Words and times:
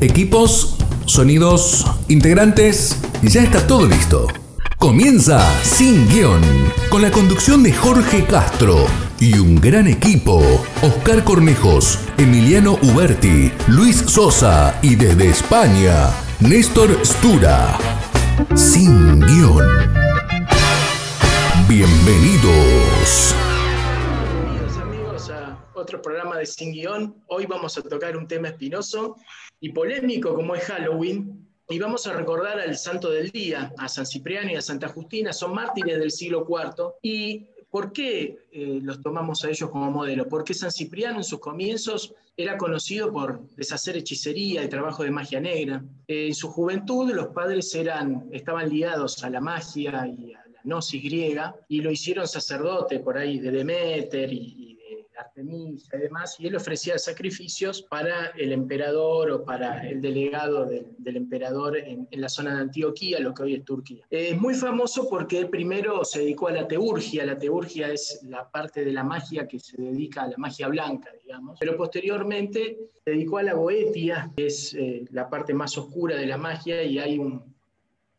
Equipos, 0.00 0.76
sonidos, 1.06 1.86
integrantes, 2.08 3.00
ya 3.22 3.42
está 3.42 3.66
todo 3.66 3.86
listo. 3.86 4.26
Comienza 4.78 5.40
Sin 5.62 6.06
Guión, 6.10 6.42
con 6.90 7.00
la 7.00 7.10
conducción 7.10 7.62
de 7.62 7.72
Jorge 7.72 8.26
Castro 8.26 8.84
y 9.18 9.38
un 9.38 9.58
gran 9.58 9.88
equipo. 9.88 10.42
Oscar 10.82 11.24
Cornejos, 11.24 11.98
Emiliano 12.18 12.78
Uberti, 12.82 13.50
Luis 13.68 13.96
Sosa 14.06 14.78
y 14.82 14.96
desde 14.96 15.30
España, 15.30 16.10
Néstor 16.40 16.90
Stura. 17.02 17.78
Sin 18.54 19.18
Guión. 19.20 19.66
Bienvenidos. 21.66 23.34
Bienvenidos 24.44 24.76
amigos 24.76 25.30
a 25.30 25.58
otro 25.72 26.02
programa 26.02 26.36
de 26.36 26.44
Sin 26.44 26.72
Guión. 26.72 27.16
Hoy 27.28 27.46
vamos 27.46 27.78
a 27.78 27.82
tocar 27.82 28.14
un 28.14 28.28
tema 28.28 28.48
espinoso 28.48 29.16
y 29.60 29.70
polémico 29.70 30.34
como 30.34 30.54
es 30.54 30.64
Halloween. 30.64 31.46
Y 31.68 31.78
vamos 31.78 32.06
a 32.06 32.12
recordar 32.12 32.60
al 32.60 32.76
santo 32.76 33.10
del 33.10 33.30
día, 33.30 33.72
a 33.76 33.88
San 33.88 34.06
Cipriano 34.06 34.52
y 34.52 34.54
a 34.54 34.62
Santa 34.62 34.88
Justina, 34.88 35.32
son 35.32 35.54
mártires 35.54 35.98
del 35.98 36.12
siglo 36.12 36.46
IV. 36.48 36.94
¿Y 37.02 37.46
por 37.70 37.92
qué 37.92 38.38
eh, 38.52 38.78
los 38.82 39.02
tomamos 39.02 39.44
a 39.44 39.50
ellos 39.50 39.68
como 39.70 39.90
modelo? 39.90 40.28
Porque 40.28 40.54
San 40.54 40.70
Cipriano 40.70 41.18
en 41.18 41.24
sus 41.24 41.40
comienzos 41.40 42.14
era 42.36 42.56
conocido 42.56 43.10
por 43.12 43.48
deshacer 43.56 43.96
hechicería 43.96 44.62
y 44.62 44.68
trabajo 44.68 45.02
de 45.02 45.10
magia 45.10 45.40
negra. 45.40 45.82
Eh, 46.06 46.28
en 46.28 46.34
su 46.34 46.48
juventud 46.48 47.10
los 47.12 47.28
padres 47.28 47.74
eran, 47.74 48.28
estaban 48.30 48.68
ligados 48.68 49.24
a 49.24 49.30
la 49.30 49.40
magia 49.40 50.06
y 50.06 50.34
a 50.34 50.46
la 50.46 50.60
gnosis 50.62 51.02
griega 51.02 51.56
y 51.68 51.80
lo 51.80 51.90
hicieron 51.90 52.28
sacerdote 52.28 53.00
por 53.00 53.16
ahí 53.16 53.38
de 53.38 53.50
Demeter 53.50 54.32
y, 54.32 54.75
Artemisa 55.18 55.96
y 55.96 56.00
demás, 56.00 56.36
y 56.38 56.46
él 56.46 56.56
ofrecía 56.56 56.98
sacrificios 56.98 57.82
para 57.82 58.26
el 58.36 58.52
emperador 58.52 59.30
o 59.30 59.44
para 59.44 59.88
el 59.88 60.00
delegado 60.00 60.66
del, 60.66 60.86
del 60.98 61.16
emperador 61.16 61.76
en, 61.76 62.06
en, 62.10 62.20
la 62.20 62.28
zona 62.28 62.54
de 62.54 62.60
Antioquía, 62.62 63.18
lo 63.20 63.34
que 63.34 63.42
hoy 63.42 63.54
es 63.54 63.64
Turquía. 63.64 64.04
Eh, 64.10 64.30
es 64.30 64.40
muy 64.40 64.54
famoso 64.54 65.08
porque 65.08 65.46
primero 65.46 66.04
se 66.04 66.20
dedicó 66.20 66.48
a 66.48 66.52
la 66.52 66.68
teurgia, 66.68 67.24
la 67.24 67.38
teurgia 67.38 67.92
es 67.92 68.20
la 68.24 68.50
parte 68.50 68.84
de 68.84 68.92
la 68.92 69.04
magia 69.04 69.46
que 69.46 69.58
se 69.58 69.80
dedica 69.80 70.22
a 70.22 70.28
la 70.28 70.36
magia 70.36 70.68
blanca, 70.68 71.10
digamos, 71.22 71.58
pero 71.58 71.76
posteriormente 71.76 72.78
se 73.04 73.10
dedicó 73.10 73.38
a 73.38 73.42
la 73.42 73.54
goetia, 73.54 74.32
que 74.36 74.46
es 74.46 74.74
eh, 74.74 75.04
la 75.10 75.28
parte 75.28 75.54
más 75.54 75.76
oscura 75.78 76.16
de 76.16 76.26
la 76.26 76.36
magia, 76.36 76.82
y 76.82 76.98
hay 76.98 77.18
un, 77.18 77.55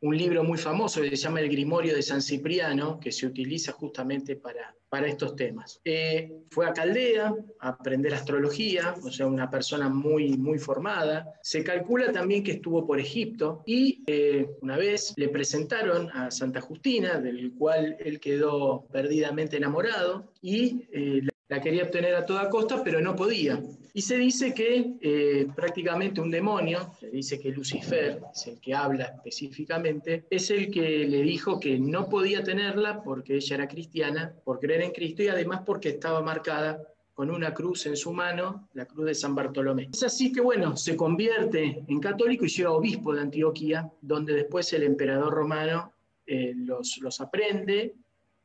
un 0.02 0.18
libro 0.18 0.44
muy 0.44 0.58
famoso 0.58 1.02
que 1.02 1.10
se 1.10 1.16
llama 1.16 1.42
El 1.42 1.50
Grimorio 1.50 1.96
de 1.96 2.02
San 2.02 2.22
Cipriano, 2.22 3.00
que 3.00 3.12
se 3.12 3.26
utiliza 3.26 3.72
justamente 3.72 4.36
para, 4.36 4.76
para 4.90 5.08
estos 5.08 5.36
temas. 5.36 5.80
Eh, 5.84 6.32
fue 6.52 6.68
a 6.68 6.74
Caldea 6.74 7.34
a 7.60 7.70
aprender 7.70 8.14
astrología, 8.14 8.96
o 9.04 9.12
sea, 9.12 9.28
una 9.28 9.50
persona 9.50 9.90
muy, 9.90 10.38
muy 10.38 10.60
formada. 10.60 11.34
Se 11.42 11.64
calcula 11.64 12.12
también 12.12 12.44
que 12.44 12.54
estuvo 12.54 12.86
por 12.86 13.00
Egipto 13.00 13.64
y 13.66 14.04
eh, 14.08 14.48
una 14.62 14.78
vez 14.78 15.14
le 15.18 15.30
presentaron 15.30 16.10
a 16.12 16.32
Santa 16.32 16.62
Justina, 16.62 17.20
del 17.20 17.54
cual 17.54 17.98
él 18.00 18.20
quedó 18.20 18.88
perdidamente 18.92 19.58
enamorado, 19.58 20.32
y 20.42 20.88
eh, 20.92 21.22
la 21.50 21.62
quería 21.62 21.84
obtener 21.84 22.16
a 22.16 22.26
toda 22.26 22.50
costa, 22.50 22.84
pero 22.84 23.00
no 23.00 23.16
podía. 23.16 23.62
Y 23.94 24.02
se 24.02 24.18
dice 24.18 24.54
que 24.54 24.94
eh, 25.02 25.48
prácticamente 25.56 26.22
un 26.22 26.30
demonio, 26.30 26.92
se 27.00 27.10
dice 27.10 27.40
que 27.40 27.50
Lucifer, 27.50 28.22
es 28.34 28.48
el 28.48 28.60
que 28.60 28.76
habla 28.76 29.06
específicamente, 29.06 30.26
es 30.30 30.52
el 30.52 30.70
que 30.70 31.08
le 31.08 31.22
dijo 31.22 31.60
que 31.60 31.80
no 31.80 32.10
podía 32.10 32.44
tenerla 32.44 33.02
porque 33.02 33.36
ella 33.36 33.56
era 33.56 33.68
cristiana, 33.68 34.34
por 34.44 34.60
creer 34.60 34.82
en 34.82 34.92
Cristo 34.92 35.24
y 35.24 35.30
además 35.30 35.62
porque 35.66 35.90
estaba 35.90 36.22
marcada 36.22 36.80
con 37.14 37.32
una 37.32 37.52
cruz 37.52 37.88
en 37.88 37.98
su 37.98 38.14
mano, 38.14 38.70
la 38.74 38.86
cruz 38.86 39.08
de 39.08 39.16
San 39.16 39.34
Bartolomé. 39.34 39.90
Es 39.92 40.04
así 40.04 40.32
que, 40.32 40.42
bueno, 40.42 40.78
se 40.78 40.96
convierte 40.96 41.84
en 41.88 42.00
católico 42.00 42.46
y 42.46 42.50
llega 42.50 42.70
obispo 42.70 43.16
de 43.16 43.22
Antioquía, 43.22 43.90
donde 44.02 44.34
después 44.34 44.72
el 44.74 44.84
emperador 44.84 45.34
romano 45.34 45.94
eh, 46.28 46.54
los, 46.56 47.00
los 47.00 47.20
aprende. 47.20 47.96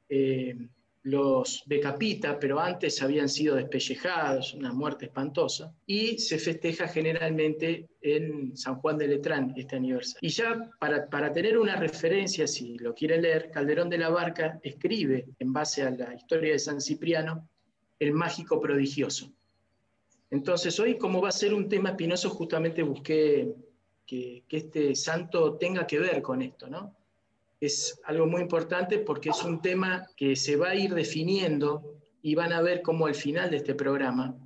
Eh, 0.09 0.57
los 1.05 1.65
decapita, 1.67 2.39
pero 2.39 2.61
antes 2.61 3.03
habían 3.03 3.29
sido 3.29 3.57
despellejados, 3.57 4.55
una 4.55 4.73
muerte 4.73 5.07
espantosa, 5.07 5.75
y 5.85 6.19
se 6.19 6.39
festeja 6.39 6.87
generalmente 6.87 7.89
en 8.01 8.57
San 8.57 8.77
Juan 8.77 8.99
de 8.99 9.09
Letrán 9.09 9.53
este 9.57 9.77
aniversario. 9.77 10.21
Y 10.21 10.31
ya 10.31 10.71
para, 10.79 11.09
para 11.09 11.33
tener 11.33 11.59
una 11.59 11.77
referencia, 11.77 12.47
si 12.47 12.79
lo 12.79 12.95
quieren 12.95 13.23
leer, 13.23 13.51
Calderón 13.51 13.91
de 13.91 13.99
la 13.99 14.11
Barca 14.11 14.61
escribe, 14.62 15.27
en 15.39 15.53
base 15.53 15.83
a 15.83 15.91
la 15.91 16.15
historia 16.15 16.53
de 16.53 16.59
San 16.59 16.81
Cipriano, 16.81 17.49
el 17.99 18.12
mágico 18.12 18.61
prodigioso. 18.61 19.33
Entonces 20.31 20.79
hoy, 20.79 20.97
como 20.99 21.21
va 21.21 21.29
a 21.29 21.33
ser 21.33 21.53
un 21.53 21.69
tema 21.69 21.91
espinoso, 21.91 22.31
justamente 22.31 22.83
busqué 22.83 23.53
que, 24.07 24.45
que 24.49 24.57
este 24.57 24.95
santo 24.95 25.57
tenga 25.57 25.87
que 25.87 25.99
ver 25.99 26.23
con 26.23 26.43
esto, 26.43 26.69
¿no? 26.69 26.97
Es 27.62 28.00
algo 28.06 28.27
muy 28.27 28.43
importante 28.43 28.99
porque 28.99 29.31
es 29.31 29.45
un 29.45 29.62
tema 29.62 30.09
que 30.17 30.34
se 30.34 30.56
va 30.56 30.71
a 30.71 30.75
ir 30.75 30.93
definiendo 30.95 31.95
y 32.21 32.34
van 32.34 32.53
a 32.53 32.61
ver 32.61 32.83
cómo 32.83 33.06
al 33.06 33.15
final 33.15 33.53
de 33.53 33.59
este 33.59 33.77
programa 33.77 34.37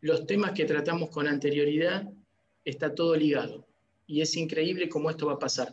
los 0.00 0.26
temas 0.26 0.50
que 0.50 0.64
tratamos 0.64 1.10
con 1.10 1.28
anterioridad 1.28 2.10
está 2.64 2.92
todo 2.92 3.14
ligado 3.14 3.68
y 4.04 4.20
es 4.20 4.36
increíble 4.36 4.88
cómo 4.88 5.10
esto 5.10 5.26
va 5.26 5.34
a 5.34 5.38
pasar. 5.38 5.72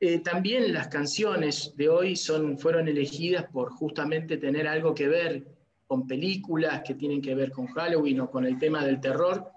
Eh, 0.00 0.18
también 0.18 0.72
las 0.72 0.88
canciones 0.88 1.72
de 1.76 1.88
hoy 1.88 2.16
son, 2.16 2.58
fueron 2.58 2.88
elegidas 2.88 3.44
por 3.44 3.70
justamente 3.70 4.38
tener 4.38 4.66
algo 4.66 4.92
que 4.92 5.06
ver 5.06 5.46
con 5.86 6.08
películas 6.08 6.82
que 6.84 6.94
tienen 6.94 7.22
que 7.22 7.36
ver 7.36 7.52
con 7.52 7.68
Halloween 7.68 8.22
o 8.22 8.30
con 8.30 8.44
el 8.44 8.58
tema 8.58 8.84
del 8.84 9.00
terror. 9.00 9.48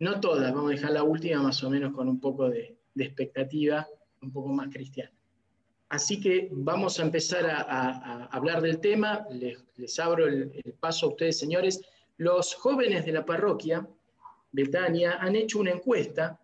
No 0.00 0.18
todas, 0.18 0.52
vamos 0.52 0.72
a 0.72 0.74
dejar 0.74 0.90
la 0.90 1.04
última 1.04 1.40
más 1.40 1.62
o 1.62 1.70
menos 1.70 1.92
con 1.92 2.08
un 2.08 2.18
poco 2.18 2.48
de, 2.48 2.78
de 2.94 3.04
expectativa, 3.04 3.86
un 4.22 4.32
poco 4.32 4.48
más 4.48 4.68
cristiana. 4.72 5.19
Así 5.90 6.20
que 6.20 6.48
vamos 6.52 7.00
a 7.00 7.02
empezar 7.02 7.46
a, 7.46 8.26
hablar 8.26 8.62
del 8.62 8.78
tema. 8.78 9.26
Les, 9.30 9.98
abro 9.98 10.28
el, 10.28 10.52
paso 10.78 11.06
a 11.06 11.08
ustedes, 11.10 11.38
señores. 11.38 11.80
Los 12.16 12.54
jóvenes 12.54 13.04
de 13.04 13.12
la 13.12 13.26
parroquia, 13.26 13.86
Betania, 14.52 15.18
han 15.20 15.34
hecho 15.34 15.58
una 15.58 15.72
encuesta 15.72 16.40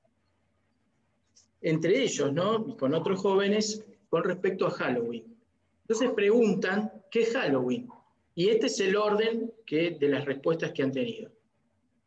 entre 1.62 2.02
ellos, 2.02 2.32
¿no? 2.32 2.66
Y 2.68 2.76
con 2.76 2.92
otros 2.92 3.20
jóvenes 3.20 3.84
con 4.08 4.24
respecto 4.24 4.66
a 4.66 4.70
Halloween. 4.70 5.36
Entonces 5.82 6.10
preguntan, 6.10 6.92
¿qué 7.10 7.22
es 7.22 7.32
Halloween? 7.32 7.88
Y 8.34 8.48
este 8.48 8.66
es 8.66 8.80
el 8.80 8.96
orden 8.96 9.52
de 9.70 10.08
las 10.08 10.24
respuestas 10.24 10.72
que 10.72 10.82
han 10.82 10.92
tenido. 10.92 11.30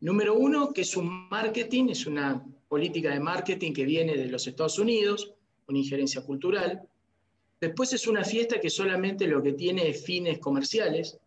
Número 0.02 0.36
uno, 0.36 0.74
que 0.74 0.82
es 0.82 0.98
un 0.98 1.30
marketing, 1.30 1.88
es 1.90 2.06
una 2.06 2.46
política 2.68 3.12
de 3.12 3.22
marketing 3.22 3.72
que 3.72 3.86
viene 3.86 4.18
de 4.18 4.28
los 4.28 4.46
Estados 4.46 4.78
Unidos, 4.78 5.34
una 5.68 5.80
injerencia 5.80 6.22
cultural. 6.22 6.88
Después 7.60 7.92
es 7.94 8.08
una 8.08 8.24
fiesta 8.24 8.60
que 8.60 8.70
solamente 8.70 9.28
lo 9.28 9.44
que 9.44 9.54
tiene 9.54 9.90
es 9.90 10.04
fines 10.04 10.40
comerciales. 10.40 11.18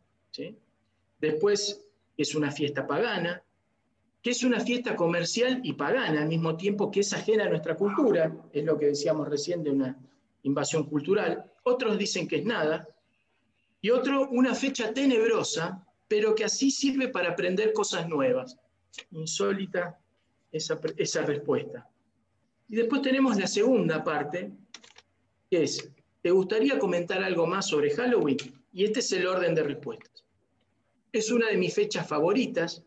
Después 1.21 1.85
es 2.17 2.35
una 2.35 2.51
fiesta 2.51 2.87
pagana, 2.87 3.43
que 4.23 4.31
es 4.31 4.43
una 4.43 4.61
fiesta 4.61 4.97
comercial 4.97 5.61
y 5.63 5.75
pagana 5.75 6.23
al 6.23 6.29
mismo 6.29 6.57
tiempo 6.57 6.91
que 6.91 7.01
es 7.01 7.13
ajena 7.13 7.45
a 7.45 7.49
nuestra 7.49 7.77
cultura, 7.77 8.33
es 8.53 8.65
lo 8.65 8.79
que 8.79 8.87
decíamos 8.87 9.29
recién 9.29 9.63
de 9.63 9.71
una 9.71 9.99
invasión 10.45 10.85
cultural. 10.85 11.45
Otros 11.65 11.99
dicen 11.99 12.27
que 12.27 12.37
es 12.37 12.45
nada. 12.45 12.89
Y 13.81 13.91
otro, 13.91 14.29
una 14.31 14.55
fecha 14.55 14.95
tenebrosa, 14.95 15.85
pero 16.09 16.35
que 16.35 16.45
así 16.45 16.71
sirve 16.71 17.09
para 17.09 17.31
aprender 17.31 17.73
cosas 17.73 18.09
nuevas. 18.09 18.57
Insólita 19.11 19.99
esa, 20.53 20.81
esa 20.97 21.23
respuesta. 21.23 21.89
Y 22.69 22.77
después 22.77 23.03
tenemos 23.03 23.37
la 23.37 23.47
segunda 23.47 24.05
parte, 24.05 24.53
que 25.51 25.65
es 25.65 25.91
¿Te 26.23 26.31
gustaría 26.31 26.79
comentar 26.79 27.23
algo 27.23 27.49
más 27.49 27.67
sobre 27.67 27.91
Halloween? 27.91 28.39
Y 28.73 28.85
este 28.85 29.01
es 29.01 29.13
el 29.13 29.27
orden 29.27 29.57
de 29.57 29.65
respuestas. 29.65 30.25
Es 31.13 31.33
una 31.33 31.49
de 31.49 31.57
mis 31.57 31.75
fechas 31.75 32.07
favoritas. 32.07 32.85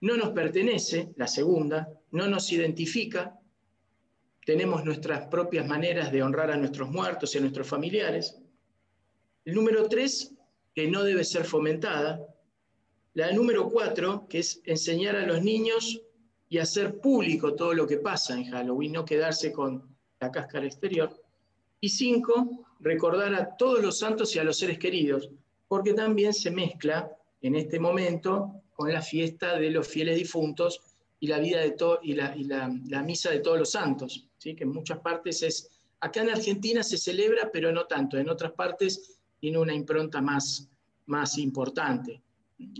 No 0.00 0.16
nos 0.16 0.30
pertenece, 0.30 1.12
la 1.16 1.26
segunda, 1.26 1.88
no 2.12 2.26
nos 2.26 2.50
identifica. 2.52 3.38
Tenemos 4.46 4.82
nuestras 4.84 5.26
propias 5.28 5.66
maneras 5.66 6.10
de 6.10 6.22
honrar 6.22 6.50
a 6.50 6.56
nuestros 6.56 6.90
muertos 6.90 7.34
y 7.34 7.38
a 7.38 7.42
nuestros 7.42 7.68
familiares. 7.68 8.38
El 9.44 9.54
número 9.54 9.86
tres, 9.86 10.32
que 10.74 10.88
no 10.88 11.04
debe 11.04 11.22
ser 11.22 11.44
fomentada. 11.44 12.26
La 13.12 13.30
número 13.32 13.68
cuatro, 13.68 14.26
que 14.26 14.38
es 14.38 14.62
enseñar 14.64 15.16
a 15.16 15.26
los 15.26 15.42
niños 15.42 16.00
y 16.48 16.58
hacer 16.58 16.98
público 16.98 17.54
todo 17.54 17.74
lo 17.74 17.86
que 17.86 17.98
pasa 17.98 18.34
en 18.34 18.50
Halloween, 18.50 18.92
no 18.92 19.04
quedarse 19.04 19.52
con 19.52 19.96
la 20.18 20.30
cáscara 20.30 20.66
exterior. 20.66 21.25
Y 21.86 21.88
cinco, 21.88 22.66
recordar 22.80 23.32
a 23.36 23.56
todos 23.56 23.80
los 23.80 24.00
santos 24.00 24.34
y 24.34 24.40
a 24.40 24.42
los 24.42 24.58
seres 24.58 24.76
queridos, 24.76 25.30
porque 25.68 25.94
también 25.94 26.34
se 26.34 26.50
mezcla 26.50 27.16
en 27.40 27.54
este 27.54 27.78
momento 27.78 28.60
con 28.72 28.92
la 28.92 29.00
fiesta 29.00 29.56
de 29.56 29.70
los 29.70 29.86
fieles 29.86 30.16
difuntos 30.16 30.80
y 31.20 31.28
la 31.28 31.38
vida 31.38 31.60
de 31.60 31.70
to 31.70 32.00
y, 32.02 32.14
la, 32.14 33.02
misa 33.04 33.30
de 33.30 33.38
todos 33.38 33.60
los 33.60 33.70
santos, 33.70 34.28
¿sí? 34.36 34.56
que 34.56 34.64
en 34.64 34.70
muchas 34.70 34.98
partes 34.98 35.44
es, 35.44 35.70
acá 36.00 36.22
en 36.22 36.30
Argentina 36.30 36.82
se 36.82 36.98
celebra, 36.98 37.50
pero 37.52 37.70
no 37.70 37.86
tanto, 37.86 38.18
en 38.18 38.30
otras 38.30 38.50
partes 38.50 39.20
tiene 39.38 39.58
una 39.58 39.72
impronta 39.72 40.20
más, 40.20 40.68
más 41.04 41.38
importante. 41.38 42.20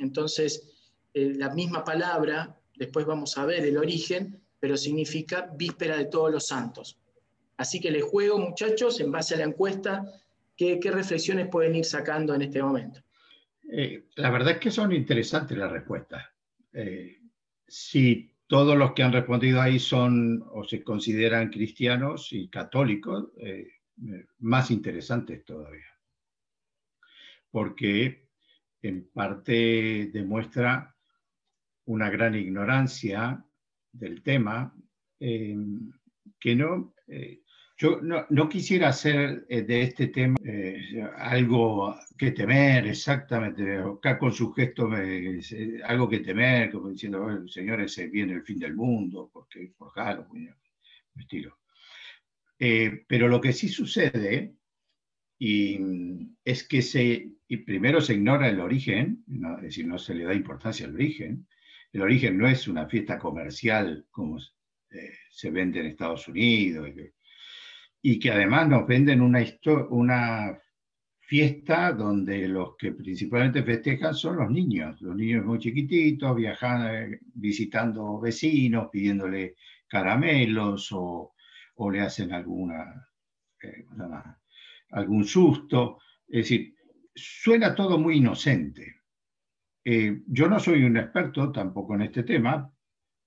Entonces, 0.00 0.68
eh, 1.14 1.32
la 1.36 1.50
misma 1.50 1.84
palabra 1.84 2.60
después 2.74 3.06
vamos 3.06 3.38
a 3.38 3.46
ver 3.46 3.64
el 3.66 3.78
origen, 3.78 4.42
pero 4.58 4.76
significa 4.76 5.48
víspera 5.56 5.96
de 5.96 6.06
todos 6.06 6.32
los 6.32 6.48
santos. 6.48 6.98
Así 7.56 7.80
que 7.80 7.90
les 7.90 8.04
juego, 8.04 8.38
muchachos, 8.38 9.00
en 9.00 9.10
base 9.10 9.34
a 9.34 9.38
la 9.38 9.44
encuesta, 9.44 10.04
¿qué, 10.56 10.78
reflexiones 10.82 11.48
pueden 11.48 11.74
ir 11.74 11.84
sacando 11.84 12.34
en 12.34 12.42
este 12.42 12.62
momento? 12.62 13.00
Eh, 13.70 14.04
la 14.16 14.30
verdad 14.30 14.54
es 14.54 14.58
que 14.58 14.70
son 14.70 14.92
interesantes 14.92 15.56
las 15.56 15.72
respuestas. 15.72 16.24
Eh, 16.72 17.18
si 17.66 18.30
todos 18.46 18.76
los 18.76 18.92
que 18.92 19.02
han 19.02 19.12
respondido 19.12 19.60
ahí 19.60 19.78
son 19.78 20.44
o 20.50 20.64
se 20.64 20.84
consideran 20.84 21.50
cristianos 21.50 22.32
y 22.32 22.48
católicos, 22.48 23.28
eh, 23.38 23.68
más 24.38 24.70
interesantes 24.70 25.44
todavía. 25.44 25.86
Porque 27.50 28.28
en 28.82 29.08
parte 29.08 30.10
demuestra 30.12 30.94
una 31.86 32.10
gran 32.10 32.34
ignorancia 32.34 33.42
del 33.92 34.22
tema, 34.22 34.74
que 35.18 36.54
no, 36.54 36.94
yo 37.78 38.00
no, 38.00 38.48
quisiera 38.48 38.88
hacer 38.88 39.44
eh, 39.50 39.62
de 39.62 39.82
este 39.82 40.06
tema 40.08 40.38
eh, 40.42 41.06
algo 41.16 41.94
que 42.16 42.30
temer, 42.30 42.86
exactamente. 42.86 43.76
Acá 43.78 44.18
con 44.18 44.32
su 44.32 44.50
gesto, 44.52 44.88
algo 45.84 46.08
que 46.08 46.20
temer, 46.20 46.70
como 46.70 46.88
diciendo, 46.88 47.46
señores, 47.48 47.92
se 47.92 48.06
viene 48.06 48.32
el 48.32 48.42
fin 48.42 48.58
del 48.58 48.74
mundo, 48.74 49.28
porque 49.30 49.72
por 49.76 49.90
Halloween, 49.90 50.54
estilo. 51.16 51.58
Eh, 52.58 53.04
pero 53.06 53.28
lo 53.28 53.42
que 53.42 53.52
sí 53.52 53.68
sucede 53.68 54.54
y, 55.38 55.78
es 56.44 56.66
que 56.66 56.80
se, 56.80 57.30
y 57.46 57.56
primero 57.58 58.00
se 58.00 58.14
ignora 58.14 58.48
el 58.48 58.60
origen, 58.60 59.22
es 59.58 59.62
decir, 59.62 59.86
no 59.86 59.98
se 59.98 60.14
le 60.14 60.24
da 60.24 60.32
importancia 60.32 60.86
al 60.86 60.94
origen. 60.94 61.46
El 61.92 62.00
origen 62.00 62.38
no 62.38 62.48
es 62.48 62.68
una 62.68 62.88
fiesta 62.88 63.18
comercial 63.18 64.06
como 64.10 64.38
se 65.30 65.50
vende 65.50 65.80
en 65.80 65.86
Estados 65.86 66.26
Unidos 66.28 66.88
y 66.88 67.15
además 68.30 68.68
nos 68.68 68.86
venden 68.86 69.20
una, 69.20 69.40
una 69.90 70.58
fiesta 71.26 71.92
donde 71.92 72.46
los 72.46 72.76
que 72.76 72.92
principalmente 72.92 73.64
festejan 73.64 74.14
son 74.14 74.36
los 74.36 74.50
niños, 74.50 75.00
los 75.00 75.16
niños 75.16 75.44
muy 75.44 75.58
chiquititos, 75.58 76.36
viajando, 76.36 76.88
eh, 76.88 77.18
visitando 77.34 78.20
vecinos, 78.20 78.88
pidiéndole 78.92 79.56
caramelos 79.88 80.92
o, 80.92 81.34
o 81.74 81.90
le 81.90 82.00
hacen 82.00 82.32
alguna, 82.32 83.08
eh, 83.62 83.84
algún 84.90 85.24
susto. 85.24 85.98
Es 86.28 86.44
decir, 86.44 86.74
suena 87.14 87.74
todo 87.74 87.98
muy 87.98 88.18
inocente. 88.18 89.00
Eh, 89.84 90.22
yo 90.26 90.48
no 90.48 90.60
soy 90.60 90.84
un 90.84 90.96
experto 90.96 91.50
tampoco 91.50 91.94
en 91.94 92.02
este 92.02 92.22
tema, 92.22 92.72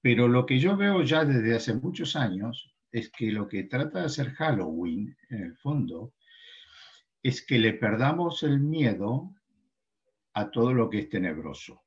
pero 0.01 0.27
lo 0.27 0.45
que 0.45 0.57
yo 0.59 0.77
veo 0.77 1.03
ya 1.03 1.25
desde 1.25 1.55
hace 1.55 1.73
muchos 1.73 2.15
años 2.15 2.73
es 2.91 3.11
que 3.11 3.31
lo 3.31 3.47
que 3.47 3.63
trata 3.63 3.99
de 3.99 4.05
hacer 4.05 4.31
Halloween, 4.31 5.15
en 5.29 5.43
el 5.43 5.55
fondo, 5.57 6.13
es 7.21 7.45
que 7.45 7.59
le 7.59 7.73
perdamos 7.73 8.43
el 8.43 8.59
miedo 8.59 9.33
a 10.33 10.49
todo 10.51 10.73
lo 10.73 10.89
que 10.89 10.99
es 10.99 11.09
tenebroso. 11.09 11.83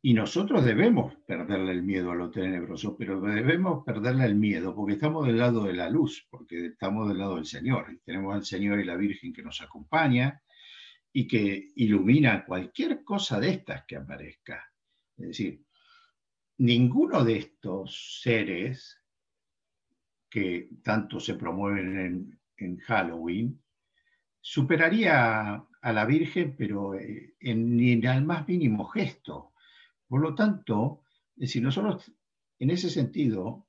Y 0.00 0.14
nosotros 0.14 0.64
debemos 0.64 1.16
perderle 1.26 1.72
el 1.72 1.82
miedo 1.82 2.12
a 2.12 2.14
lo 2.14 2.30
tenebroso, 2.30 2.96
pero 2.96 3.20
debemos 3.20 3.84
perderle 3.84 4.26
el 4.26 4.36
miedo 4.36 4.74
porque 4.74 4.94
estamos 4.94 5.26
del 5.26 5.38
lado 5.38 5.64
de 5.64 5.72
la 5.72 5.90
luz, 5.90 6.26
porque 6.30 6.66
estamos 6.66 7.08
del 7.08 7.18
lado 7.18 7.34
del 7.34 7.46
Señor. 7.46 7.92
Y 7.92 7.98
tenemos 7.98 8.34
al 8.34 8.44
Señor 8.44 8.78
y 8.78 8.84
la 8.84 8.96
Virgen 8.96 9.32
que 9.32 9.42
nos 9.42 9.60
acompaña 9.60 10.40
y 11.12 11.26
que 11.26 11.72
ilumina 11.74 12.44
cualquier 12.44 13.02
cosa 13.02 13.40
de 13.40 13.50
estas 13.50 13.84
que 13.86 13.96
aparezca. 13.96 14.72
Es 15.16 15.26
decir, 15.28 15.64
ninguno 16.58 17.24
de 17.24 17.38
estos 17.38 18.20
seres 18.22 18.97
que 20.30 20.70
tanto 20.82 21.20
se 21.20 21.34
promueven 21.34 22.38
en, 22.56 22.78
Halloween, 22.78 23.62
superaría 24.40 25.54
a, 25.54 25.92
la 25.92 26.04
Virgen, 26.04 26.56
pero 26.56 26.94
eh, 26.94 27.34
en, 27.40 27.78
en 27.78 28.04
el 28.04 28.24
más 28.24 28.46
mínimo 28.48 28.84
gesto. 28.86 29.52
Por 30.08 30.20
lo 30.20 30.34
tanto, 30.34 31.02
si 31.40 31.60
nosotros 31.60 32.12
en 32.58 32.70
ese 32.70 32.90
sentido 32.90 33.66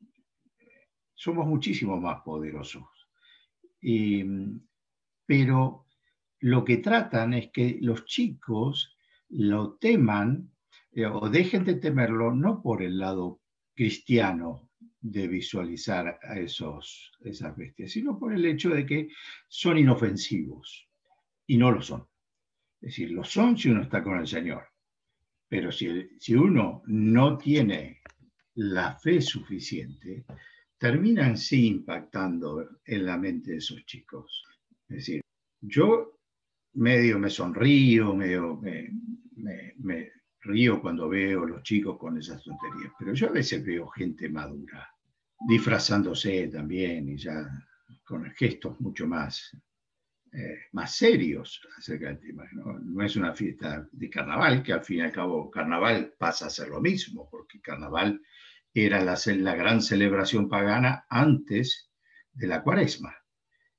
somos 1.14 1.46
muchísimo 1.46 2.00
más 2.00 2.22
poderosos. 2.22 2.88
pero 5.26 5.86
lo 6.40 6.64
que 6.64 6.78
tratan 6.78 7.34
es 7.34 7.52
que 7.52 7.78
los 7.82 8.06
chicos 8.06 8.96
lo 9.30 9.74
teman 9.74 10.52
eh, 10.92 11.06
o 11.06 11.30
dejen 11.30 11.66
de 11.66 11.76
temerlo 11.76 12.34
no 12.34 12.62
por 12.62 12.82
el 12.82 12.98
lado 12.98 13.42
cristiano, 13.76 14.69
de 15.02 15.28
visualizar 15.28 16.20
a 16.22 16.40
esos, 16.40 17.12
esas 17.22 17.56
bestias, 17.56 17.92
sino 17.92 18.20
por 18.20 18.34
el 18.34 18.46
hecho 18.46 18.70
de 18.70 18.86
que 18.86 19.10
son 19.48 19.78
inofensivos 19.78 20.88
y 21.48 21.58
no 21.58 21.72
lo 21.72 21.82
son. 21.82 22.06
Es 22.82 22.92
decir, 22.92 23.12
lo 23.12 23.24
son 23.24 23.58
si 23.58 23.70
uno 23.70 23.82
está 23.82 24.04
con 24.04 24.20
el 24.20 24.28
Señor, 24.28 24.64
pero 25.48 25.72
si, 25.72 26.10
si 26.20 26.36
uno 26.36 26.84
no 26.88 27.38
tiene 27.38 28.02
la 28.56 28.98
fe 29.00 29.22
suficiente, 29.22 30.26
terminan 30.78 31.38
sí 31.38 31.68
impactando 31.68 32.80
en 32.86 33.06
la 33.06 33.18
mente 33.18 33.52
de 33.52 33.58
esos 33.58 33.86
chicos. 33.86 34.44
Es 34.88 34.98
decir, 34.98 35.22
yo 35.62 36.20
medio 36.74 37.20
me 37.20 37.30
sonrío, 37.30 38.14
medio 38.16 38.58
me, 38.58 38.90
me 39.78 40.12
río 40.42 40.82
cuando 40.82 41.10
veo 41.10 41.46
los 41.46 41.64
chicos 41.64 41.98
con 41.98 42.18
esas 42.18 42.44
tonterías, 42.44 42.94
pero 42.98 43.14
yo 43.14 43.28
a 43.28 43.32
veces 43.32 43.66
veo 43.66 43.88
gente 43.88 44.30
madura 44.30 44.90
disfrazándose 45.48 46.48
también 46.48 47.10
y 47.10 47.18
ya 47.18 47.48
con 48.04 48.30
gestos 48.32 48.80
mucho 48.82 49.08
más, 49.08 49.56
eh, 50.34 50.58
más 50.74 50.96
serios 50.96 51.62
acerca 51.78 52.08
del 52.08 52.20
tema. 52.20 52.44
¿no? 52.54 53.04
es 53.04 53.16
una 53.16 53.34
fiesta 53.34 53.88
de 53.92 54.10
carnaval, 54.10 54.64
que 54.64 54.74
al 54.74 54.84
fin 54.84 54.98
y 54.98 55.02
al 55.02 55.12
cabo 55.12 55.50
carnaval 55.50 56.14
pasa 56.18 56.48
a 56.48 56.50
ser 56.50 56.70
lo 56.70 56.82
mismo, 56.82 57.28
porque 57.30 57.62
carnaval 57.62 58.22
era 58.74 59.04
la, 59.04 59.18
la 59.38 59.56
gran 59.56 59.82
celebración 59.82 60.50
pagana 60.50 61.06
antes 61.10 61.92
de 62.34 62.48
la 62.48 62.64
cuaresma. 62.64 63.16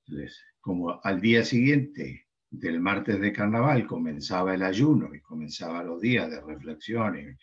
Entonces, 0.06 0.42
como 0.60 1.00
al 1.02 1.20
día 1.20 1.44
siguiente 1.44 2.28
del 2.50 2.81
martes 2.81 3.20
de 3.20 3.32
carnaval 3.32 3.87
comenzaba 3.87 4.55
el 4.55 4.62
ayuno 4.62 5.14
y 5.14 5.20
comenzaba 5.20 5.85
los 5.85 6.00
días 6.00 6.29
de 6.31 6.41
reflexión 6.41 7.37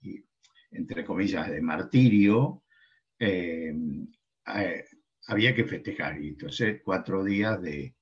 y, 0.00 0.24
entre 0.70 1.04
comillas, 1.04 1.50
de 1.50 1.60
martirio, 1.60 2.64
eh, 3.18 3.74
eh, 4.56 4.84
había 5.26 5.54
que 5.54 5.64
festejar. 5.64 6.20
Y 6.20 6.28
entonces, 6.28 6.80
cuatro 6.82 7.22
días 7.22 7.60
de, 7.60 7.94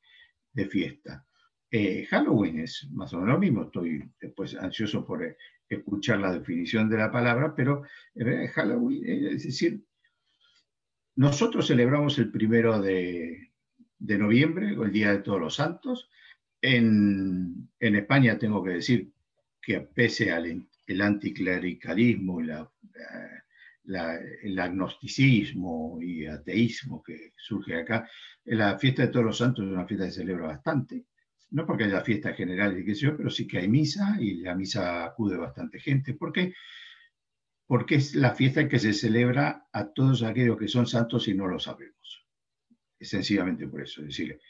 de 0.53 0.67
fiesta. 0.67 1.27
Eh, 1.71 2.07
Halloween 2.07 2.61
es 2.61 2.89
más 2.93 3.13
o 3.13 3.17
menos 3.17 3.35
lo 3.35 3.39
mismo, 3.41 3.63
estoy 3.65 4.03
después 4.21 4.55
ansioso 4.55 5.05
por 5.05 5.37
escuchar 5.69 6.21
la 6.21 6.33
definición 6.33 6.89
de 6.89 6.99
la 6.99 7.11
palabra, 7.11 7.55
pero 7.57 7.83
Halloween, 8.55 9.27
es 9.29 9.45
decir, 9.45 9.83
nosotros 11.17 11.67
celebramos 11.67 12.19
el 12.19 12.31
primero 12.31 12.81
de, 12.81 13.53
de 13.99 14.19
noviembre, 14.19 14.71
el 14.71 14.93
Día 14.93 15.13
de 15.13 15.21
Todos 15.21 15.41
los 15.41 15.55
Santos, 15.55 16.11
en, 16.63 17.69
España 17.81 18.39
tengo 18.39 18.63
que 18.63 18.71
decir 18.71 19.13
que 19.61 19.81
pese 19.81 20.31
al 20.31 20.67
el 20.87 21.01
anticlericalismo 21.01 22.41
y 22.41 22.51
el 23.85 24.59
agnosticismo 24.59 25.99
y 26.01 26.27
ateísmo 26.27 27.03
que 27.03 27.33
surge 27.37 27.77
acá, 27.77 28.09
la 28.45 28.79
fiesta 28.79 29.03
de 29.03 29.09
todos 29.09 29.27
los 29.27 29.39
santos 29.39 29.65
es 29.65 29.73
una 29.73 29.87
fiesta 29.87 30.07
que 30.07 30.13
se 30.13 30.21
celebra 30.21 30.47
bastante. 30.49 31.07
No 31.51 31.67
porque 31.67 31.85
haya 31.85 32.01
fiesta 32.01 32.33
general 32.33 32.79
y 32.79 32.85
qué 32.85 32.95
sé 32.95 33.03
yo, 33.03 33.17
pero 33.17 33.29
sí 33.29 33.47
que 33.47 33.59
hay 33.59 33.69
misa 33.69 34.17
y 34.19 34.35
la 34.37 34.55
misa 34.55 35.05
acude 35.05 35.37
bastante 35.37 35.81
gente. 35.81 36.15
¿Por 36.15 36.33
qué? 36.33 36.55
Porque 37.67 37.97
es 37.97 38.15
la 38.15 38.35
fiesta 38.35 38.63
en 38.63 38.69
que 38.69 38.79
se 38.79 38.93
celebra 38.93 39.67
a 39.73 39.93
todos 39.93 40.23
aquellos 40.23 40.59
que 40.59 40.69
son 40.69 40.87
santos 40.87 41.29
y 41.29 41.35
no 41.35 41.47
lo 41.47 41.59
sabemos. 41.59 42.27
Es 42.99 43.11
sencillamente 43.11 43.69
por 43.69 43.83
eso. 43.83 44.01
Es 44.01 44.09
decir, 44.09 44.41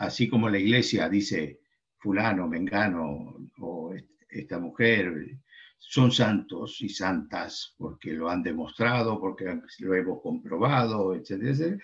así 0.00 0.28
como 0.28 0.48
la 0.48 0.58
iglesia 0.58 1.08
dice, 1.10 1.60
fulano, 1.98 2.48
mengano 2.48 3.36
o 3.58 3.94
esta 4.30 4.58
mujer 4.58 5.36
son 5.78 6.10
santos 6.10 6.80
y 6.80 6.88
santas 6.88 7.74
porque 7.76 8.12
lo 8.12 8.30
han 8.30 8.42
demostrado, 8.42 9.20
porque 9.20 9.60
lo 9.80 9.94
hemos 9.94 10.22
comprobado, 10.22 11.14
etc. 11.14 11.78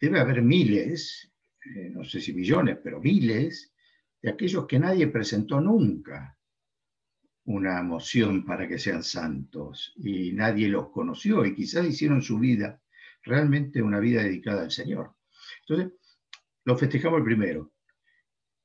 Debe 0.00 0.18
haber 0.18 0.40
miles, 0.40 1.30
eh, 1.76 1.90
no 1.90 2.04
sé 2.04 2.22
si 2.22 2.32
millones, 2.32 2.78
pero 2.82 3.00
miles 3.00 3.74
de 4.22 4.30
aquellos 4.30 4.66
que 4.66 4.78
nadie 4.78 5.06
presentó 5.08 5.60
nunca 5.60 6.38
una 7.44 7.82
moción 7.82 8.46
para 8.46 8.66
que 8.66 8.78
sean 8.78 9.02
santos 9.02 9.92
y 9.96 10.32
nadie 10.32 10.68
los 10.68 10.88
conoció 10.88 11.44
y 11.44 11.54
quizás 11.54 11.84
hicieron 11.84 12.22
su 12.22 12.38
vida 12.38 12.80
realmente 13.22 13.82
una 13.82 14.00
vida 14.00 14.22
dedicada 14.22 14.62
al 14.62 14.70
Señor. 14.70 15.14
Entonces, 15.60 15.92
lo 16.64 16.76
festejamos 16.76 17.18
el 17.18 17.24
primero. 17.24 17.72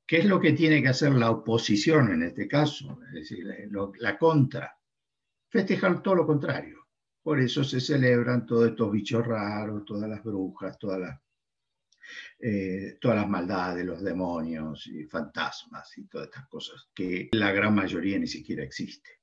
¿Qué 0.05 0.17
es 0.17 0.25
lo 0.25 0.39
que 0.39 0.53
tiene 0.53 0.81
que 0.81 0.87
hacer 0.87 1.11
la 1.11 1.29
oposición 1.29 2.11
en 2.11 2.23
este 2.23 2.47
caso? 2.47 2.99
Es 3.07 3.13
decir, 3.13 3.45
la 3.99 4.17
contra. 4.17 4.75
festejan 5.49 6.01
todo 6.01 6.15
lo 6.15 6.25
contrario. 6.25 6.87
Por 7.21 7.39
eso 7.39 7.63
se 7.63 7.79
celebran 7.79 8.45
todos 8.45 8.69
estos 8.69 8.91
bichos 8.91 9.25
raros, 9.25 9.85
todas 9.85 10.09
las 10.09 10.23
brujas, 10.23 10.79
todas 10.79 10.99
las, 10.99 11.19
eh, 12.39 12.97
todas 12.99 13.17
las 13.17 13.29
maldades, 13.29 13.85
los 13.85 14.01
demonios 14.01 14.87
y 14.87 15.05
fantasmas 15.05 15.95
y 15.97 16.07
todas 16.07 16.27
estas 16.27 16.47
cosas 16.47 16.89
que 16.93 17.29
la 17.33 17.51
gran 17.51 17.75
mayoría 17.75 18.17
ni 18.17 18.27
siquiera 18.27 18.63
existe. 18.63 19.19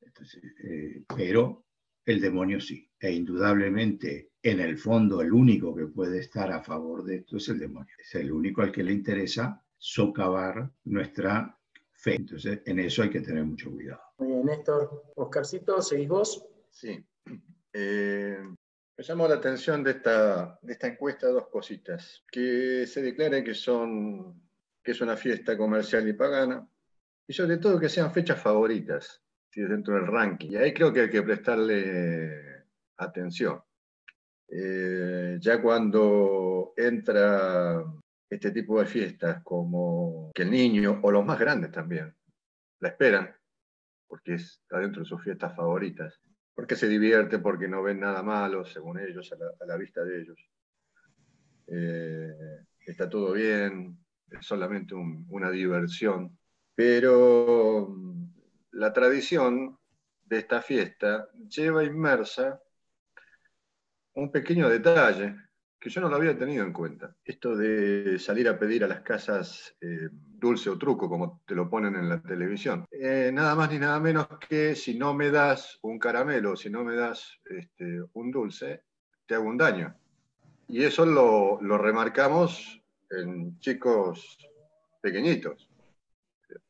Eh, 0.62 1.04
pero 1.16 1.66
el 2.04 2.20
demonio 2.20 2.60
sí. 2.60 2.88
E 2.98 3.12
indudablemente, 3.12 4.30
en 4.50 4.60
el 4.60 4.78
fondo, 4.78 5.20
el 5.20 5.32
único 5.32 5.74
que 5.74 5.86
puede 5.86 6.20
estar 6.20 6.52
a 6.52 6.62
favor 6.62 7.04
de 7.04 7.16
esto 7.16 7.36
es 7.36 7.48
el 7.48 7.58
demonio. 7.58 7.92
Es 7.98 8.14
el 8.14 8.30
único 8.30 8.62
al 8.62 8.70
que 8.70 8.84
le 8.84 8.92
interesa 8.92 9.60
socavar 9.76 10.70
nuestra 10.84 11.58
fe. 11.92 12.14
Entonces, 12.14 12.60
en 12.64 12.78
eso 12.78 13.02
hay 13.02 13.10
que 13.10 13.20
tener 13.20 13.44
mucho 13.44 13.72
cuidado. 13.72 14.00
Muy 14.18 14.28
bien, 14.28 14.46
Néstor. 14.46 15.12
Oscarcito, 15.16 15.82
¿seguís 15.82 16.08
vos? 16.08 16.46
Sí. 16.70 17.04
Eh, 17.72 18.38
me 18.96 19.04
llamó 19.04 19.26
la 19.26 19.34
atención 19.34 19.82
de 19.82 19.90
esta, 19.90 20.58
de 20.62 20.72
esta 20.72 20.86
encuesta 20.86 21.26
dos 21.26 21.48
cositas. 21.48 22.24
Que 22.30 22.86
se 22.86 23.02
declare 23.02 23.42
que, 23.42 23.54
son, 23.54 24.48
que 24.80 24.92
es 24.92 25.00
una 25.00 25.16
fiesta 25.16 25.58
comercial 25.58 26.08
y 26.08 26.12
pagana, 26.12 26.68
y 27.26 27.32
sobre 27.32 27.56
todo 27.56 27.80
que 27.80 27.88
sean 27.88 28.12
fechas 28.12 28.40
favoritas 28.40 29.22
dentro 29.64 29.94
del 29.94 30.06
ranking. 30.06 30.50
Y 30.52 30.56
ahí 30.56 30.72
creo 30.72 30.92
que 30.92 31.00
hay 31.00 31.10
que 31.10 31.22
prestarle 31.22 32.64
atención. 32.96 33.60
Eh, 34.48 35.38
ya 35.40 35.60
cuando 35.60 36.72
entra 36.76 37.84
este 38.30 38.50
tipo 38.50 38.80
de 38.80 38.86
fiestas, 38.86 39.42
como 39.42 40.30
que 40.34 40.42
el 40.42 40.50
niño 40.50 41.00
o 41.02 41.10
los 41.10 41.24
más 41.24 41.38
grandes 41.38 41.72
también 41.72 42.14
la 42.80 42.88
esperan, 42.88 43.34
porque 44.06 44.34
está 44.34 44.78
dentro 44.78 45.02
de 45.02 45.08
sus 45.08 45.22
fiestas 45.22 45.54
favoritas, 45.56 46.20
porque 46.54 46.76
se 46.76 46.88
divierte, 46.88 47.38
porque 47.38 47.68
no 47.68 47.82
ven 47.82 48.00
nada 48.00 48.22
malo, 48.22 48.64
según 48.64 49.00
ellos, 49.00 49.32
a 49.32 49.66
la, 49.66 49.76
vista 49.76 50.04
de 50.04 50.20
ellos. 50.20 50.38
Eh, 51.68 52.64
está 52.86 53.08
todo 53.08 53.32
bien, 53.32 53.98
es 54.30 54.46
solamente 54.46 54.94
una 54.94 55.50
diversión, 55.50 56.38
pero 56.74 57.96
la 58.72 58.92
tradición 58.92 59.78
de 60.24 60.38
esta 60.38 60.60
fiesta 60.60 61.28
lleva 61.48 61.84
inmersa 61.84 62.60
un 64.16 64.30
pequeño 64.30 64.68
detalle 64.68 65.36
que 65.78 65.90
yo 65.90 66.00
no 66.00 66.08
lo 66.08 66.16
había 66.16 66.36
tenido 66.36 66.64
en 66.64 66.72
cuenta. 66.72 67.14
Esto 67.24 67.54
de 67.54 68.18
salir 68.18 68.48
a 68.48 68.58
pedir 68.58 68.82
a 68.82 68.88
las 68.88 69.02
casas 69.02 69.76
eh, 69.80 70.08
dulce 70.10 70.70
o 70.70 70.78
truco, 70.78 71.08
como 71.08 71.42
te 71.46 71.54
lo 71.54 71.68
ponen 71.68 71.94
en 71.96 72.08
la 72.08 72.20
televisión. 72.20 72.86
Eh, 72.90 73.30
nada 73.32 73.54
más 73.54 73.70
ni 73.70 73.78
nada 73.78 74.00
menos 74.00 74.26
que 74.48 74.74
si 74.74 74.98
no 74.98 75.14
me 75.14 75.30
das 75.30 75.78
un 75.82 75.98
caramelo, 75.98 76.56
si 76.56 76.70
no 76.70 76.82
me 76.82 76.96
das 76.96 77.38
este, 77.44 78.02
un 78.14 78.30
dulce, 78.30 78.84
te 79.26 79.34
hago 79.34 79.44
un 79.44 79.58
daño. 79.58 79.94
Y 80.66 80.82
eso 80.82 81.04
lo, 81.04 81.60
lo 81.60 81.78
remarcamos 81.78 82.82
en 83.10 83.58
chicos 83.60 84.38
pequeñitos, 85.00 85.68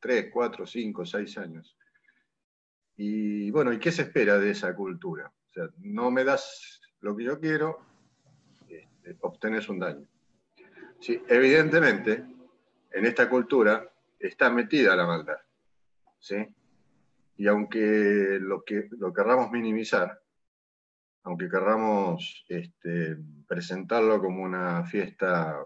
3, 0.00 0.30
4, 0.32 0.66
5, 0.66 1.06
6 1.06 1.38
años. 1.38 1.76
Y 2.96 3.50
bueno, 3.50 3.72
¿y 3.72 3.78
qué 3.78 3.92
se 3.92 4.02
espera 4.02 4.38
de 4.38 4.50
esa 4.50 4.74
cultura? 4.74 5.32
O 5.50 5.52
sea, 5.52 5.68
no 5.78 6.10
me 6.10 6.24
das 6.24 6.75
lo 7.00 7.16
que 7.16 7.24
yo 7.24 7.38
quiero, 7.38 7.80
este, 8.68 9.16
obtenés 9.20 9.68
un 9.68 9.78
daño. 9.78 10.06
Sí, 11.00 11.22
evidentemente, 11.28 12.24
en 12.90 13.06
esta 13.06 13.28
cultura 13.28 13.88
está 14.18 14.50
metida 14.50 14.96
la 14.96 15.06
maldad. 15.06 15.38
¿sí? 16.18 16.36
Y 17.36 17.46
aunque 17.46 18.38
lo, 18.40 18.64
que, 18.64 18.88
lo 18.98 19.12
querramos 19.12 19.50
minimizar, 19.50 20.20
aunque 21.22 21.48
querramos 21.48 22.44
este, 22.48 23.16
presentarlo 23.46 24.20
como 24.20 24.42
una 24.42 24.84
fiesta 24.84 25.56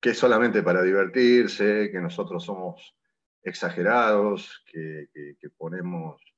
que 0.00 0.10
es 0.10 0.18
solamente 0.18 0.62
para 0.62 0.82
divertirse, 0.82 1.90
que 1.92 2.00
nosotros 2.00 2.44
somos 2.44 2.96
exagerados, 3.42 4.64
que 4.66 5.50
ponemos 5.56 6.29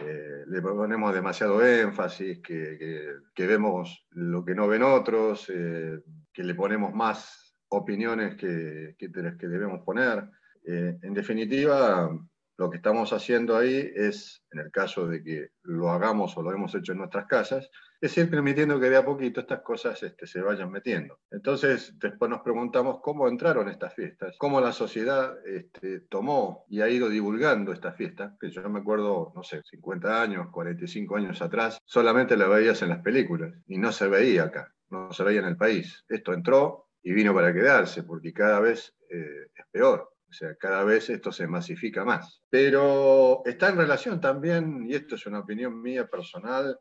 eh, 0.00 0.44
le 0.46 0.60
ponemos 0.60 1.14
demasiado 1.14 1.64
énfasis, 1.64 2.40
que, 2.40 3.16
vemos 3.36 4.06
lo 4.10 4.44
que 4.44 4.54
no 4.54 4.66
ven 4.66 4.82
otros, 4.82 5.48
eh, 5.48 6.00
que 6.32 6.42
le 6.42 6.54
ponemos 6.54 6.92
más 6.92 7.56
opiniones 7.68 8.34
que, 8.34 8.96
que, 8.98 9.10
que 9.10 9.48
debemos 9.48 9.82
poner. 9.84 10.24
Eh, 10.66 10.98
en 11.02 11.14
definitiva, 11.14 12.10
lo 12.56 12.70
que 12.70 12.76
estamos 12.76 13.12
haciendo 13.12 13.56
ahí 13.56 13.90
es, 13.94 14.42
en 14.52 14.60
el 14.60 14.70
caso 14.70 15.06
de 15.06 15.22
que 15.22 15.48
lo 15.62 15.90
hagamos 15.90 16.36
o 16.36 16.42
lo 16.42 16.52
hemos 16.52 16.74
hecho 16.74 16.92
en 16.92 16.98
nuestras 16.98 17.26
casas, 17.26 17.68
es 18.00 18.16
ir 18.16 18.30
permitiendo 18.30 18.78
que 18.78 18.90
de 18.90 18.96
a 18.96 19.04
poquito 19.04 19.40
estas 19.40 19.62
cosas 19.62 20.02
este, 20.02 20.26
se 20.26 20.40
vayan 20.40 20.70
metiendo. 20.70 21.18
Entonces, 21.30 21.94
después 21.98 22.30
nos 22.30 22.42
preguntamos 22.42 23.00
cómo 23.00 23.26
entraron 23.28 23.68
estas 23.68 23.94
fiestas, 23.94 24.36
cómo 24.38 24.60
la 24.60 24.72
sociedad 24.72 25.34
este, 25.46 26.00
tomó 26.00 26.64
y 26.68 26.80
ha 26.80 26.88
ido 26.88 27.08
divulgando 27.08 27.72
estas 27.72 27.96
fiestas, 27.96 28.34
que 28.38 28.50
yo 28.50 28.68
me 28.68 28.80
acuerdo, 28.80 29.32
no 29.34 29.42
sé, 29.42 29.62
50 29.62 30.22
años, 30.22 30.48
45 30.52 31.16
años 31.16 31.42
atrás, 31.42 31.78
solamente 31.84 32.36
la 32.36 32.46
veías 32.46 32.82
en 32.82 32.90
las 32.90 33.00
películas 33.00 33.52
y 33.66 33.78
no 33.78 33.90
se 33.90 34.06
veía 34.06 34.44
acá, 34.44 34.72
no 34.90 35.12
se 35.12 35.24
veía 35.24 35.40
en 35.40 35.46
el 35.46 35.56
país. 35.56 36.04
Esto 36.08 36.32
entró 36.32 36.88
y 37.02 37.12
vino 37.12 37.34
para 37.34 37.52
quedarse, 37.52 38.04
porque 38.04 38.32
cada 38.32 38.60
vez 38.60 38.94
eh, 39.10 39.46
es 39.54 39.66
peor. 39.70 40.13
O 40.34 40.36
sea, 40.36 40.56
cada 40.56 40.82
vez 40.82 41.08
esto 41.10 41.30
se 41.30 41.46
masifica 41.46 42.04
más. 42.04 42.42
Pero 42.50 43.42
está 43.44 43.68
en 43.68 43.76
relación 43.76 44.20
también, 44.20 44.84
y 44.84 44.92
esto 44.96 45.14
es 45.14 45.26
una 45.26 45.38
opinión 45.38 45.80
mía 45.80 46.08
personal, 46.08 46.76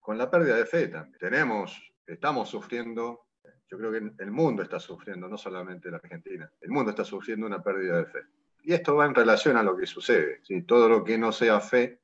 con 0.00 0.18
la 0.18 0.28
pérdida 0.28 0.56
de 0.56 0.66
fe 0.66 0.88
también. 0.88 1.16
Tenemos, 1.16 1.80
estamos 2.04 2.48
sufriendo, 2.48 3.28
yo 3.70 3.78
creo 3.78 3.92
que 3.92 4.10
el 4.18 4.30
mundo 4.32 4.64
está 4.64 4.80
sufriendo, 4.80 5.28
no 5.28 5.38
solamente 5.38 5.88
la 5.88 5.98
Argentina, 5.98 6.50
el 6.60 6.70
mundo 6.70 6.90
está 6.90 7.04
sufriendo 7.04 7.46
una 7.46 7.62
pérdida 7.62 7.98
de 7.98 8.06
fe. 8.06 8.18
Y 8.64 8.72
esto 8.72 8.96
va 8.96 9.06
en 9.06 9.14
relación 9.14 9.56
a 9.56 9.62
lo 9.62 9.76
que 9.76 9.86
sucede. 9.86 10.40
¿sí? 10.42 10.62
Todo 10.62 10.88
lo 10.88 11.04
que 11.04 11.16
no 11.16 11.30
sea 11.30 11.60
fe 11.60 12.00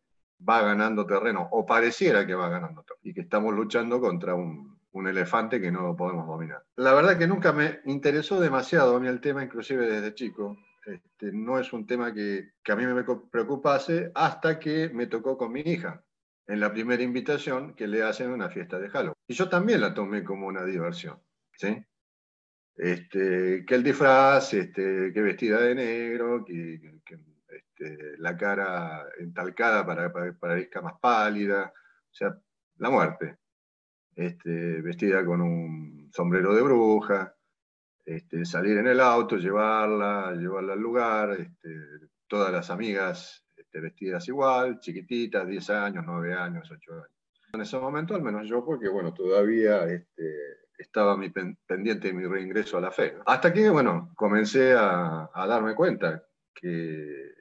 va 0.48 0.62
ganando 0.62 1.04
terreno, 1.04 1.48
o 1.50 1.66
pareciera 1.66 2.24
que 2.24 2.36
va 2.36 2.48
ganando 2.48 2.84
terreno, 2.84 3.00
y 3.02 3.12
que 3.12 3.22
estamos 3.22 3.52
luchando 3.52 4.00
contra 4.00 4.36
un, 4.36 4.78
un 4.92 5.08
elefante 5.08 5.60
que 5.60 5.72
no 5.72 5.96
podemos 5.96 6.28
dominar. 6.28 6.62
La 6.76 6.94
verdad 6.94 7.18
que 7.18 7.26
nunca 7.26 7.52
me 7.52 7.80
interesó 7.86 8.38
demasiado 8.38 8.94
a 8.94 9.00
mí 9.00 9.08
el 9.08 9.20
tema, 9.20 9.42
inclusive 9.42 9.90
desde 9.90 10.14
chico. 10.14 10.56
Este, 10.86 11.32
no 11.32 11.58
es 11.58 11.72
un 11.72 11.86
tema 11.86 12.14
que, 12.14 12.52
que 12.62 12.72
a 12.72 12.76
mí 12.76 12.86
me 12.86 13.02
preocupase 13.02 14.12
hasta 14.14 14.58
que 14.58 14.88
me 14.90 15.08
tocó 15.08 15.36
con 15.36 15.52
mi 15.52 15.60
hija 15.60 16.04
en 16.46 16.60
la 16.60 16.72
primera 16.72 17.02
invitación 17.02 17.74
que 17.74 17.88
le 17.88 18.02
hacen 18.02 18.30
una 18.30 18.48
fiesta 18.48 18.78
de 18.78 18.88
Halloween. 18.88 19.14
Y 19.26 19.34
yo 19.34 19.48
también 19.48 19.80
la 19.80 19.92
tomé 19.92 20.22
como 20.22 20.46
una 20.46 20.64
diversión, 20.64 21.20
¿sí? 21.58 21.84
Este, 22.76 23.64
que 23.66 23.74
el 23.74 23.82
disfraz, 23.82 24.54
este, 24.54 25.12
que 25.12 25.22
vestida 25.22 25.60
de 25.60 25.74
negro, 25.74 26.44
que, 26.44 26.80
este, 27.48 28.18
la 28.18 28.36
cara 28.36 29.06
entalcada 29.18 29.84
para, 29.84 30.12
para, 30.12 30.82
más 30.82 31.00
pálida, 31.00 31.72
o 31.74 32.14
sea, 32.14 32.38
la 32.78 32.90
muerte. 32.90 33.38
Este, 34.14 34.80
vestida 34.82 35.24
con 35.24 35.40
un 35.40 36.10
sombrero 36.12 36.54
de 36.54 36.62
bruja, 36.62 37.35
este, 38.06 38.44
salir 38.44 38.78
en 38.78 38.86
el 38.86 39.00
auto, 39.00 39.36
llevarla, 39.36 40.32
llevarla 40.32 40.74
al 40.74 40.80
lugar, 40.80 41.32
este, 41.32 41.68
todas 42.28 42.52
las 42.52 42.70
amigas 42.70 43.44
este, 43.56 43.80
vestidas 43.80 44.28
igual, 44.28 44.78
chiquititas, 44.78 45.44
10 45.44 45.70
años, 45.70 46.04
9 46.06 46.34
años, 46.34 46.70
8 46.70 46.92
años. 46.92 47.10
En 47.52 47.60
ese 47.60 47.78
momento, 47.78 48.14
al 48.14 48.22
menos 48.22 48.48
yo, 48.48 48.64
porque 48.64 48.88
bueno, 48.88 49.12
todavía 49.12 49.86
estaba 50.78 51.16
mi 51.16 51.30
pendiente 51.30 52.08
de 52.08 52.14
mi 52.14 52.26
reingreso 52.26 52.78
a 52.78 52.80
la 52.80 52.92
fe. 52.92 53.16
Hasta 53.26 53.52
que, 53.52 53.68
bueno, 53.70 54.12
comencé 54.14 54.74
a, 54.74 55.28
darme 55.34 55.74
cuenta 55.74 56.22
que, 56.54 57.32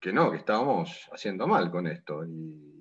que 0.00 0.12
no, 0.12 0.30
que 0.30 0.38
estábamos 0.38 1.08
haciendo 1.12 1.46
mal 1.46 1.70
con 1.70 1.86
esto. 1.88 2.24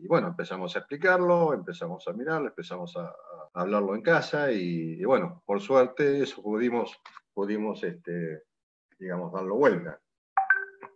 Bueno, 0.07 0.27
empezamos 0.29 0.75
a 0.75 0.79
explicarlo, 0.79 1.53
empezamos 1.53 2.07
a 2.07 2.13
mirarlo, 2.13 2.47
empezamos 2.47 2.95
a, 2.97 3.13
hablarlo 3.53 3.95
en 3.95 4.01
casa 4.01 4.51
y, 4.51 5.03
bueno, 5.03 5.43
por 5.45 5.59
suerte 5.59 6.23
eso 6.23 6.41
pudimos, 6.41 6.97
pudimos 7.33 7.83
este, 7.83 8.43
digamos, 8.97 9.33
darlo 9.33 9.55
vuelta 9.55 9.99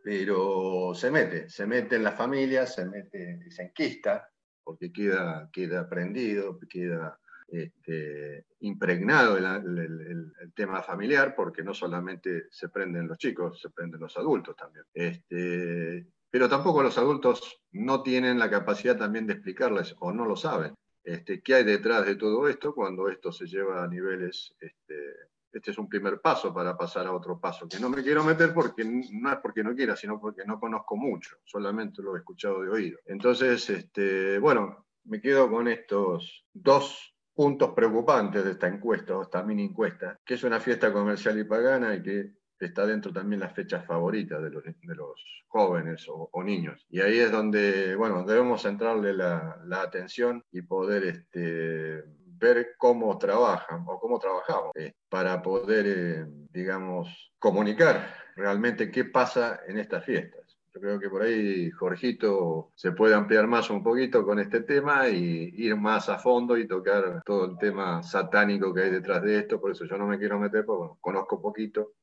pero 0.06 0.94
se 0.94 1.10
mete, 1.10 1.50
se 1.50 1.66
mete 1.66 1.96
en 1.96 2.04
la 2.04 2.12
familia, 2.12 2.68
se 2.68 2.86
mete, 2.86 3.50
se 3.50 3.64
enquista, 3.64 4.30
porque 4.64 4.94
queda, 4.94 5.50
queda 5.52 5.90
prendido, 5.90 6.60
queda 6.70 7.20
este, 7.48 8.46
impregnado 8.60 9.36
el, 9.36 10.32
tema 10.54 10.84
familiar, 10.84 11.34
porque 11.36 11.64
no 11.64 11.74
solamente 11.74 12.46
se 12.52 12.70
prenden 12.70 13.08
los 13.08 13.18
chicos, 13.18 13.60
se 13.60 13.72
prenden 13.72 14.00
los 14.00 14.16
adultos 14.16 14.56
también. 14.56 14.86
Este, 14.94 16.06
pero 16.36 16.50
tampoco 16.50 16.84
los 16.84 16.98
adultos 16.98 17.62
no 17.72 18.04
tienen 18.04 18.38
la 18.38 18.50
capacidad 18.50 18.98
también 18.98 19.25
de 19.25 19.32
explicarles 19.32 19.96
o 20.00 20.12
no 20.12 20.25
lo 20.25 20.36
saben. 20.36 20.75
Este, 21.01 21.42
¿Qué 21.42 21.56
hay 21.56 21.63
detrás 21.63 22.06
de 22.06 22.18
todo 22.18 22.50
esto 22.50 22.75
cuando 22.75 23.08
esto 23.08 23.32
se 23.32 23.46
lleva 23.46 23.82
a 23.82 23.88
niveles 23.88 24.54
este 24.60 25.72
es 25.72 25.77
un 25.77 25.88
primer 25.88 26.20
paso 26.20 26.54
para 26.54 26.75
pasar 26.75 27.08
a 27.08 27.13
otro 27.13 27.39
paso, 27.39 27.70
que 27.70 27.80
no 27.80 27.89
me 27.89 28.04
quiero 28.04 28.22
meter 28.22 28.54
porque 28.54 28.84
no 28.84 29.32
es 29.32 29.38
porque 29.38 29.63
no 29.63 29.74
quiera, 29.74 29.96
sino 29.96 30.20
porque 30.20 30.44
no 30.44 30.60
conozco 30.60 30.98
mucho, 30.98 31.38
solamente 31.46 32.01
lo 32.01 32.13
he 32.18 32.20
escuchado 32.20 32.62
de 32.63 32.70
oído. 32.70 33.00
Entonces, 33.06 33.70
este, 33.70 34.38
bueno, 34.38 34.88
me 35.06 35.22
quedo 35.22 35.50
con 35.50 35.70
estos 35.70 36.46
dos 36.51 37.15
puntos 37.34 37.72
preocupantes 37.74 38.44
de 38.44 38.51
esta 38.51 38.68
encuesta, 38.68 39.18
o 39.18 39.22
esta 39.22 39.42
mini 39.42 39.63
encuesta, 39.63 40.20
que 40.25 40.34
es 40.34 40.44
una 40.44 40.60
fiesta 40.60 40.92
comercial 40.92 41.39
y 41.39 41.46
pagana 41.46 41.96
y 41.96 42.04
que 42.04 42.34
está 42.60 42.86
dentro 42.86 43.12
también 43.12 43.42
las 43.42 43.54
fechas 43.54 43.86
favoritas 43.86 44.42
de 44.42 44.50
los, 44.50 44.64
de 44.64 44.96
los 44.96 45.46
jóvenes 45.48 46.06
o, 46.10 46.44
niños. 46.44 46.86
Y 46.90 47.02
ahí 47.02 47.20
es 47.20 47.32
donde, 47.32 47.96
bueno, 47.96 48.24
debemos 48.24 48.62
centrarle 48.62 49.14
la, 49.14 49.58
atención 49.72 50.44
y 50.52 50.62
poder 50.62 51.04
este, 51.06 52.04
ver 52.26 52.76
cómo 52.78 53.18
trabajan 53.18 53.84
o 53.88 54.00
cómo 54.00 54.20
trabajamos 54.20 54.72
eh, 54.76 54.94
para 55.10 55.42
poder, 55.42 55.86
eh, 55.88 56.26
digamos, 56.52 57.32
comunicar 57.40 58.14
realmente 58.36 58.92
qué 58.92 59.06
pasa 59.06 59.62
en 59.68 59.80
estas 59.80 60.04
fiestas. 60.04 60.58
Yo 60.74 60.82
creo 60.82 61.00
que 61.00 61.10
por 61.10 61.22
ahí 61.22 61.72
Jorgito 61.72 62.72
se 62.76 62.92
puede 62.92 63.16
ampliar 63.16 63.48
más 63.48 63.70
un 63.70 63.82
poquito 63.82 64.26
con 64.26 64.40
este 64.40 64.60
tema 64.60 65.08
y 65.08 65.54
ir 65.56 65.78
más 65.78 66.10
a 66.10 66.20
fondo 66.20 66.58
y 66.58 66.68
tocar 66.68 67.22
todo 67.24 67.46
el 67.46 67.58
tema 67.58 68.04
satánico 68.04 68.74
que 68.74 68.82
hay 68.82 68.90
detrás 68.92 69.24
de 69.24 69.38
esto. 69.38 69.62
Por 69.62 69.72
eso 69.72 69.86
yo 69.86 69.98
no 69.98 70.06
me 70.06 70.20
quiero 70.20 70.38
meter, 70.38 70.66
porque 70.66 71.00
conozco 71.00 71.42
poquito 71.42 71.94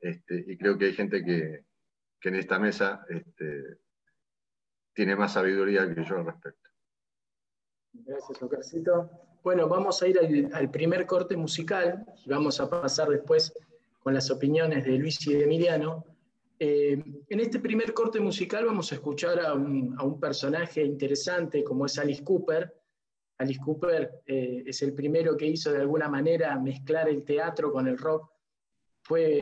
este, 0.00 0.44
y 0.46 0.56
creo 0.56 0.76
que 0.78 0.86
hay 0.86 0.92
gente 0.94 1.24
que, 1.24 1.64
que 2.20 2.28
en 2.28 2.36
esta 2.36 2.58
mesa 2.58 3.04
este, 3.08 3.78
tiene 4.92 5.14
más 5.14 5.34
sabiduría 5.34 5.92
que 5.94 6.04
yo 6.04 6.16
al 6.16 6.26
respecto. 6.26 6.70
Gracias, 7.92 8.42
Oscarcito. 8.42 9.10
Bueno, 9.42 9.68
vamos 9.68 10.02
a 10.02 10.08
ir 10.08 10.18
al, 10.52 10.70
primer 10.70 11.06
corte 11.06 11.36
musical 11.36 12.04
y 12.24 12.30
vamos 12.30 12.58
a 12.60 12.68
pasar 12.68 13.08
después 13.08 13.52
con 14.00 14.12
las 14.12 14.30
opiniones 14.30 14.84
de 14.84 14.98
Luis 14.98 15.24
y 15.26 15.34
de 15.34 15.44
Emiliano. 15.44 16.04
Eh, 16.58 17.00
en 17.28 17.40
este 17.40 17.60
primer 17.60 17.92
corte 17.92 18.18
musical 18.18 18.64
vamos 18.64 18.90
a 18.90 18.96
escuchar 18.96 19.38
a 19.38 19.54
un, 19.54 20.18
personaje 20.18 20.82
interesante 20.82 21.62
como 21.62 21.86
es 21.86 21.98
Alice 21.98 22.24
Cooper. 22.24 22.74
Alice 23.38 23.60
Cooper 23.64 24.22
eh, 24.26 24.64
es 24.66 24.82
el 24.82 24.94
primero 24.94 25.36
que 25.36 25.46
hizo 25.46 25.70
de 25.70 25.82
alguna 25.82 26.08
manera 26.08 26.58
mezclar 26.58 27.08
el 27.08 27.22
teatro 27.24 27.70
con 27.70 27.86
el 27.86 27.98
rock. 27.98 28.28
Fue, 29.02 29.40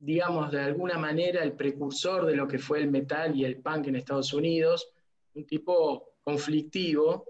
digamos, 0.00 0.50
de 0.50 0.60
alguna 0.60 0.98
manera 0.98 1.44
el 1.44 1.52
precursor 1.52 2.26
de 2.26 2.34
lo 2.34 2.48
que 2.48 2.58
fue 2.58 2.80
el 2.80 2.90
metal 2.90 3.36
y 3.36 3.44
el 3.44 3.60
punk 3.60 3.88
en 3.88 3.96
Estados 3.96 4.32
Unidos. 4.32 4.90
Un 5.34 5.46
tipo 5.46 6.14
conflictivo, 6.22 7.26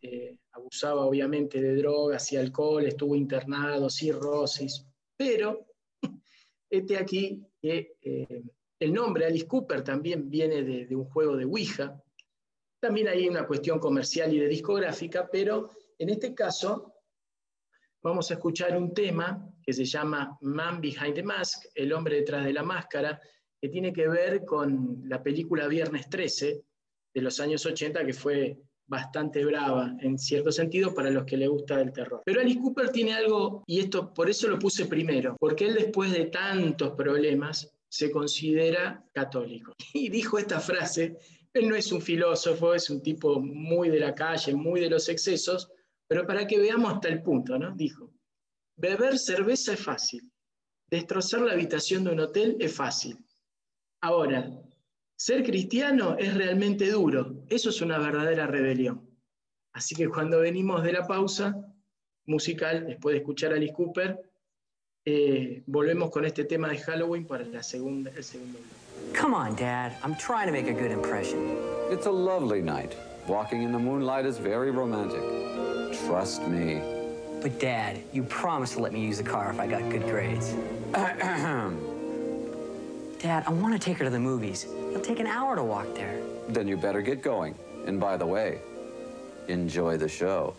eh, 0.00 0.38
abusaba 0.52 1.04
obviamente 1.04 1.60
de 1.60 1.74
drogas 1.76 2.32
y 2.32 2.36
alcohol, 2.36 2.86
estuvo 2.86 3.16
internado, 3.16 3.90
cirrosis, 3.90 4.86
pero 5.16 5.66
este 6.70 6.96
aquí 6.96 7.44
eh, 7.60 7.96
el 8.78 8.92
nombre 8.92 9.26
Alice 9.26 9.46
Cooper 9.46 9.82
también 9.82 10.30
viene 10.30 10.62
de, 10.62 10.94
un 10.94 11.06
juego 11.06 11.36
de 11.36 11.44
Ouija, 11.44 12.00
también 12.78 13.08
hay 13.08 13.28
una 13.28 13.46
cuestión 13.46 13.80
comercial 13.80 14.32
y 14.32 14.38
de 14.38 14.48
discográfica, 14.48 15.28
pero 15.30 15.70
en 15.98 16.10
este 16.10 16.34
caso 16.34 16.94
vamos 18.02 18.30
a 18.30 18.34
escuchar 18.34 18.76
un 18.76 18.94
tema 18.94 19.50
que 19.66 19.72
se 19.72 19.84
llama 19.84 20.38
Man 20.42 20.80
Behind 20.80 21.14
the 21.14 21.24
Mask, 21.24 21.64
el 21.74 21.92
hombre 21.92 22.16
detrás 22.16 22.44
de 22.44 22.52
la 22.52 22.62
máscara, 22.62 23.20
que 23.60 23.68
tiene 23.68 23.92
que 23.92 24.06
ver 24.06 24.44
con 24.44 25.02
la 25.06 25.20
película 25.20 25.66
Viernes 25.66 26.08
13 26.08 26.62
de 27.12 27.20
los 27.20 27.40
años 27.40 27.66
80, 27.66 28.06
que 28.06 28.12
fue 28.12 28.56
bastante 28.86 29.44
brava, 29.44 29.96
en 30.00 30.16
cierto 30.18 30.52
sentido, 30.52 30.94
para 30.94 31.10
los 31.10 31.24
que 31.24 31.36
le 31.36 31.48
gusta 31.48 31.80
el 31.80 31.92
terror. 31.92 32.22
Pero 32.24 32.40
Alice 32.40 32.60
Cooper 32.60 32.90
tiene 32.90 33.14
algo, 33.14 33.64
y 33.66 33.80
esto 33.80 34.14
por 34.14 34.30
eso 34.30 34.46
lo 34.46 34.58
puse 34.58 34.86
primero, 34.86 35.36
porque 35.40 35.66
él 35.66 35.74
después 35.74 36.12
de 36.12 36.26
tantos 36.26 36.92
problemas 36.92 37.76
se 37.88 38.12
considera 38.12 39.04
católico. 39.12 39.72
Y 39.94 40.10
dijo 40.10 40.38
esta 40.38 40.60
frase, 40.60 41.16
él 41.52 41.68
no 41.68 41.74
es 41.74 41.90
un 41.90 42.00
filósofo, 42.00 42.74
es 42.74 42.88
un 42.88 43.02
tipo 43.02 43.40
muy 43.40 43.88
de 43.88 43.98
la 43.98 44.14
calle, 44.14 44.54
muy 44.54 44.78
de 44.80 44.90
los 44.90 45.08
excesos, 45.08 45.72
pero 46.06 46.24
para 46.24 46.46
que 46.46 46.58
veamos 46.58 46.94
hasta 46.94 47.08
el 47.08 47.22
punto, 47.22 47.58
¿no? 47.58 47.74
Dijo, 47.74 48.12
beber 48.76 49.18
cerveza 49.18 49.72
es 49.72 49.80
fácil, 49.82 50.30
destrozar 50.90 51.40
la 51.40 51.52
habitación 51.52 52.04
de 52.04 52.12
un 52.12 52.20
hotel 52.20 52.56
es 52.60 52.74
fácil. 52.74 53.18
Ahora, 54.00 54.50
ser 55.16 55.42
cristiano 55.44 56.16
es 56.18 56.34
realmente 56.34 56.90
duro, 56.90 57.44
eso 57.48 57.70
es 57.70 57.80
una 57.80 57.98
verdadera 57.98 58.46
rebelión. 58.46 59.08
Así 59.72 59.94
que 59.94 60.08
cuando 60.08 60.40
venimos 60.40 60.82
de 60.82 60.92
la 60.92 61.06
pausa 61.06 61.54
musical, 62.26 62.86
después 62.86 63.14
de 63.14 63.18
escuchar 63.18 63.52
a 63.52 63.56
Alice 63.56 63.74
Cooper, 63.74 64.20
eh, 65.04 65.62
volvemos 65.66 66.10
con 66.10 66.24
este 66.24 66.44
tema 66.44 66.68
de 66.68 66.78
Halloween 66.78 67.26
para 67.26 67.44
la 67.44 67.62
segunda, 67.62 68.10
el 68.16 68.24
segundo 68.24 68.58
Come 69.14 69.34
on, 69.34 69.54
Dad. 69.54 69.92
I'm 70.02 70.16
trying 70.16 70.46
to 70.46 70.52
make 70.52 70.68
a 70.68 70.72
good 70.72 70.90
impression. 70.90 71.56
It's 71.90 72.06
a 72.06 72.10
lovely 72.10 72.60
night. 72.60 72.96
Walking 73.28 73.62
in 73.62 73.72
the 73.72 73.78
moonlight 73.78 74.26
is 74.26 74.38
very 74.38 74.70
romantic. 74.70 75.22
Trust 76.06 76.46
me. 76.48 76.95
But, 77.46 77.60
Dad, 77.60 78.02
you 78.12 78.24
promised 78.24 78.72
to 78.72 78.80
let 78.80 78.92
me 78.92 79.00
use 79.00 79.18
the 79.18 79.22
car 79.22 79.52
if 79.52 79.60
I 79.60 79.68
got 79.68 79.88
good 79.88 80.02
grades. 80.02 80.52
Dad, 80.92 83.44
I 83.46 83.50
want 83.50 83.72
to 83.72 83.78
take 83.78 83.98
her 83.98 84.04
to 84.04 84.10
the 84.10 84.18
movies. 84.18 84.64
It'll 84.64 85.00
take 85.00 85.20
an 85.20 85.28
hour 85.28 85.54
to 85.54 85.62
walk 85.62 85.94
there. 85.94 86.20
Then 86.48 86.66
you 86.66 86.76
better 86.76 87.00
get 87.00 87.22
going. 87.22 87.54
And 87.86 88.00
by 88.00 88.16
the 88.16 88.26
way, 88.26 88.58
enjoy 89.46 89.96
the 89.96 90.08
show. 90.08 90.56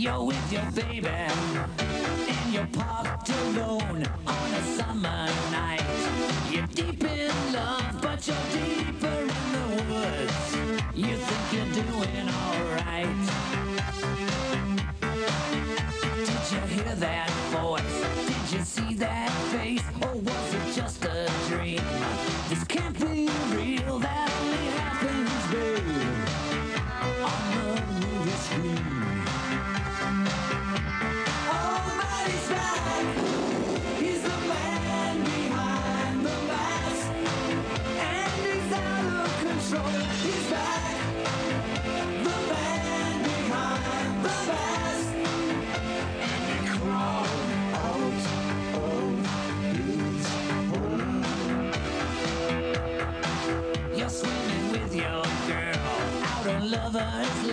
You're 0.00 0.24
with 0.24 0.50
your 0.50 0.62
baby, 0.74 1.08
and 1.08 2.54
you're 2.54 2.66
parked 2.72 3.28
alone 3.28 4.06
on 4.26 4.50
a 4.54 4.62
summer 4.62 5.28
night. 5.52 5.84
You're 6.50 6.66
deep 6.68 7.04
in 7.04 7.52
love, 7.52 8.00
but 8.00 8.26
you're 8.26 8.36
deeper 8.50 8.89
God's 57.12 57.49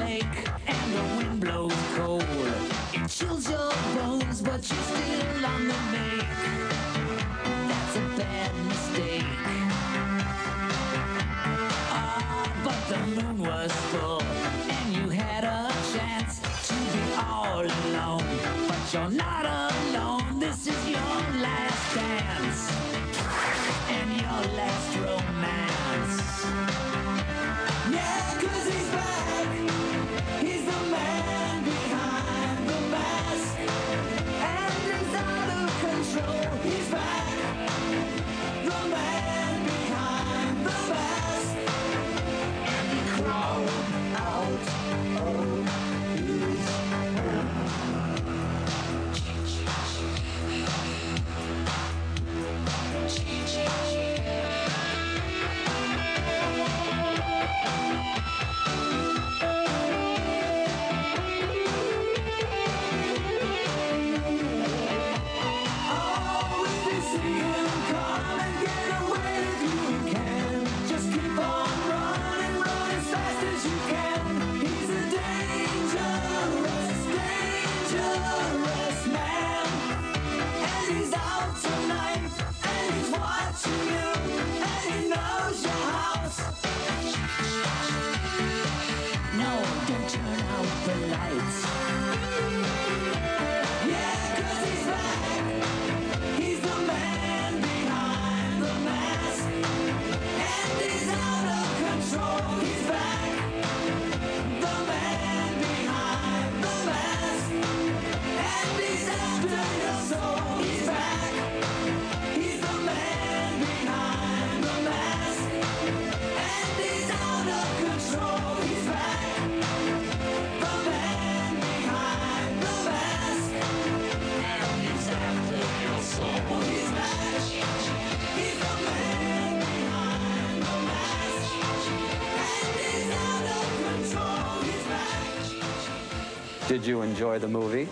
Did 136.77 136.85
you 136.85 137.01
enjoy 137.01 137.39
the 137.39 137.47
movie? 137.47 137.87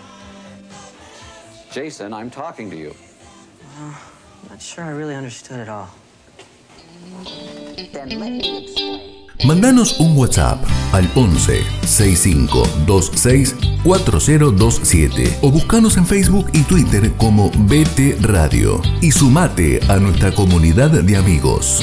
Jason, 1.72 2.12
I'm 2.12 2.30
talking 2.30 2.70
to 2.70 2.76
you. 2.76 2.94
Not 4.48 4.62
sure 4.62 4.84
I 4.84 4.90
really 4.90 5.16
understood 5.16 5.58
it 5.58 5.68
all. 5.68 5.88
Then 7.92 8.20
let 8.20 8.30
me 8.30 8.62
explain. 8.62 9.26
Mandanos 9.44 9.98
un 9.98 10.16
WhatsApp 10.16 10.64
al 10.92 11.10
11 11.16 11.64
6526 11.84 13.56
4027 13.82 15.38
o 15.42 15.50
buscanos 15.50 15.96
en 15.96 16.06
Facebook 16.06 16.46
y 16.52 16.62
Twitter 16.62 17.10
como 17.18 17.50
BT 17.50 18.18
Radio 18.20 18.80
y 19.02 19.10
sumate 19.10 19.80
a 19.88 19.98
nuestra 19.98 20.30
comunidad 20.32 20.92
de 20.92 21.16
amigos. 21.16 21.82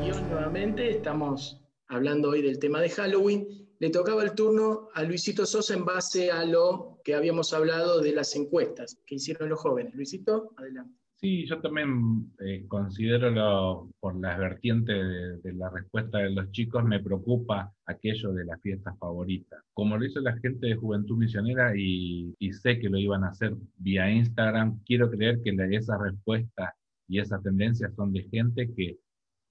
Guión 0.00 0.26
nuevamente, 0.30 0.88
estamos 0.88 1.60
hablando 1.86 2.30
hoy 2.30 2.40
del 2.40 2.58
tema 2.58 2.80
de 2.80 2.88
Halloween. 2.88 3.65
Le 3.78 3.90
tocaba 3.90 4.22
el 4.24 4.34
turno 4.34 4.88
a 4.94 5.02
Luisito 5.02 5.44
Sosa 5.44 5.74
en 5.74 5.84
base 5.84 6.30
a 6.30 6.44
lo 6.44 6.98
que 7.04 7.14
habíamos 7.14 7.52
hablado 7.52 8.00
de 8.00 8.12
las 8.12 8.34
encuestas 8.34 8.98
que 9.06 9.16
hicieron 9.16 9.48
los 9.50 9.60
jóvenes. 9.60 9.94
Luisito, 9.94 10.52
adelante. 10.56 10.94
Sí, 11.18 11.46
yo 11.46 11.60
también 11.62 12.30
eh, 12.40 12.66
considero 12.68 13.30
lo- 13.30 13.90
por 14.00 14.18
las 14.20 14.38
vertientes 14.38 15.42
de, 15.42 15.52
la 15.54 15.70
respuesta 15.70 16.18
de 16.18 16.30
los 16.30 16.50
chicos, 16.52 16.84
me 16.84 17.02
preocupa 17.02 17.72
aquello 17.86 18.32
de 18.34 18.44
la 18.44 18.58
fiesta 18.58 18.94
favorita. 18.96 19.62
Como 19.72 19.96
lo 19.96 20.04
hizo 20.04 20.20
la 20.20 20.36
gente 20.38 20.66
de 20.66 20.76
Juventud 20.76 21.16
Misionera 21.16 21.72
y, 21.74 22.34
sé 22.52 22.78
que 22.78 22.90
lo 22.90 22.98
iban 22.98 23.24
a 23.24 23.28
hacer 23.28 23.54
vía 23.78 24.10
Instagram, 24.10 24.80
quiero 24.84 25.10
creer 25.10 25.40
que 25.42 25.52
la- 25.52 25.66
esas 25.74 25.98
respuestas 26.00 26.74
y 27.08 27.18
esas 27.18 27.42
tendencias 27.42 27.94
son 27.94 28.12
de 28.12 28.22
gente 28.24 28.72
que 28.74 28.98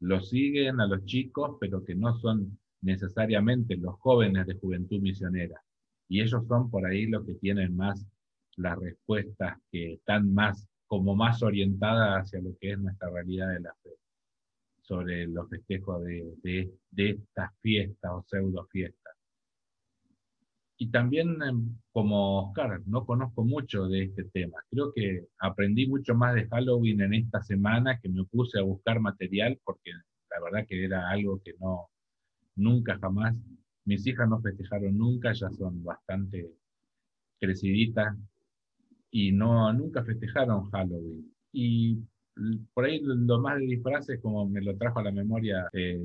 lo 0.02 0.22
siguen 0.22 0.80
a 0.82 0.88
los 0.88 1.04
chicos, 1.06 1.58
pero 1.60 1.84
que 1.84 1.96
no 1.96 2.16
son 2.20 2.60
necesariamente 2.86 3.76
los 3.76 3.96
jóvenes 4.00 4.46
de 4.46 4.56
Juventud 4.56 5.02
Misionera. 5.02 5.62
Y 6.08 6.22
ellos 6.22 6.46
son 6.48 6.70
por 6.70 6.86
ahí 6.86 7.08
los 7.08 7.26
que 7.26 7.34
tienen 7.36 7.76
más 7.76 8.06
las 8.58 8.78
respuestas 8.78 9.58
que 9.72 9.94
están 9.94 10.34
más 10.34 10.68
como 10.88 11.16
más 11.16 11.42
orientada 11.42 12.20
hacia 12.20 12.40
lo 12.42 12.56
que 12.60 12.72
es 12.72 12.80
nuestra 12.80 13.10
realidad 13.10 13.50
de 13.50 13.60
la 13.60 13.74
fe, 13.84 13.90
sobre 14.84 15.28
los 15.28 15.50
festejos 15.50 16.04
de, 16.04 16.34
de, 16.44 16.72
de 16.92 17.10
estas 17.10 17.52
fiestas 17.60 18.12
o 18.14 18.24
pseudo 18.28 18.66
fiestas. 18.68 19.16
Y 20.78 20.92
también, 20.92 21.42
em, 21.42 21.76
como 21.92 22.50
Oscar, 22.50 22.82
no 22.86 23.06
conozco 23.06 23.44
mucho 23.44 23.88
de 23.88 24.04
este 24.04 24.26
tema. 24.26 24.58
Creo 24.70 24.94
que 24.94 25.26
aprendí 25.40 25.88
mucho 25.88 26.14
más 26.14 26.36
de 26.36 26.48
Halloween 26.48 27.02
en 27.02 27.14
esta 27.16 27.42
semana 27.42 28.00
que 28.00 28.10
me 28.10 28.26
puse 28.26 28.60
a 28.60 28.64
buscar 28.64 29.00
material 29.00 29.60
porque 29.64 29.92
la 30.30 30.42
verdad 30.44 30.68
que 30.68 30.84
era 30.84 31.10
algo 31.10 31.42
que 31.42 31.54
no, 31.60 31.90
nunca 32.56 32.98
jamás, 33.00 33.36
mis 33.86 34.06
hijas 34.08 34.28
no 34.30 34.42
festejaron 34.42 34.98
nunca, 34.98 35.34
ya 35.34 35.50
son 35.52 35.84
bastante 35.84 36.52
creciditas 37.40 38.16
y 39.12 39.32
no, 39.32 39.72
nunca 39.74 40.04
festejaron 40.04 40.70
Halloween. 40.72 41.32
Y 41.52 42.00
por 42.74 42.86
ahí 42.86 43.00
lo- 43.02 43.40
más 43.40 43.58
de 43.60 43.66
disfraces, 43.66 44.20
como 44.22 44.48
me 44.48 44.62
lo 44.62 44.78
trajo 44.78 45.00
a 45.00 45.04
la 45.04 45.12
memoria 45.12 45.68
eh, 45.74 46.00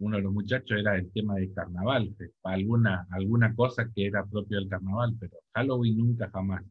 uno 0.00 0.16
de 0.16 0.22
los 0.22 0.32
muchachos, 0.32 0.78
era 0.78 0.96
el 0.96 1.10
tema 1.12 1.34
del 1.36 1.52
carnaval, 1.54 2.14
fe- 2.16 2.32
alguna, 2.44 3.06
alguna 3.10 3.54
cosa 3.54 3.90
que 3.94 4.06
era 4.06 4.24
propio 4.26 4.58
del 4.58 4.68
carnaval, 4.68 5.16
pero 5.20 5.36
Halloween 5.54 5.98
nunca 5.98 6.30
jamás. 6.30 6.64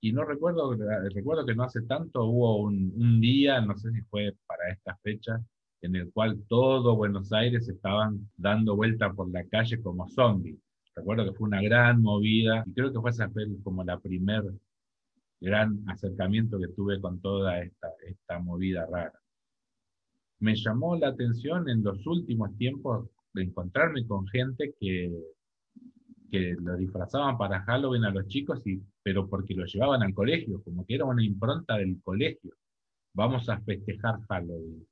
Y 0.00 0.12
no 0.12 0.24
recuerdo, 0.24 0.74
eh, 0.74 1.08
recuerdo 1.14 1.46
que 1.46 1.54
no 1.54 1.64
hace 1.64 1.82
tanto 1.82 2.24
hubo 2.24 2.62
un, 2.62 2.92
un 2.96 3.20
día, 3.20 3.60
no 3.60 3.76
sé 3.76 3.90
si 3.92 4.02
fue 4.02 4.34
para 4.46 4.70
esta 4.72 4.96
fecha, 5.02 5.40
en 5.82 5.96
el 5.96 6.12
cual 6.12 6.42
todo 6.48 6.96
Buenos 6.96 7.32
Aires 7.32 7.68
estaban 7.68 8.30
dando 8.36 8.76
vuelta 8.76 9.12
por 9.12 9.30
la 9.30 9.44
calle 9.44 9.82
como 9.82 10.08
zombies. 10.08 10.58
Recuerdo 10.94 11.24
que 11.24 11.36
fue 11.36 11.48
una 11.48 11.60
gran 11.60 12.00
movida 12.00 12.62
y 12.66 12.72
creo 12.72 12.92
que 12.92 13.00
fue 13.00 13.10
esa 13.10 13.30
como 13.64 13.82
la 13.82 13.98
primer 13.98 14.44
gran 15.40 15.82
acercamiento 15.88 16.58
que 16.60 16.68
tuve 16.68 17.00
con 17.00 17.20
toda 17.20 17.60
esta, 17.60 17.88
esta 18.06 18.38
movida 18.38 18.86
rara. 18.86 19.18
Me 20.38 20.54
llamó 20.54 20.96
la 20.96 21.08
atención 21.08 21.68
en 21.68 21.82
los 21.82 22.06
últimos 22.06 22.56
tiempos 22.56 23.08
de 23.32 23.42
encontrarme 23.42 24.06
con 24.06 24.26
gente 24.28 24.74
que, 24.78 25.12
que 26.30 26.54
lo 26.60 26.76
disfrazaban 26.76 27.36
para 27.38 27.62
Halloween 27.62 28.04
a 28.04 28.10
los 28.10 28.28
chicos, 28.28 28.64
y, 28.66 28.80
pero 29.02 29.28
porque 29.28 29.54
lo 29.54 29.64
llevaban 29.64 30.02
al 30.02 30.14
colegio, 30.14 30.62
como 30.62 30.86
que 30.86 30.94
era 30.94 31.06
una 31.06 31.24
impronta 31.24 31.76
del 31.76 32.00
colegio. 32.02 32.52
Vamos 33.14 33.48
a 33.48 33.60
festejar 33.60 34.20
Halloween. 34.28 34.86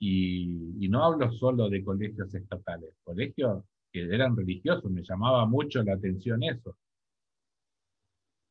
Y, 0.00 0.84
y 0.84 0.88
no 0.88 1.04
hablo 1.04 1.32
solo 1.32 1.68
de 1.68 1.82
colegios 1.82 2.32
estatales, 2.34 2.94
colegios 3.02 3.64
que 3.92 4.02
eran 4.02 4.36
religiosos, 4.36 4.90
me 4.90 5.02
llamaba 5.02 5.46
mucho 5.46 5.82
la 5.82 5.94
atención 5.94 6.42
eso. 6.42 6.76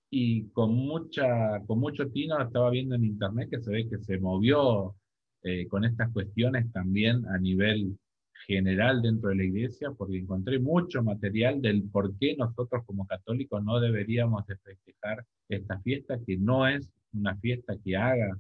Y 0.10 0.48
con 0.50 0.74
mucha, 0.74 1.62
con 1.66 1.80
mucho 1.80 2.10
tino 2.10 2.42
estaba 2.42 2.70
viendo 2.70 2.96
en 2.96 3.04
internet 3.06 3.50
que 3.50 3.62
se 3.62 3.72
ve 3.72 3.90
que 3.90 4.00
se 4.00 4.18
movió 4.20 4.96
eh, 5.44 5.68
con 5.68 5.84
estas 5.86 6.12
cuestiones 6.12 6.72
también 6.72 7.26
a 7.28 7.38
nivel 7.38 7.98
general 8.46 9.02
dentro 9.02 9.30
de 9.30 9.36
la 9.36 9.44
iglesia, 9.44 9.92
porque 9.92 10.18
encontré 10.18 10.60
mucho 10.60 11.04
material 11.04 11.62
del 11.62 11.84
por 11.90 12.18
qué 12.18 12.36
nosotros 12.38 12.84
como 12.86 13.06
católicos 13.06 13.64
no 13.64 13.80
deberíamos 13.80 14.46
de 14.48 14.58
festejar 14.58 15.26
esta 15.50 15.80
fiesta, 15.82 16.20
que 16.26 16.38
no 16.38 16.68
es 16.68 16.90
una 17.14 17.36
fiesta 17.38 17.76
que 17.84 17.98
haga 17.98 18.40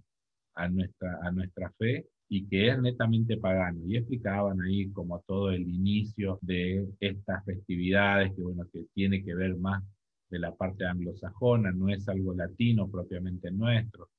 a 0.55 0.69
nuestra, 0.69 1.19
a 1.21 1.31
nuestra 1.31 1.71
fe 1.77 2.05
y 2.29 2.47
que 2.47 2.69
es 2.69 2.79
netamente 2.81 3.37
pagano. 3.37 3.81
Y 3.85 3.97
explicaban 3.97 4.61
ahí 4.61 4.89
como 4.91 5.21
todo 5.21 5.51
el 5.51 5.61
inicio 5.61 6.39
de 6.41 6.87
estas 6.99 7.43
festividades, 7.45 8.33
que 8.35 8.41
bueno, 8.41 8.65
que 8.71 8.85
tiene 8.93 9.23
que 9.23 9.33
ver 9.33 9.55
más 9.57 9.83
de 10.29 10.39
la 10.39 10.53
parte 10.55 10.85
anglosajona, 10.85 11.71
no 11.71 11.89
es 11.89 12.07
algo 12.09 12.33
latino 12.33 12.89
propiamente 12.89 13.51
nuestro. 13.51 14.09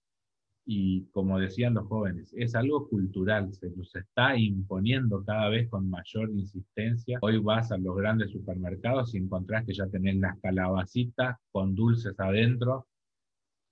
Y 0.70 1.06
como 1.12 1.38
decían 1.38 1.74
los 1.74 1.86
jóvenes, 1.86 2.30
es 2.36 2.54
algo 2.54 2.88
cultural, 2.88 3.54
se 3.54 3.70
nos 3.70 3.94
está 3.96 4.36
imponiendo 4.36 5.24
cada 5.24 5.48
vez 5.48 5.68
con 5.70 5.88
mayor 5.88 6.28
insistencia. 6.30 7.18
Hoy 7.22 7.38
vas 7.38 7.72
a 7.72 7.78
los 7.78 7.96
grandes 7.96 8.32
supermercados 8.32 9.14
y 9.14 9.18
encontrás 9.18 9.64
que 9.64 9.72
ya 9.72 9.86
tenés 9.86 10.16
las 10.16 10.38
calabacitas 10.40 11.38
con 11.52 11.74
dulces 11.74 12.20
adentro, 12.20 12.86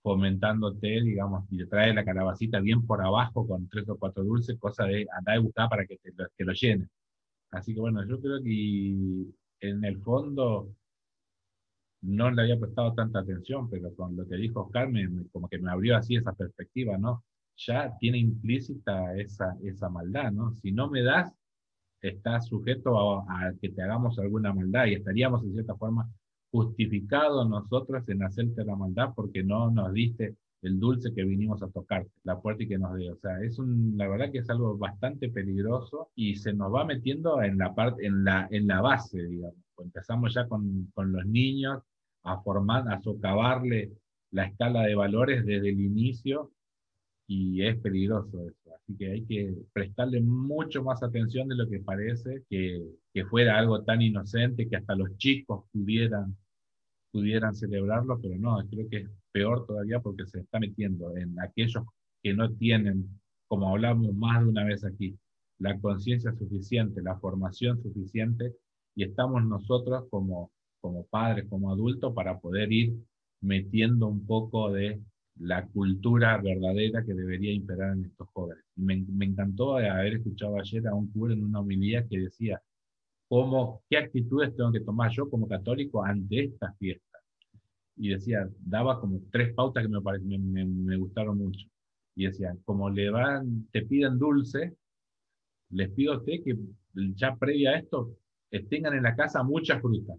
fomentándote, 0.07 0.89
digamos, 1.03 1.45
y 1.51 1.59
te 1.59 1.67
trae 1.67 1.93
la 1.95 2.05
calabacita 2.05 2.61
bien 2.61 2.87
por 2.87 3.03
abajo 3.03 3.47
con 3.47 3.69
tres 3.69 3.89
o 3.89 3.99
cuatro 3.99 4.23
dulces, 4.25 4.59
cosa 4.61 4.85
de 4.87 5.07
andar 5.19 5.39
y 5.39 5.43
buscar 5.43 5.69
para 5.69 5.87
que 5.87 5.97
te 5.99 6.13
lo, 6.17 6.27
que 6.37 6.45
lo 6.45 6.53
llenen. 6.53 6.89
Así 7.53 7.75
que 7.75 7.81
bueno, 7.81 8.07
yo 8.09 8.21
creo 8.21 8.43
que 8.43 9.27
en 9.61 9.85
el 9.85 9.99
fondo 10.03 10.71
no 12.03 12.31
le 12.31 12.43
había 12.43 12.59
prestado 12.59 12.95
tanta 12.95 13.21
atención, 13.21 13.69
pero 13.71 13.95
con 13.95 14.17
lo 14.17 14.27
que 14.27 14.37
dijo 14.37 14.63
Oscar, 14.63 14.89
me, 14.91 15.09
me- 15.09 15.29
como 15.29 15.49
que 15.49 15.59
me 15.59 15.71
abrió 15.71 15.97
así 15.97 16.17
esa 16.17 16.33
perspectiva, 16.33 16.97
¿no? 16.99 17.25
Ya 17.59 17.97
tiene 17.99 18.19
implícita 18.19 19.15
esa, 19.17 19.57
esa 19.63 19.89
maldad, 19.89 20.31
¿no? 20.33 20.55
Si 20.55 20.73
no 20.73 20.89
me 20.91 21.03
das, 21.03 21.33
estás 22.03 22.47
sujeto 22.49 23.21
a, 23.21 23.49
a 23.49 23.55
que 23.61 23.71
te 23.71 23.83
hagamos 23.83 24.19
alguna 24.19 24.53
maldad 24.55 24.87
y 24.87 24.95
estaríamos 24.95 25.45
en 25.45 25.53
cierta 25.55 25.77
forma 25.77 26.11
justificados 26.57 27.47
nosotros 27.49 28.09
en 28.09 28.23
hacerte 28.23 28.65
la 28.65 28.77
maldad 28.77 29.11
porque 29.15 29.43
no 29.43 29.71
nos 29.71 29.93
diste 29.93 30.37
el 30.63 30.81
dulce 30.81 31.13
que 31.15 31.23
vinimos 31.23 31.63
a 31.63 31.69
tocarte, 31.69 32.11
la 32.25 32.41
puerta 32.41 32.63
y 32.63 32.69
que 32.69 32.79
nos 32.79 32.97
dé. 32.97 33.11
O 33.11 33.17
sea, 33.17 33.41
es 33.43 33.59
un, 33.59 33.93
la 33.97 34.09
verdad 34.09 34.33
que 34.33 34.39
es 34.39 34.49
algo 34.49 34.79
bastante 34.79 35.29
peligroso 35.29 36.09
y 36.15 36.37
se 36.37 36.55
nos 36.55 36.73
va 36.73 36.87
metiendo 36.87 37.43
en 37.43 37.59
la 37.59 37.75
parte, 37.75 38.07
en 38.07 38.25
la, 38.25 38.49
en 38.51 38.67
la 38.67 38.81
base, 38.81 39.23
digamos. 39.23 39.59
Empezamos 39.79 40.33
ya 40.33 40.49
con, 40.49 40.91
con 40.95 41.13
los 41.13 41.27
niños 41.27 41.83
a 42.23 42.41
formar, 42.41 42.89
a 42.91 43.01
socavarle 43.03 43.93
la 44.31 44.45
escala 44.47 44.83
de 44.83 44.95
valores 44.95 45.45
desde 45.45 45.69
el 45.69 45.81
inicio 45.81 46.53
y 47.27 47.63
es 47.63 47.77
peligroso 47.79 48.49
eso. 48.49 48.75
Así 48.75 48.97
que 48.97 49.11
hay 49.11 49.25
que 49.25 49.55
prestarle 49.73 50.21
mucho 50.23 50.83
más 50.83 51.03
atención 51.03 51.49
de 51.49 51.57
lo 51.57 51.69
que 51.69 51.81
parece, 51.81 52.45
que, 52.49 52.83
que 53.13 53.25
fuera 53.27 53.59
algo 53.59 53.83
tan 53.83 54.01
inocente 54.01 54.69
que 54.69 54.77
hasta 54.77 54.95
los 54.95 55.17
chicos 55.19 55.65
pudieran, 55.73 56.37
pudieran 57.11 57.55
celebrarlo, 57.55 58.21
pero 58.21 58.37
no, 58.39 58.59
creo 58.69 58.89
que 58.89 58.97
es 58.99 59.11
peor 59.33 59.67
todavía 59.67 60.01
porque 60.01 60.27
se 60.27 60.41
está 60.41 60.59
metiendo 60.59 61.17
en 61.17 61.39
aquellos 61.41 61.85
que 62.23 62.35
no 62.35 62.51
tienen, 62.55 63.09
como 63.49 63.71
hablamos 63.71 64.15
más 64.15 64.43
de 64.43 64.49
una 64.49 64.65
vez 64.65 64.85
aquí, 64.85 65.17
la 65.59 65.79
conciencia 65.81 66.33
suficiente, 66.33 67.03
la 67.03 67.19
formación 67.19 67.83
suficiente, 67.83 68.55
y 68.95 69.05
estamos 69.05 69.45
nosotros 69.45 70.05
como, 70.11 70.51
como 70.81 71.07
padres, 71.07 71.47
como 71.49 71.71
adultos, 71.71 72.13
para 72.15 72.39
poder 72.39 72.73
ir 72.73 72.95
metiendo 73.41 74.07
un 74.07 74.27
poco 74.27 74.73
de 74.73 75.01
la 75.39 75.67
cultura 75.67 76.39
verdadera 76.39 77.05
que 77.05 77.13
debería 77.13 77.53
imperar 77.53 77.93
en 77.93 78.07
estos 78.07 78.29
jóvenes. 78.33 78.65
Me, 78.75 79.05
me 79.09 79.27
encantó 79.27 79.77
haber 79.77 80.15
escuchado 80.15 80.59
ayer 80.59 80.87
a 80.87 80.95
un 80.95 81.11
cura 81.13 81.35
en 81.35 81.45
una 81.45 81.61
homilía 81.61 82.07
que 82.07 82.19
decía, 82.19 82.61
¿cómo, 83.29 83.83
¿qué 83.89 83.99
actitudes 83.99 84.55
tengo 84.57 84.73
que 84.73 84.81
tomar 84.81 85.11
yo 85.11 85.29
como 85.29 85.49
católico 85.49 86.05
ante 86.05 86.45
esta 86.45 86.73
fiesta? 86.75 87.19
Y 87.97 88.11
decía, 88.11 88.49
daba 88.59 89.01
como 89.01 89.21
tres 89.31 89.55
pautas 89.55 89.85
que 89.85 89.89
me, 89.89 90.97
gustaron 90.97 91.39
mucho. 91.39 91.67
Y 92.15 92.27
decía, 92.27 92.55
como 92.65 92.91
le 92.91 93.11
van, 93.11 93.67
te 93.73 93.83
piden 93.83 94.19
dulce, 94.19 94.77
les 95.71 95.91
pido 95.91 96.15
a 96.15 96.19
usted 96.19 96.43
que 96.45 96.57
ya 97.15 97.37
previa 97.37 97.71
a 97.71 97.79
esto 97.79 98.17
eh, 98.51 98.65
tengan 98.65 98.95
en 98.95 99.03
la 99.03 99.17
casa 99.17 99.43
mucha 99.43 99.81
fruta. 99.81 100.15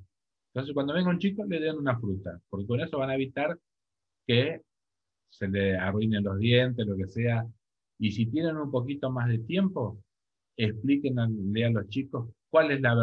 Entonces, 0.54 0.74
cuando 0.74 0.94
venga 0.94 1.10
un 1.10 1.20
chico, 1.20 1.46
le 1.46 1.60
den 1.60 1.78
una 1.78 2.00
fruta, 2.00 2.40
porque 2.50 2.68
con 2.68 2.82
eso 2.82 2.98
van 2.98 3.12
a 3.12 3.16
evitar 3.16 3.58
que 4.26 4.62
se 5.30 5.48
le 5.48 5.78
arruinen 5.78 6.24
los 6.24 6.38
dientes, 6.40 6.86
lo 6.86 6.98
que 6.98 7.08
sea. 7.08 7.46
Y 8.00 8.12
si 8.12 8.26
tienen 8.28 8.58
un 8.58 8.72
poquito 8.72 9.12
más 9.12 9.28
de 9.30 9.40
tiempo, 9.40 10.00
explíquenle 10.58 11.66
a 11.66 11.70
los 11.70 11.88
chicos 11.90 12.30
cuál 12.50 12.72
es 12.72 12.82
la, 12.82 12.96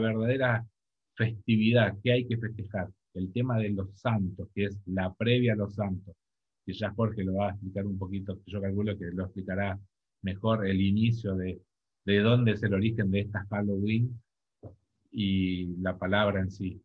verdadera 0.00 0.66
festividad 1.14 1.96
que 2.02 2.12
hay 2.12 2.26
que 2.26 2.36
festejar. 2.36 2.88
El 3.14 3.32
tema 3.32 3.58
de 3.58 3.70
los 3.70 3.98
santos, 3.98 4.48
que 4.54 4.64
es 4.64 4.78
la 4.86 5.12
previa 5.14 5.52
a 5.52 5.56
los 5.56 5.74
santos. 5.74 6.14
Que 6.66 6.72
ya 6.72 6.90
Jorge 6.90 7.22
lo 7.24 7.34
va 7.34 7.48
a 7.48 7.50
explicar 7.50 7.86
un 7.86 7.98
poquito, 7.98 8.38
yo 8.46 8.60
calculo 8.60 8.96
que 8.98 9.06
lo 9.12 9.24
explicará 9.24 9.78
mejor 10.22 10.66
el 10.66 10.80
inicio 10.80 11.34
de, 11.36 11.60
de 12.04 12.18
dónde 12.20 12.52
es 12.52 12.62
el 12.62 12.74
origen 12.74 13.10
de 13.10 13.20
esta 13.20 13.46
Halloween 13.50 14.18
y 15.10 15.76
la 15.76 15.96
palabra 15.96 16.40
en 16.40 16.50
sí, 16.50 16.82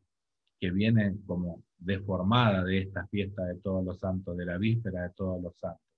que 0.60 0.72
viene 0.72 1.16
como 1.26 1.64
deformada 1.78 2.64
de 2.64 2.80
esta 2.80 3.08
fiesta 3.08 3.44
de 3.46 3.56
todos 3.56 3.84
los 3.86 4.00
santos, 4.00 4.38
de 4.38 4.46
la 4.46 4.58
víspera 4.58 5.04
de 5.04 5.10
todos 5.16 5.42
los 5.42 5.58
santos. 5.58 5.89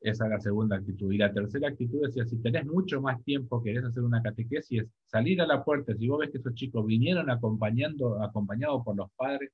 Esa 0.00 0.24
es 0.24 0.30
la 0.30 0.40
segunda 0.40 0.76
actitud. 0.76 1.12
Y 1.12 1.18
la 1.18 1.32
tercera 1.32 1.68
actitud 1.68 2.02
decía, 2.02 2.24
si 2.24 2.36
tenés 2.38 2.66
mucho 2.66 3.00
más 3.02 3.22
tiempo, 3.22 3.62
querés 3.62 3.84
hacer 3.84 4.02
una 4.02 4.22
catequesis, 4.22 4.82
es 4.82 4.88
salir 5.06 5.40
a 5.42 5.46
la 5.46 5.62
puerta. 5.62 5.94
Si 5.94 6.08
vos 6.08 6.20
ves 6.20 6.30
que 6.30 6.38
esos 6.38 6.54
chicos 6.54 6.86
vinieron 6.86 7.28
acompañando, 7.28 8.22
acompañados 8.22 8.82
por 8.84 8.96
los 8.96 9.10
padres, 9.12 9.50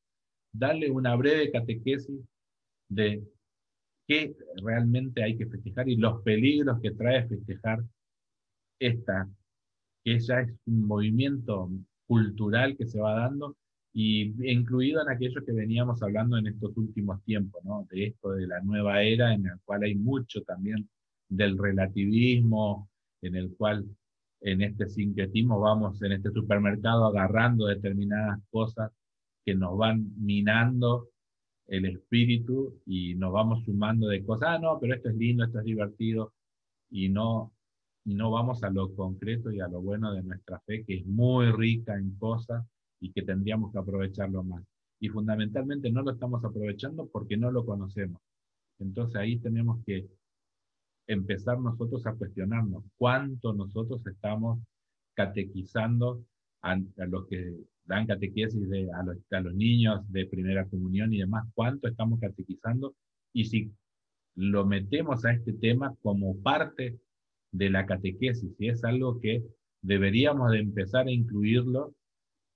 darle 0.52 0.90
una 0.90 1.16
breve 1.16 1.50
catequesis 1.50 2.20
de 2.88 3.22
qué 4.06 4.36
realmente 4.62 5.22
hay 5.22 5.36
que 5.36 5.46
festejar 5.46 5.88
y 5.88 5.96
los 5.96 6.22
peligros 6.22 6.80
que 6.80 6.92
trae 6.92 7.26
festejar 7.26 7.82
esta, 8.78 9.28
que 10.04 10.20
ya 10.20 10.40
es 10.42 10.52
un 10.66 10.86
movimiento 10.86 11.68
cultural 12.06 12.76
que 12.76 12.86
se 12.86 13.00
va 13.00 13.14
dando 13.14 13.56
y 13.98 14.34
incluido 14.52 15.00
en 15.00 15.08
aquello 15.08 15.42
que 15.42 15.52
veníamos 15.52 16.02
hablando 16.02 16.36
en 16.36 16.48
estos 16.48 16.76
últimos 16.76 17.24
tiempos, 17.24 17.64
¿no? 17.64 17.86
de 17.90 18.08
esto 18.08 18.32
de 18.32 18.46
la 18.46 18.60
nueva 18.60 19.02
era 19.02 19.32
en 19.32 19.44
la 19.44 19.58
cual 19.64 19.84
hay 19.84 19.94
mucho 19.94 20.42
también 20.42 20.86
del 21.30 21.56
relativismo, 21.56 22.90
en 23.22 23.36
el 23.36 23.56
cual 23.56 23.86
en 24.42 24.60
este 24.60 24.90
sincretismo 24.90 25.58
vamos 25.60 26.02
en 26.02 26.12
este 26.12 26.30
supermercado 26.30 27.06
agarrando 27.06 27.64
determinadas 27.64 28.38
cosas 28.50 28.92
que 29.46 29.54
nos 29.54 29.78
van 29.78 30.12
minando 30.18 31.08
el 31.66 31.86
espíritu 31.86 32.78
y 32.84 33.14
nos 33.14 33.32
vamos 33.32 33.64
sumando 33.64 34.08
de 34.08 34.22
cosas, 34.22 34.48
ah, 34.50 34.58
no, 34.58 34.78
pero 34.78 34.94
esto 34.94 35.08
es 35.08 35.16
lindo, 35.16 35.42
esto 35.42 35.60
es 35.60 35.64
divertido, 35.64 36.34
y 36.90 37.08
no, 37.08 37.50
y 38.04 38.14
no 38.14 38.30
vamos 38.30 38.62
a 38.62 38.68
lo 38.68 38.94
concreto 38.94 39.50
y 39.50 39.60
a 39.60 39.68
lo 39.68 39.80
bueno 39.80 40.12
de 40.12 40.22
nuestra 40.22 40.60
fe, 40.66 40.84
que 40.84 40.98
es 40.98 41.06
muy 41.06 41.50
rica 41.50 41.94
en 41.94 42.14
cosas 42.18 42.62
y 43.00 43.12
que 43.12 43.22
tendríamos 43.22 43.72
que 43.72 43.78
aprovecharlo 43.78 44.42
más. 44.42 44.62
Y 45.00 45.08
fundamentalmente 45.08 45.90
no 45.90 46.02
lo 46.02 46.12
estamos 46.12 46.44
aprovechando 46.44 47.08
porque 47.08 47.36
no 47.36 47.50
lo 47.50 47.64
conocemos. 47.64 48.20
Entonces 48.78 49.16
ahí 49.16 49.38
tenemos 49.38 49.82
que 49.84 50.06
empezar 51.06 51.60
nosotros 51.60 52.06
a 52.06 52.14
cuestionarnos 52.14 52.84
cuánto 52.96 53.52
nosotros 53.52 54.04
estamos 54.06 54.58
catequizando 55.14 56.24
a, 56.62 56.76
los 57.06 57.26
que 57.28 57.54
dan 57.84 58.06
catequesis 58.06 58.68
de, 58.68 58.90
a, 58.92 59.02
los, 59.02 59.16
a 59.30 59.40
los 59.40 59.54
niños 59.54 60.00
de 60.10 60.26
primera 60.26 60.66
comunión 60.66 61.12
y 61.12 61.18
demás, 61.18 61.46
cuánto 61.54 61.88
estamos 61.88 62.18
catequizando 62.18 62.94
y 63.32 63.44
si 63.44 63.72
lo 64.34 64.66
metemos 64.66 65.24
a 65.24 65.32
este 65.32 65.52
tema 65.52 65.94
como 66.02 66.36
parte 66.42 66.98
de 67.52 67.70
la 67.70 67.86
catequesis, 67.86 68.54
y 68.58 68.68
es 68.68 68.84
algo 68.84 69.20
que 69.20 69.42
deberíamos 69.80 70.50
de 70.50 70.58
empezar 70.58 71.06
a 71.06 71.12
incluirlo 71.12 71.94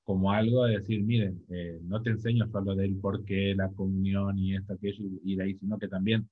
como 0.05 0.33
algo 0.33 0.65
de 0.65 0.79
decir, 0.79 1.03
miren, 1.03 1.45
eh, 1.51 1.79
no 1.83 2.03
te 2.03 2.11
enseño 2.11 2.49
solo 2.51 2.75
del 2.75 2.97
por 2.97 3.25
qué, 3.25 3.55
la 3.55 3.69
comunión 3.71 4.39
y 4.39 4.57
esto, 4.57 4.75
aquello, 4.75 5.05
y 5.25 5.37
de 5.37 5.43
ahí, 5.45 5.55
sino 5.55 5.79
que 5.79 5.89
también 5.89 6.29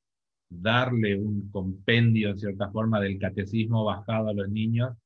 darle 0.49 1.17
un 1.17 1.51
compendio, 1.51 2.31
en 2.31 2.39
cierta 2.39 2.71
forma, 2.71 3.01
del 3.01 3.19
catecismo 3.19 3.85
bajado 3.85 4.29
a 4.29 4.35
los 4.35 4.49
niños 4.49 4.97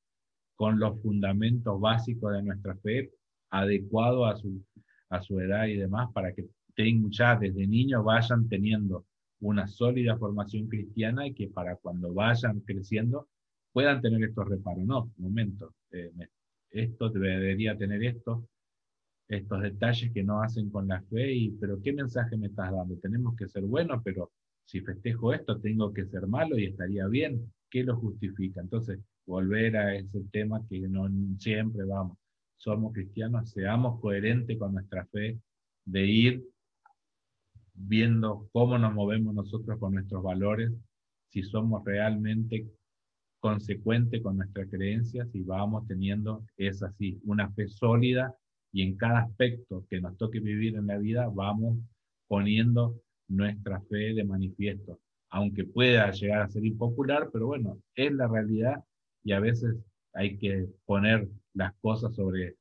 con 0.56 0.78
los 0.78 1.00
fundamentos 1.02 1.80
básicos 1.80 2.32
de 2.32 2.42
nuestra 2.42 2.76
fe, 2.76 3.10
adecuado 3.50 4.26
a 4.26 4.36
su, 4.36 4.62
a 5.10 5.20
su 5.22 5.40
edad 5.40 5.66
y 5.66 5.76
demás, 5.76 6.10
para 6.12 6.32
que 6.32 6.46
ten, 6.74 7.10
ya 7.10 7.36
desde 7.36 7.66
niños 7.66 8.04
vayan 8.04 8.48
teniendo 8.48 9.06
una 9.40 9.66
sólida 9.66 10.16
formación 10.16 10.68
cristiana 10.68 11.26
y 11.26 11.34
que 11.34 11.48
para 11.48 11.76
cuando 11.76 12.14
vayan 12.14 12.60
creciendo 12.60 13.28
puedan 13.72 14.00
tener 14.00 14.22
estos 14.22 14.48
reparos. 14.48 14.84
No, 14.84 15.10
momento, 15.16 15.74
eh, 15.90 16.12
esto 16.70 17.10
debería 17.10 17.76
tener 17.76 18.02
esto, 18.04 18.48
estos 19.32 19.62
detalles 19.62 20.12
que 20.12 20.22
no 20.22 20.42
hacen 20.42 20.68
con 20.68 20.86
la 20.88 21.00
fe, 21.02 21.32
y, 21.32 21.50
pero 21.52 21.80
¿qué 21.80 21.92
mensaje 21.92 22.36
me 22.36 22.48
estás 22.48 22.70
dando? 22.70 22.96
Tenemos 22.96 23.34
que 23.34 23.48
ser 23.48 23.62
buenos, 23.64 24.02
pero 24.04 24.30
si 24.64 24.80
festejo 24.80 25.32
esto 25.32 25.58
tengo 25.58 25.92
que 25.92 26.04
ser 26.06 26.26
malo 26.26 26.58
y 26.58 26.66
estaría 26.66 27.06
bien. 27.06 27.52
¿Qué 27.70 27.82
lo 27.82 27.96
justifica? 27.96 28.60
Entonces, 28.60 29.00
volver 29.24 29.76
a 29.78 29.94
ese 29.96 30.20
tema 30.30 30.60
que 30.68 30.80
no 30.80 31.08
siempre 31.38 31.84
vamos. 31.84 32.18
Somos 32.58 32.92
cristianos, 32.92 33.50
seamos 33.50 34.00
coherentes 34.00 34.58
con 34.58 34.74
nuestra 34.74 35.06
fe, 35.06 35.40
de 35.86 36.06
ir 36.06 36.44
viendo 37.72 38.48
cómo 38.52 38.76
nos 38.76 38.92
movemos 38.92 39.34
nosotros 39.34 39.78
con 39.78 39.94
nuestros 39.94 40.22
valores, 40.22 40.70
si 41.30 41.42
somos 41.42 41.82
realmente 41.84 42.68
consecuentes 43.40 44.22
con 44.22 44.36
nuestras 44.36 44.68
creencias 44.68 45.26
y 45.32 45.42
vamos 45.42 45.86
teniendo, 45.88 46.44
es 46.58 46.82
así, 46.82 47.18
una 47.24 47.50
fe 47.52 47.66
sólida 47.66 48.36
y 48.72 48.82
en 48.82 48.96
cada 48.96 49.20
aspecto 49.20 49.84
que 49.88 50.00
nos 50.00 50.16
toque 50.16 50.40
vivir 50.40 50.76
en 50.76 50.86
la 50.86 50.98
vida 50.98 51.28
vamos 51.32 51.78
poniendo 52.26 52.98
nuestra 53.28 53.80
fe 53.82 54.14
de 54.14 54.24
manifiesto, 54.24 54.98
aunque 55.30 55.64
pueda 55.64 56.10
llegar 56.10 56.42
a 56.42 56.48
ser 56.48 56.64
impopular, 56.64 57.28
pero 57.32 57.46
bueno, 57.48 57.78
es 57.94 58.12
la 58.12 58.26
realidad 58.26 58.82
y 59.22 59.32
a 59.32 59.40
veces 59.40 59.76
hay 60.14 60.38
que 60.38 60.66
poner 60.86 61.28
las 61.54 61.74
cosas 61.80 62.14
sobre, 62.14 62.56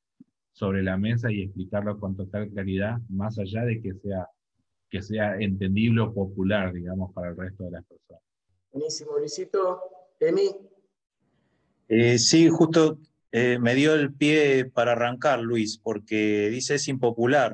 sobre 0.51 0.83
la 0.83 0.97
mesa 0.97 1.31
y 1.31 1.43
explicarlo 1.43 1.99
con 1.99 2.15
total 2.15 2.49
claridad, 2.49 2.99
más 3.09 3.39
allá 3.39 3.63
de 3.63 3.81
que 3.81 3.93
sea, 3.95 4.27
que 4.89 5.01
sea 5.01 5.37
entendible 5.37 6.01
o 6.01 6.13
popular, 6.13 6.73
digamos, 6.73 7.13
para 7.13 7.29
el 7.29 7.37
resto 7.37 7.63
de 7.65 7.71
las 7.71 7.85
personas. 7.85 8.23
Buenísimo, 8.71 9.17
Luisito. 9.17 9.79
Emi, 10.19 10.49
Eh, 11.87 12.17
sí, 12.17 12.47
justo 12.47 12.99
eh, 13.31 13.59
me 13.59 13.75
dio 13.75 13.93
el 13.93 14.13
pie 14.13 14.65
para 14.65 14.91
arrancar, 14.91 15.39
Luis, 15.39 15.77
porque 15.77 16.49
dice 16.49 16.75
es 16.75 16.87
impopular. 16.87 17.53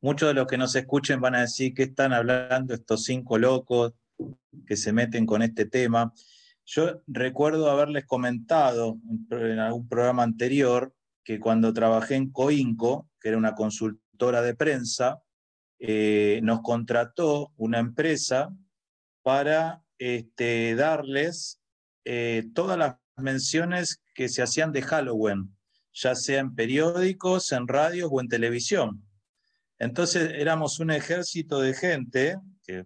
Muchos 0.00 0.28
de 0.28 0.34
los 0.34 0.46
que 0.46 0.58
nos 0.58 0.74
escuchen 0.74 1.20
van 1.20 1.34
a 1.36 1.42
decir 1.42 1.74
que 1.74 1.84
están 1.84 2.12
hablando 2.12 2.74
estos 2.74 3.04
cinco 3.04 3.38
locos 3.38 3.94
que 4.66 4.76
se 4.76 4.92
meten 4.92 5.26
con 5.26 5.42
este 5.42 5.66
tema. 5.66 6.12
Yo 6.64 7.00
recuerdo 7.06 7.70
haberles 7.70 8.06
comentado 8.06 8.98
en 9.30 9.58
algún 9.58 9.88
programa 9.88 10.22
anterior 10.22 10.92
que 11.24 11.40
cuando 11.40 11.72
trabajé 11.72 12.16
en 12.16 12.30
Coinco, 12.30 13.08
que 13.20 13.28
era 13.28 13.38
una 13.38 13.54
consultora 13.54 14.42
de 14.42 14.54
prensa, 14.54 15.22
eh, 15.78 16.40
nos 16.42 16.60
contrató 16.62 17.52
una 17.56 17.78
empresa 17.78 18.52
para 19.22 19.82
este, 19.98 20.74
darles 20.74 21.60
eh, 22.04 22.48
todas 22.52 22.76
las 22.76 22.96
menciones 23.18 24.00
que 24.14 24.28
se 24.28 24.42
hacían 24.42 24.72
de 24.72 24.82
Halloween, 24.82 25.56
ya 25.92 26.14
sea 26.14 26.40
en 26.40 26.54
periódicos, 26.54 27.52
en 27.52 27.68
radios 27.68 28.08
o 28.12 28.20
en 28.20 28.28
televisión. 28.28 29.04
Entonces 29.78 30.32
éramos 30.34 30.80
un 30.80 30.90
ejército 30.90 31.60
de 31.60 31.74
gente 31.74 32.36
que 32.64 32.84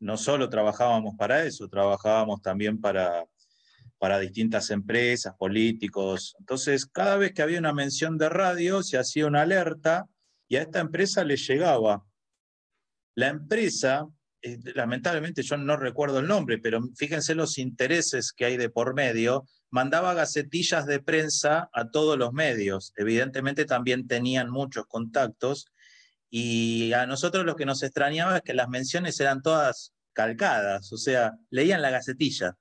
no 0.00 0.16
solo 0.16 0.48
trabajábamos 0.48 1.14
para 1.16 1.44
eso, 1.44 1.68
trabajábamos 1.68 2.40
también 2.40 2.80
para, 2.80 3.26
para 3.98 4.18
distintas 4.18 4.70
empresas, 4.70 5.34
políticos. 5.36 6.34
Entonces, 6.38 6.86
cada 6.86 7.18
vez 7.18 7.32
que 7.34 7.42
había 7.42 7.58
una 7.58 7.74
mención 7.74 8.16
de 8.16 8.30
radio, 8.30 8.82
se 8.82 8.96
hacía 8.96 9.26
una 9.26 9.42
alerta 9.42 10.06
y 10.48 10.56
a 10.56 10.62
esta 10.62 10.80
empresa 10.80 11.22
le 11.22 11.36
llegaba. 11.36 12.02
La 13.14 13.28
empresa, 13.28 14.08
eh, 14.42 14.58
lamentablemente 14.74 15.42
yo 15.42 15.56
no 15.56 15.76
recuerdo 15.76 16.20
el 16.20 16.26
nombre, 16.26 16.58
pero 16.58 16.80
fíjense 16.96 17.34
los 17.34 17.58
intereses 17.58 18.32
que 18.32 18.46
hay 18.46 18.56
de 18.56 18.70
por 18.70 18.94
medio, 18.94 19.44
mandaba 19.70 20.14
gacetillas 20.14 20.86
de 20.86 21.00
prensa 21.00 21.68
a 21.72 21.90
todos 21.90 22.18
los 22.18 22.32
medios. 22.32 22.92
Evidentemente 22.96 23.66
también 23.66 24.06
tenían 24.06 24.50
muchos 24.50 24.86
contactos 24.86 25.66
y 26.30 26.92
a 26.92 27.06
nosotros 27.06 27.44
lo 27.44 27.56
que 27.56 27.66
nos 27.66 27.82
extrañaba 27.82 28.36
es 28.38 28.42
que 28.42 28.54
las 28.54 28.68
menciones 28.68 29.18
eran 29.20 29.42
todas 29.42 29.92
calcadas, 30.12 30.92
o 30.92 30.96
sea, 30.96 31.32
leían 31.50 31.82
la 31.82 31.90
gacetilla. 31.90 32.56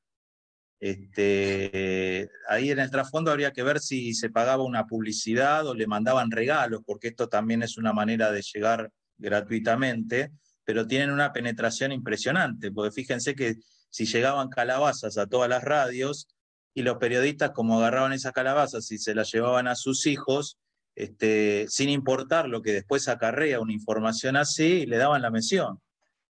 Este, 0.82 2.30
ahí 2.48 2.72
en 2.72 2.80
el 2.80 2.90
trasfondo 2.90 3.32
habría 3.32 3.52
que 3.52 3.64
ver 3.64 3.80
si 3.80 4.14
se 4.14 4.30
pagaba 4.30 4.64
una 4.64 4.86
publicidad 4.86 5.68
o 5.68 5.74
le 5.74 5.88
mandaban 5.88 6.32
regalos, 6.32 6.82
porque 6.86 7.10
esto 7.10 7.28
también 7.28 7.64
es 7.64 7.78
una 7.78 7.94
manera 7.94 8.32
de 8.32 8.42
llegar 8.42 8.92
gratuitamente, 9.18 10.32
pero 10.70 10.86
tienen 10.86 11.10
una 11.10 11.34
penetración 11.34 11.92
impresionante, 11.92 12.72
porque 12.72 12.92
fíjense 12.92 13.34
que 13.34 13.56
si 13.90 14.06
llegaban 14.06 14.50
calabazas 14.50 15.18
a 15.18 15.26
todas 15.26 15.50
las 15.50 15.64
radios 15.64 16.28
y 16.76 16.84
los 16.84 16.98
periodistas 16.98 17.54
como 17.56 17.80
agarraban 17.80 18.14
esas 18.14 18.34
calabazas 18.34 18.92
y 18.92 19.00
se 19.00 19.16
las 19.16 19.32
llevaban 19.32 19.68
a 19.68 19.74
sus 19.74 20.06
hijos, 20.06 20.60
este, 20.94 21.66
sin 21.70 21.90
importar 21.90 22.48
lo 22.48 22.62
que 22.62 22.72
después 22.72 23.08
acarrea 23.08 23.60
una 23.60 23.74
información 23.74 24.36
así, 24.36 24.86
le 24.86 24.98
daban 24.98 25.24
la 25.24 25.32
mención. 25.32 25.80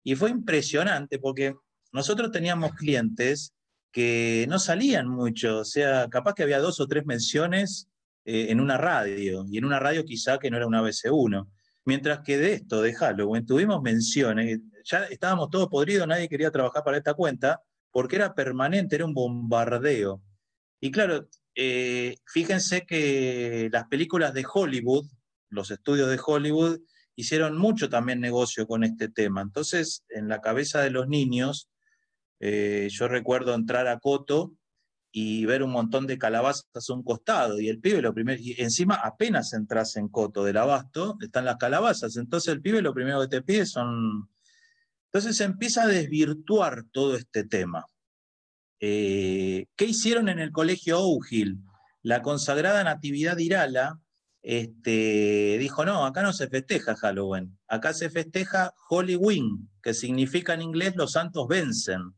Y 0.05 0.15
fue 0.15 0.31
impresionante 0.31 1.19
porque 1.19 1.57
nosotros 1.91 2.31
teníamos 2.31 2.75
clientes 2.75 3.55
que 3.91 4.47
no 4.49 4.61
salían 4.61 5.09
mucho, 5.09 5.59
o 5.59 5.65
sea, 5.65 6.07
capaz 6.09 6.35
que 6.35 6.45
había 6.45 6.61
dos 6.61 6.79
o 6.79 6.87
tres 6.87 7.05
menciones 7.07 7.89
eh, 8.25 8.47
en 8.51 8.61
una 8.61 8.79
radio, 8.79 9.45
y 9.51 9.59
en 9.59 9.65
una 9.65 9.81
radio 9.81 10.05
quizá 10.05 10.39
que 10.39 10.49
no 10.49 10.59
era 10.59 10.69
una 10.69 10.81
BC1. 10.81 11.45
Mientras 11.89 12.21
que 12.21 12.37
de 12.37 12.53
esto, 12.53 12.83
de 12.83 12.93
Halloween, 12.93 13.47
tuvimos 13.47 13.81
menciones, 13.81 14.61
ya 14.85 15.05
estábamos 15.05 15.49
todos 15.49 15.69
podridos, 15.69 16.07
nadie 16.07 16.29
quería 16.29 16.51
trabajar 16.51 16.85
para 16.85 16.99
esta 16.99 17.15
cuenta, 17.15 17.63
porque 17.91 18.17
era 18.17 18.35
permanente, 18.35 18.97
era 18.97 19.07
un 19.07 19.15
bombardeo. 19.15 20.21
Y 20.83 20.91
claro, 20.91 21.31
eh, 21.55 22.17
fíjense 22.27 22.85
que 22.85 23.71
las 23.73 23.87
películas 23.89 24.35
de 24.35 24.45
Hollywood, 24.53 25.07
los 25.49 25.71
estudios 25.71 26.11
de 26.11 26.21
Hollywood, 26.23 26.79
hicieron 27.17 27.57
mucho 27.57 27.89
también 27.89 28.21
negocio 28.21 28.67
con 28.67 28.85
este 28.85 29.09
tema. 29.09 29.41
Entonces, 29.41 30.05
en 30.11 30.29
la 30.29 30.43
cabeza 30.43 30.83
de 30.83 30.91
los 30.91 31.09
niños, 31.09 31.71
eh, 32.39 32.89
yo 32.91 33.09
recuerdo 33.09 33.55
entrar 33.55 33.89
a 33.89 33.99
Coto 33.99 34.53
y 35.11 35.47
ver 35.47 35.63
un 35.63 35.71
montón 35.71 36.07
de 36.07 36.19
calabazas 36.19 36.67
a 36.75 36.93
un 36.93 37.03
costado, 37.03 37.59
y 37.61 37.69
el 37.69 37.81
pibe 37.81 38.03
lo 38.03 38.15
primero, 38.15 38.41
y 38.41 38.61
encima 38.61 38.95
apenas 38.97 39.53
entras 39.53 39.97
en 39.97 40.09
Coto 40.09 40.45
del 40.45 40.59
abasto, 40.59 41.17
están 41.21 41.45
las 41.45 41.57
calabazas, 41.57 42.17
entonces 42.17 42.53
el 42.53 42.61
pibe 42.61 42.83
lo 42.83 42.95
primero 42.95 43.21
que 43.23 43.29
te 43.29 43.43
pide 43.43 43.67
son... 43.67 44.31
Entonces 45.07 45.39
se 45.39 45.45
empieza 45.45 45.85
a 45.85 45.87
desvirtuar 45.87 46.85
todo 46.93 47.17
este 47.17 47.43
tema. 47.45 47.87
Eh, 48.79 49.67
¿Qué 49.75 49.87
hicieron 49.87 50.29
en 50.29 50.39
el 50.39 50.53
colegio 50.53 51.01
O'Hill? 51.01 51.59
La 52.03 52.21
consagrada 52.21 52.85
Natividad 52.85 53.39
Irala 53.39 53.99
este, 54.43 55.57
dijo, 55.59 55.85
no, 55.85 56.07
acá 56.07 56.23
no 56.23 56.33
se 56.33 56.49
festeja 56.49 56.95
Halloween, 56.97 57.59
acá 57.67 57.93
se 57.93 58.09
festeja 58.09 58.73
Halloween, 58.89 59.69
que 59.83 59.95
significa 59.95 60.55
en 60.55 60.63
inglés 60.63 60.95
los 60.97 61.13
santos 61.13 61.49
vencen. 61.49 62.15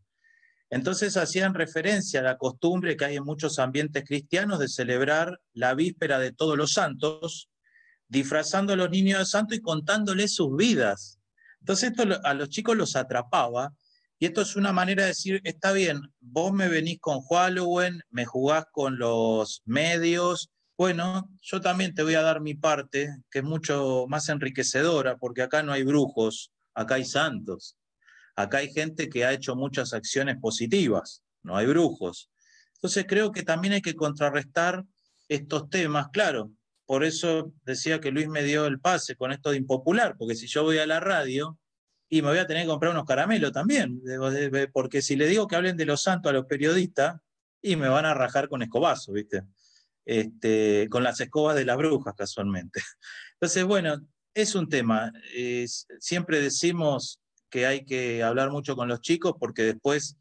Entonces 0.70 1.16
hacían 1.16 1.54
referencia 1.54 2.20
a 2.20 2.22
la 2.22 2.38
costumbre 2.38 2.96
que 2.96 3.04
hay 3.04 3.16
en 3.16 3.24
muchos 3.24 3.58
ambientes 3.58 4.04
cristianos 4.06 4.60
de 4.60 4.68
celebrar 4.68 5.40
la 5.52 5.74
víspera 5.74 6.18
de 6.18 6.32
todos 6.32 6.56
los 6.56 6.72
santos, 6.72 7.50
disfrazando 8.08 8.72
a 8.72 8.76
los 8.76 8.90
niños 8.90 9.18
de 9.18 9.26
santo 9.26 9.54
y 9.54 9.60
contándoles 9.60 10.34
sus 10.34 10.56
vidas. 10.56 11.18
Entonces 11.58 11.90
esto 11.90 12.04
a 12.24 12.34
los 12.34 12.48
chicos 12.48 12.76
los 12.76 12.96
atrapaba 12.96 13.74
y 14.18 14.26
esto 14.26 14.42
es 14.42 14.54
una 14.54 14.72
manera 14.72 15.02
de 15.02 15.08
decir, 15.08 15.40
está 15.44 15.72
bien, 15.72 16.00
vos 16.20 16.52
me 16.52 16.68
venís 16.68 17.00
con 17.00 17.20
Halloween, 17.22 18.02
me 18.10 18.24
jugás 18.24 18.64
con 18.70 18.98
los 18.98 19.62
medios, 19.64 20.50
bueno, 20.80 21.28
yo 21.42 21.60
también 21.60 21.94
te 21.94 22.02
voy 22.02 22.14
a 22.14 22.22
dar 22.22 22.40
mi 22.40 22.54
parte, 22.54 23.14
que 23.30 23.40
es 23.40 23.44
mucho 23.44 24.06
más 24.08 24.30
enriquecedora, 24.30 25.18
porque 25.18 25.42
acá 25.42 25.62
no 25.62 25.72
hay 25.72 25.82
brujos, 25.82 26.52
acá 26.74 26.94
hay 26.94 27.04
santos. 27.04 27.76
Acá 28.42 28.58
hay 28.58 28.72
gente 28.72 29.08
que 29.08 29.24
ha 29.24 29.32
hecho 29.32 29.56
muchas 29.56 29.92
acciones 29.92 30.36
positivas, 30.38 31.22
no 31.42 31.56
hay 31.56 31.66
brujos. 31.66 32.30
Entonces 32.74 33.04
creo 33.06 33.32
que 33.32 33.42
también 33.42 33.74
hay 33.74 33.82
que 33.82 33.94
contrarrestar 33.94 34.84
estos 35.28 35.68
temas, 35.70 36.08
claro. 36.12 36.50
Por 36.86 37.04
eso 37.04 37.52
decía 37.64 38.00
que 38.00 38.10
Luis 38.10 38.28
me 38.28 38.42
dio 38.42 38.66
el 38.66 38.80
pase 38.80 39.14
con 39.14 39.32
esto 39.32 39.50
de 39.50 39.58
impopular, 39.58 40.16
porque 40.18 40.34
si 40.34 40.46
yo 40.46 40.64
voy 40.64 40.78
a 40.78 40.86
la 40.86 40.98
radio 40.98 41.58
y 42.08 42.22
me 42.22 42.28
voy 42.28 42.38
a 42.38 42.46
tener 42.46 42.64
que 42.64 42.70
comprar 42.70 42.92
unos 42.92 43.04
caramelos 43.04 43.52
también, 43.52 44.02
porque 44.72 45.00
si 45.00 45.14
le 45.14 45.28
digo 45.28 45.46
que 45.46 45.54
hablen 45.54 45.76
de 45.76 45.86
los 45.86 46.02
santos 46.02 46.30
a 46.30 46.32
los 46.32 46.46
periodistas, 46.46 47.20
y 47.62 47.76
me 47.76 47.88
van 47.88 48.06
a 48.06 48.14
rajar 48.14 48.48
con 48.48 48.62
escobazo, 48.62 49.12
¿viste? 49.12 49.42
Este, 50.04 50.88
con 50.90 51.02
las 51.02 51.20
escobas 51.20 51.56
de 51.56 51.64
las 51.64 51.76
brujas 51.76 52.14
casualmente. 52.16 52.80
Entonces, 53.34 53.64
bueno, 53.64 54.00
es 54.34 54.54
un 54.54 54.68
tema. 54.68 55.12
Siempre 55.98 56.40
decimos 56.40 57.19
que 57.50 57.66
hay 57.66 57.84
que 57.84 58.22
hablar 58.22 58.50
mucho 58.50 58.76
con 58.76 58.88
los 58.88 59.00
chicos 59.00 59.34
porque 59.38 59.62
después 59.62 60.16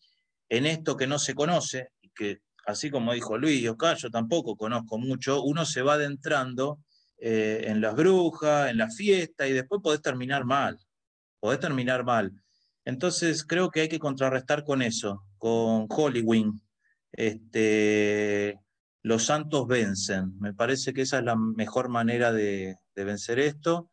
en 0.49 0.65
esto 0.65 0.97
que 0.97 1.07
no 1.07 1.19
se 1.19 1.35
conoce, 1.35 1.89
y 2.01 2.09
que 2.09 2.39
así 2.65 2.89
como 2.89 3.13
dijo 3.13 3.37
Luis, 3.37 3.67
acá, 3.69 3.93
yo 3.95 4.09
tampoco 4.09 4.57
conozco 4.57 4.97
mucho, 4.97 5.43
uno 5.43 5.65
se 5.65 5.81
va 5.81 5.93
adentrando 5.93 6.79
eh, 7.19 7.65
en 7.67 7.81
las 7.81 7.95
brujas, 7.95 8.69
en 8.71 8.77
la 8.77 8.89
fiesta, 8.89 9.47
y 9.47 9.53
después 9.53 9.81
podés 9.83 10.01
terminar 10.01 10.45
mal, 10.45 10.77
podés 11.39 11.59
terminar 11.59 12.03
mal. 12.03 12.31
Entonces 12.85 13.45
creo 13.45 13.69
que 13.69 13.81
hay 13.81 13.89
que 13.89 13.99
contrarrestar 13.99 14.63
con 14.63 14.81
eso, 14.81 15.23
con 15.37 15.87
Halloween. 15.87 16.59
Este, 17.11 18.59
los 19.03 19.25
santos 19.25 19.67
vencen. 19.67 20.39
Me 20.39 20.53
parece 20.53 20.93
que 20.93 21.03
esa 21.03 21.19
es 21.19 21.25
la 21.25 21.35
mejor 21.35 21.89
manera 21.89 22.31
de, 22.31 22.77
de 22.95 23.03
vencer 23.03 23.39
esto. 23.39 23.91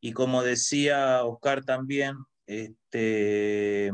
Y 0.00 0.12
como 0.12 0.42
decía 0.42 1.24
Oscar 1.24 1.64
también, 1.64 2.16
este, 2.46 3.90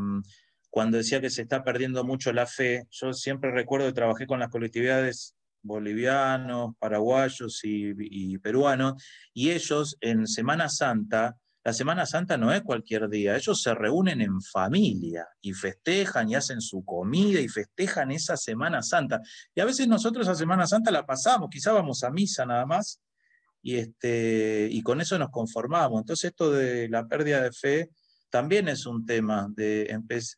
cuando 0.71 0.99
decía 0.99 1.21
que 1.21 1.31
se 1.31 1.43
está 1.43 1.65
perdiendo 1.65 2.05
mucho 2.05 2.33
la 2.33 2.47
fe, 2.47 2.85
yo 2.91 3.13
siempre 3.13 3.51
recuerdo 3.51 3.87
que 3.87 3.93
trabajé 3.93 4.27
con 4.27 4.41
las 4.41 4.51
colectividades 4.51 5.35
bolivianos, 5.63 6.75
paraguayos 6.79 7.61
y, 7.65 7.93
y 7.99 8.39
peruanos, 8.39 8.95
y 9.33 9.51
ellos 9.51 9.97
en 10.01 10.27
Semana 10.27 10.69
Santa, 10.69 11.37
la 11.65 11.73
Semana 11.73 12.07
Santa 12.07 12.37
no 12.37 12.53
es 12.53 12.63
cualquier 12.63 13.09
día, 13.09 13.37
ellos 13.37 13.63
se 13.63 13.73
reúnen 13.73 14.21
en 14.21 14.41
familia 14.41 15.29
y 15.41 15.53
festejan 15.53 16.29
y 16.29 16.35
hacen 16.35 16.61
su 16.61 16.85
comida 16.85 17.41
y 17.41 17.49
festejan 17.49 18.11
esa 18.11 18.37
Semana 18.37 18.83
Santa. 18.83 19.21
Y 19.55 19.61
a 19.61 19.65
veces 19.65 19.87
nosotros 19.87 20.27
a 20.27 20.35
Semana 20.35 20.67
Santa 20.67 20.91
la 20.91 21.07
pasamos, 21.07 21.49
quizá 21.51 21.73
vamos 21.73 22.03
a 22.03 22.11
misa 22.11 22.45
nada 22.45 22.67
más, 22.67 23.01
y, 23.63 23.77
este, 23.77 24.69
y 24.71 24.83
con 24.83 25.01
eso 25.01 25.17
nos 25.19 25.31
conformamos. 25.31 26.01
Entonces 26.01 26.31
esto 26.31 26.51
de 26.51 26.89
la 26.89 27.07
pérdida 27.07 27.41
de 27.41 27.53
fe 27.53 27.91
también 28.33 28.67
es 28.69 28.87
un 28.87 29.05
tema 29.05 29.47
de 29.55 29.95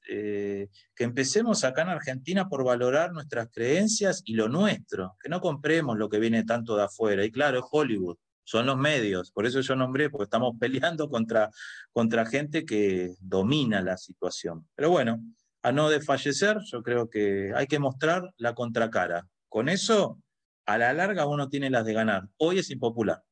eh, 0.09 0.68
que 0.97 1.05
empecemos 1.05 1.62
acá 1.62 1.82
en 1.82 1.90
Argentina 1.90 2.49
por 2.49 2.64
valorar 2.64 3.12
nuestras 3.12 3.49
creencias 3.53 4.20
y 4.24 4.34
lo 4.34 4.49
nuestro, 4.49 5.16
que 5.22 5.28
no 5.28 5.40
compremos 5.40 5.97
lo 5.97 6.09
que 6.09 6.18
viene 6.18 6.42
tanto 6.42 6.76
de 6.76 6.82
afuera. 6.82 7.24
Y 7.24 7.30
claro, 7.30 7.61
es 7.61 7.64
Hollywood, 7.70 8.16
son 8.42 8.66
los 8.66 8.76
medios, 8.76 9.30
por 9.30 9.47
eso 9.47 9.61
yo 9.61 9.76
nombré, 9.76 10.11
porque 10.11 10.24
estamos 10.24 10.57
peleando 10.61 11.09
contra, 11.09 11.51
contra 11.92 12.26
gente 12.26 12.64
que 12.64 13.14
domina 13.20 13.80
la 13.80 13.97
situación. 13.97 14.66
Pero 14.74 14.90
bueno, 14.90 15.20
a 15.62 15.70
no 15.70 15.88
desfallecer, 15.88 16.59
yo 16.64 16.82
creo 16.82 17.09
que 17.09 17.53
hay 17.55 17.68
que 17.68 17.78
mostrar 17.78 18.28
la 18.38 18.57
contracara. 18.57 19.28
Con 19.49 19.68
eso, 19.68 20.18
a 20.66 20.78
la 20.78 20.92
larga 20.92 21.28
uno 21.28 21.49
tiene 21.49 21.70
las 21.70 21.84
de 21.84 21.95
ganar. 21.95 22.28
Hoy 22.38 22.59
es 22.59 22.72
impopular. 22.72 23.22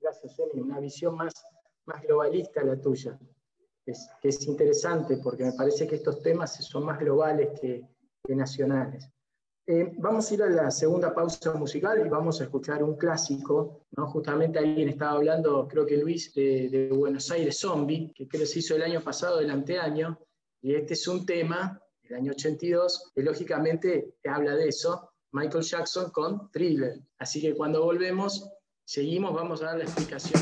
Gracias, 0.00 0.38
Emi. 0.38 0.62
Una 0.62 0.80
visión 0.80 1.14
más, 1.14 1.34
más 1.86 2.02
globalista 2.02 2.62
la 2.62 2.80
tuya, 2.80 3.18
es, 3.86 4.08
que 4.20 4.28
es 4.28 4.46
interesante 4.46 5.18
porque 5.18 5.44
me 5.44 5.52
parece 5.52 5.86
que 5.86 5.96
estos 5.96 6.20
temas 6.20 6.56
son 6.64 6.84
más 6.84 6.98
globales 6.98 7.58
que, 7.60 7.82
nacionales. 8.28 9.08
Eh, 9.68 9.94
vamos 9.98 10.28
a 10.28 10.34
ir 10.34 10.42
a 10.42 10.50
la 10.50 10.70
segunda 10.72 11.14
pausa 11.14 11.52
musical 11.54 12.04
y 12.04 12.08
vamos 12.08 12.40
a 12.40 12.44
escuchar 12.44 12.82
un 12.82 12.96
clásico, 12.96 13.82
¿no? 13.96 14.08
Justamente 14.08 14.58
alguien 14.58 14.88
estaba 14.88 15.12
hablando, 15.12 15.68
creo 15.68 15.86
que 15.86 15.96
Luis, 15.96 16.34
de, 16.34 16.88
Buenos 16.92 17.30
Aires 17.30 17.58
Zombie, 17.60 18.12
que 18.12 18.26
creo 18.26 18.40
que 18.40 18.46
se 18.46 18.58
hizo 18.58 18.74
el 18.74 18.82
año 18.82 19.00
pasado, 19.00 19.38
del 19.38 19.50
anteaño, 19.50 20.18
y 20.60 20.74
este 20.74 20.94
es 20.94 21.06
un 21.06 21.24
tema 21.24 21.80
del 22.02 22.14
año 22.18 22.32
82, 22.32 23.12
que 23.14 23.22
lógicamente 23.22 24.16
habla 24.24 24.56
de 24.56 24.68
eso, 24.68 25.08
Michael 25.30 25.62
Jackson 25.62 26.10
con 26.10 26.50
Thriller. 26.50 26.98
Así 27.18 27.40
que 27.40 27.54
cuando 27.54 27.84
volvemos, 27.84 28.50
Seguimos, 28.88 29.34
vamos 29.34 29.60
a 29.62 29.66
dar 29.66 29.78
la 29.78 29.82
explicación. 29.82 30.40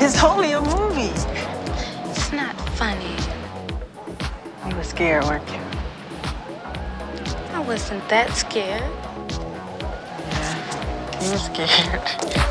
It's 0.00 0.24
only 0.24 0.52
a 0.52 0.60
movie. 0.62 1.12
It's 2.08 2.32
not 2.32 2.56
funny. 2.78 3.14
You 4.66 4.74
were 4.74 4.82
scared, 4.82 5.24
weren't 5.24 5.46
you? 5.50 5.60
I 7.52 7.60
wasn't 7.60 8.08
that 8.08 8.32
scared. 8.32 8.82
Yeah, 10.30 11.22
you 11.22 11.30
were 11.30 11.36
scared. 11.36 12.46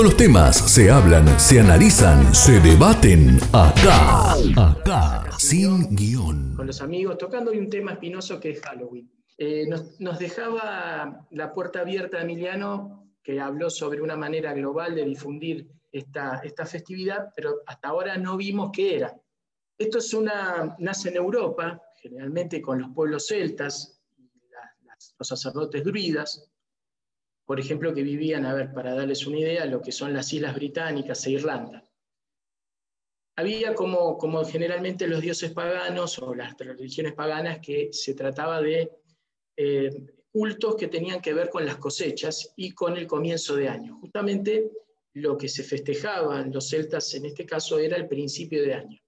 Todos 0.00 0.12
los 0.12 0.16
temas 0.18 0.56
se 0.56 0.90
hablan, 0.90 1.38
se 1.38 1.60
analizan, 1.60 2.34
se 2.34 2.58
debaten 2.60 3.38
acá. 3.52 4.32
Acá. 4.56 5.30
Sin 5.38 5.94
guion. 5.94 6.54
con 6.56 6.66
los 6.66 6.80
amigos, 6.80 7.18
tocando 7.18 7.50
un 7.52 7.68
tema 7.68 7.92
espinoso 7.92 8.40
que 8.40 8.52
es 8.52 8.62
Halloween. 8.62 9.12
Eh, 9.36 9.66
nos, 9.68 10.00
nos 10.00 10.18
dejaba 10.18 11.26
la 11.32 11.52
puerta 11.52 11.80
abierta 11.80 12.22
Emiliano, 12.22 13.10
que 13.22 13.38
habló 13.42 13.68
sobre 13.68 14.00
una 14.00 14.16
manera 14.16 14.54
global 14.54 14.94
de 14.94 15.04
difundir 15.04 15.68
esta, 15.92 16.40
esta 16.44 16.64
festividad, 16.64 17.28
pero 17.36 17.56
hasta 17.66 17.88
ahora 17.88 18.16
no 18.16 18.38
vimos 18.38 18.70
qué 18.72 18.96
era. 18.96 19.14
Esto 19.76 19.98
es 19.98 20.14
una, 20.14 20.76
nace 20.78 21.10
en 21.10 21.16
Europa, 21.16 21.78
generalmente 22.00 22.62
con 22.62 22.80
los 22.80 22.90
pueblos 22.94 23.26
celtas, 23.26 24.00
la- 24.50 24.72
las- 24.86 25.14
los 25.18 25.28
sacerdotes 25.28 25.84
druidas, 25.84 26.49
por 27.50 27.58
ejemplo, 27.58 27.92
que 27.92 28.04
vivían, 28.04 28.46
a 28.46 28.54
ver, 28.54 28.72
para 28.72 28.94
darles 28.94 29.26
una 29.26 29.40
idea, 29.40 29.64
lo 29.64 29.82
que 29.82 29.90
son 29.90 30.14
las 30.14 30.32
Islas 30.32 30.54
Británicas 30.54 31.26
e 31.26 31.32
Irlanda 31.32 31.84
había 33.40 33.74
como, 33.74 34.18
como 34.18 34.44
generalmente 34.44 35.06
los 35.06 35.20
dioses 35.20 35.52
paganos 35.52 36.18
o 36.18 36.34
las 36.34 36.56
religiones 36.58 37.14
paganas 37.14 37.58
que 37.60 37.88
se 37.90 38.14
trataba 38.14 38.60
de 38.60 38.90
eh, 39.56 39.90
cultos 40.30 40.76
que 40.76 40.88
tenían 40.88 41.20
que 41.20 41.32
ver 41.32 41.48
con 41.48 41.64
las 41.64 41.76
cosechas 41.76 42.52
y 42.56 42.72
con 42.72 42.96
el 42.96 43.06
comienzo 43.06 43.56
de 43.56 43.68
año. 43.68 43.98
Justamente 44.00 44.70
lo 45.14 45.36
que 45.36 45.48
se 45.48 45.64
festejaba 45.64 46.40
en 46.42 46.52
los 46.52 46.68
celtas 46.68 47.14
en 47.14 47.24
este 47.24 47.46
caso 47.46 47.78
era 47.78 47.96
el 47.96 48.06
principio 48.08 48.62
de 48.62 48.74
año. 48.74 49.00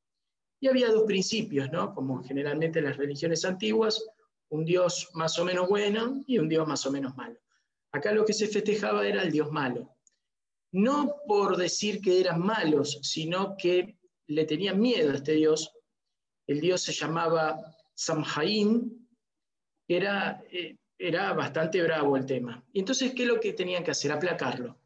Y 0.60 0.68
había 0.68 0.90
dos 0.90 1.04
principios, 1.04 1.70
¿no? 1.70 1.94
Como 1.94 2.22
generalmente 2.22 2.78
en 2.78 2.86
las 2.86 2.96
religiones 2.96 3.44
antiguas, 3.44 4.02
un 4.48 4.64
dios 4.64 5.10
más 5.14 5.38
o 5.38 5.44
menos 5.44 5.68
bueno 5.68 6.22
y 6.26 6.38
un 6.38 6.48
dios 6.48 6.66
más 6.66 6.86
o 6.86 6.90
menos 6.90 7.14
malo. 7.16 7.38
Acá 7.92 8.12
lo 8.12 8.24
que 8.24 8.32
se 8.32 8.48
festejaba 8.48 9.06
era 9.06 9.22
el 9.22 9.30
dios 9.30 9.52
malo. 9.52 9.94
No 10.72 11.16
por 11.26 11.56
decir 11.56 12.00
que 12.00 12.18
eran 12.20 12.40
malos, 12.40 12.98
sino 13.02 13.54
que 13.56 13.98
le 14.28 14.46
tenían 14.46 14.80
miedo 14.80 15.10
a 15.10 15.16
este 15.16 15.32
dios. 15.32 15.72
El 16.46 16.60
dios 16.60 16.80
se 16.80 16.92
llamaba 16.92 17.60
Samhain, 17.94 19.06
era, 19.86 20.42
eh, 20.50 20.78
era 20.98 21.34
bastante 21.34 21.82
bravo 21.82 22.16
el 22.16 22.24
tema. 22.24 22.64
Y 22.72 22.80
entonces, 22.80 23.12
¿qué 23.14 23.22
es 23.24 23.28
lo 23.28 23.38
que 23.38 23.52
tenían 23.52 23.84
que 23.84 23.90
hacer? 23.90 24.10
Aplacarlo. 24.10 24.78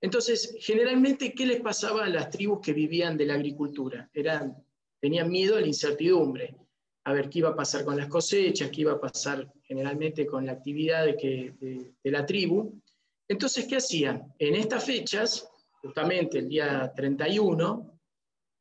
Entonces, 0.00 0.56
generalmente, 0.60 1.32
¿qué 1.32 1.46
les 1.46 1.60
pasaba 1.60 2.04
a 2.04 2.08
las 2.08 2.30
tribus 2.30 2.60
que 2.60 2.72
vivían 2.72 3.16
de 3.16 3.26
la 3.26 3.34
agricultura? 3.34 4.10
Eran, 4.12 4.56
tenían 5.00 5.30
miedo 5.30 5.56
a 5.56 5.60
la 5.60 5.66
incertidumbre, 5.66 6.56
a 7.04 7.12
ver 7.12 7.30
qué 7.30 7.38
iba 7.40 7.50
a 7.50 7.56
pasar 7.56 7.84
con 7.84 7.96
las 7.96 8.08
cosechas, 8.08 8.70
qué 8.70 8.80
iba 8.80 8.92
a 8.92 9.00
pasar 9.00 9.52
generalmente 9.68 10.26
con 10.26 10.46
la 10.46 10.52
actividad 10.52 11.04
de, 11.04 11.16
que, 11.16 11.54
de, 12.02 12.10
la 12.10 12.24
tribu. 12.24 12.80
Entonces, 13.28 13.66
¿qué 13.66 13.76
hacían? 13.76 14.32
En 14.38 14.54
estas 14.54 14.84
fechas, 14.84 15.46
justamente 15.82 16.38
el 16.38 16.48
día 16.48 16.90
31, 16.96 18.00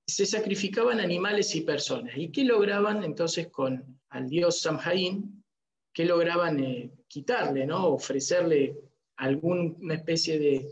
se 0.05 0.25
sacrificaban 0.25 0.99
animales 0.99 1.55
y 1.55 1.61
personas. 1.61 2.17
¿Y 2.17 2.29
qué 2.29 2.43
lograban 2.43 3.03
entonces 3.03 3.47
con 3.47 3.99
al 4.09 4.29
dios 4.29 4.59
Samhain? 4.59 5.43
¿Qué 5.93 6.05
lograban 6.05 6.59
eh, 6.59 6.91
quitarle, 7.07 7.65
¿no? 7.65 7.87
ofrecerle 7.87 8.77
alguna 9.15 9.95
especie 9.95 10.37
de, 10.37 10.69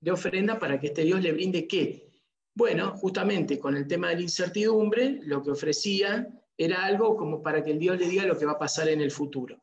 de 0.00 0.10
ofrenda 0.10 0.58
para 0.58 0.78
que 0.80 0.88
este 0.88 1.02
dios 1.02 1.22
le 1.22 1.32
brinde 1.32 1.66
qué? 1.68 2.06
Bueno, 2.54 2.96
justamente 2.96 3.58
con 3.58 3.76
el 3.76 3.86
tema 3.86 4.08
de 4.08 4.16
la 4.16 4.22
incertidumbre, 4.22 5.20
lo 5.22 5.42
que 5.42 5.50
ofrecía 5.50 6.26
era 6.56 6.84
algo 6.84 7.16
como 7.16 7.42
para 7.42 7.62
que 7.62 7.72
el 7.72 7.78
Dios 7.78 7.98
le 7.98 8.08
diga 8.08 8.24
lo 8.24 8.38
que 8.38 8.46
va 8.46 8.52
a 8.52 8.58
pasar 8.58 8.88
en 8.88 9.02
el 9.02 9.10
futuro. 9.10 9.62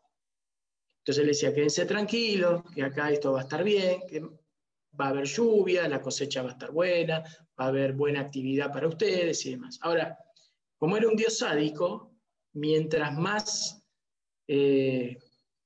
Entonces 1.03 1.25
le 1.25 1.31
decía, 1.31 1.53
quédense 1.53 1.85
tranquilos, 1.85 2.63
que 2.73 2.81
acá 2.81 3.11
esto 3.11 3.33
va 3.33 3.39
a 3.39 3.43
estar 3.43 3.61
bien, 3.61 4.07
que 4.07 4.21
va 4.21 5.07
a 5.07 5.09
haber 5.09 5.25
lluvia, 5.25 5.85
la 5.89 6.01
cosecha 6.01 6.41
va 6.41 6.51
a 6.51 6.53
estar 6.53 6.71
buena, 6.71 7.19
va 7.59 7.65
a 7.65 7.67
haber 7.67 7.91
buena 7.91 8.21
actividad 8.21 8.71
para 8.71 8.87
ustedes 8.87 9.45
y 9.45 9.51
demás. 9.51 9.77
Ahora, 9.81 10.17
como 10.77 10.95
era 10.95 11.09
un 11.09 11.17
Dios 11.17 11.39
sádico, 11.39 12.15
mientras 12.53 13.17
más 13.17 13.83
eh, 14.47 15.17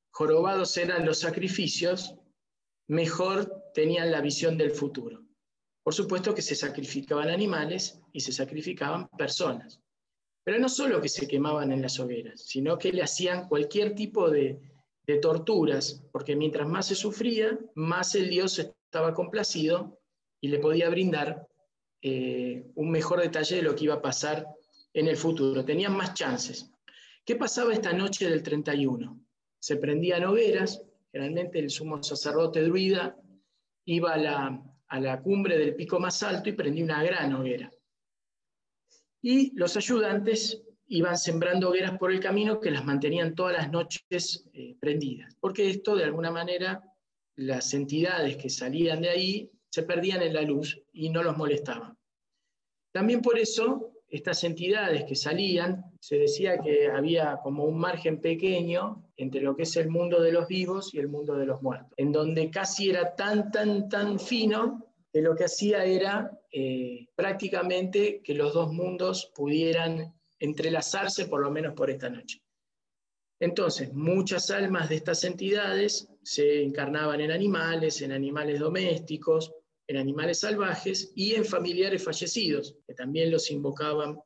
jorobados 0.10 0.76
eran 0.76 1.06
los 1.06 1.20
sacrificios, 1.20 2.16
mejor 2.88 3.64
tenían 3.76 4.10
la 4.10 4.22
visión 4.22 4.58
del 4.58 4.72
futuro. 4.72 5.24
Por 5.84 5.94
supuesto 5.94 6.34
que 6.34 6.42
se 6.42 6.56
sacrificaban 6.56 7.30
animales 7.30 8.02
y 8.12 8.22
se 8.22 8.32
sacrificaban 8.32 9.08
personas. 9.10 9.80
Pero 10.44 10.58
no 10.58 10.68
solo 10.68 11.00
que 11.00 11.10
se 11.10 11.28
quemaban 11.28 11.72
en 11.72 11.84
las 11.84 12.00
hogueras, 12.00 12.42
sino 12.42 12.76
que 12.80 12.92
le 12.92 13.04
hacían 13.04 13.48
cualquier 13.48 13.94
tipo 13.94 14.32
de, 14.32 14.60
de 15.08 15.18
torturas, 15.18 16.03
porque 16.12 16.36
mientras 16.36 16.68
más 16.68 16.88
se 16.88 16.95
sufría, 16.95 17.58
más 17.76 18.14
el 18.16 18.30
Dios 18.30 18.60
estaba 18.60 19.14
complacido 19.14 20.01
y 20.41 20.49
le 20.49 20.60
podía 20.60 20.89
brindar 20.89 21.47
eh, 22.01 22.70
un 22.76 22.91
mejor 22.91 23.22
detalle 23.22 23.55
de 23.55 23.62
lo 23.62 23.74
que 23.74 23.86
iba 23.86 23.95
a 23.95 24.01
pasar 24.01 24.45
en 24.93 25.08
el 25.08 25.16
futuro. 25.16 25.64
Tenían 25.64 25.95
más 25.95 26.14
chances. 26.14 26.70
¿Qué 27.26 27.38
pasaba 27.38 27.74
esta 27.74 27.93
noche 27.93 28.30
del 28.30 28.43
31? 28.43 29.20
Se 29.60 29.78
prendían 29.78 30.26
hogueras, 30.26 30.82
generalmente 31.12 31.60
el 31.60 31.70
sumo 31.70 32.03
sacerdote 32.03 32.62
druida 32.64 33.18
iba 33.86 34.14
a 34.14 34.18
la, 34.18 34.62
a 34.89 34.99
la 34.99 35.22
cumbre 35.22 35.58
del 35.58 35.76
pico 35.76 35.99
más 35.99 36.22
alto 36.22 36.49
y 36.49 36.53
prendía 36.53 36.84
una 36.84 37.03
gran 37.03 37.34
hoguera. 37.34 37.72
Y 39.22 39.58
los 39.58 39.78
ayudantes 39.78 40.62
iban 40.88 41.18
sembrando 41.18 41.70
hogueras 41.70 41.98
por 41.98 42.12
el 42.12 42.20
camino 42.20 42.60
que 42.60 42.72
las 42.72 42.86
mantenían 42.86 43.36
todas 43.36 43.54
las 43.54 43.72
noches 43.72 44.48
eh, 44.54 44.76
prendidas, 44.80 45.36
porque 45.40 45.70
esto 45.70 45.96
de 45.96 46.06
alguna 46.06 46.32
manera 46.32 46.84
las 47.36 47.74
entidades 47.74 48.38
que 48.38 48.50
salían 48.50 49.02
de 49.02 49.10
ahí 49.10 49.52
se 49.70 49.84
perdían 49.84 50.22
en 50.22 50.34
la 50.34 50.42
luz 50.42 50.82
y 50.94 51.10
no 51.10 51.22
los 51.24 51.38
molestaban. 51.38 51.98
También 52.92 53.22
por 53.22 53.38
eso 53.38 53.92
estas 54.10 54.44
entidades 54.44 55.04
que 55.04 55.16
salían, 55.16 55.84
se 56.00 56.18
decía 56.18 56.60
que 56.60 56.88
había 56.88 57.40
como 57.44 57.66
un 57.66 57.78
margen 57.78 58.22
pequeño 58.22 59.04
entre 59.18 59.42
lo 59.42 59.56
que 59.56 59.64
es 59.64 59.76
el 59.76 59.90
mundo 59.90 60.22
de 60.22 60.32
los 60.32 60.48
vivos 60.48 60.94
y 60.94 61.00
el 61.00 61.10
mundo 61.10 61.36
de 61.36 61.46
los 61.46 61.62
muertos, 61.62 61.92
en 61.98 62.12
donde 62.12 62.50
casi 62.50 62.90
era 62.90 63.16
tan, 63.16 63.52
tan, 63.52 63.90
tan 63.90 64.20
fino 64.20 64.86
que 65.12 65.22
lo 65.22 65.36
que 65.36 65.46
hacía 65.46 65.84
era 65.84 66.32
eh, 66.52 67.08
prácticamente 67.16 68.22
que 68.24 68.34
los 68.34 68.54
dos 68.54 68.72
mundos 68.72 69.32
pudieran 69.36 70.14
entrelazarse 70.40 71.26
por 71.26 71.42
lo 71.42 71.52
menos 71.52 71.74
por 71.74 71.90
esta 71.90 72.10
noche. 72.10 72.42
Entonces, 73.40 73.94
muchas 73.94 74.50
almas 74.50 74.90
de 74.90 74.96
estas 74.96 75.24
entidades 75.24 76.08
se 76.24 76.64
encarnaban 76.64 77.22
en 77.22 77.32
animales, 77.32 78.02
en 78.02 78.12
animales 78.12 78.60
domésticos, 78.60 79.54
en 79.88 79.98
animales 79.98 80.40
salvajes 80.40 81.12
y 81.16 81.36
en 81.36 81.46
familiares 81.46 82.04
fallecidos, 82.04 82.76
que 82.86 82.94
también 82.94 83.32
los 83.32 83.50
invocaban 83.52 84.20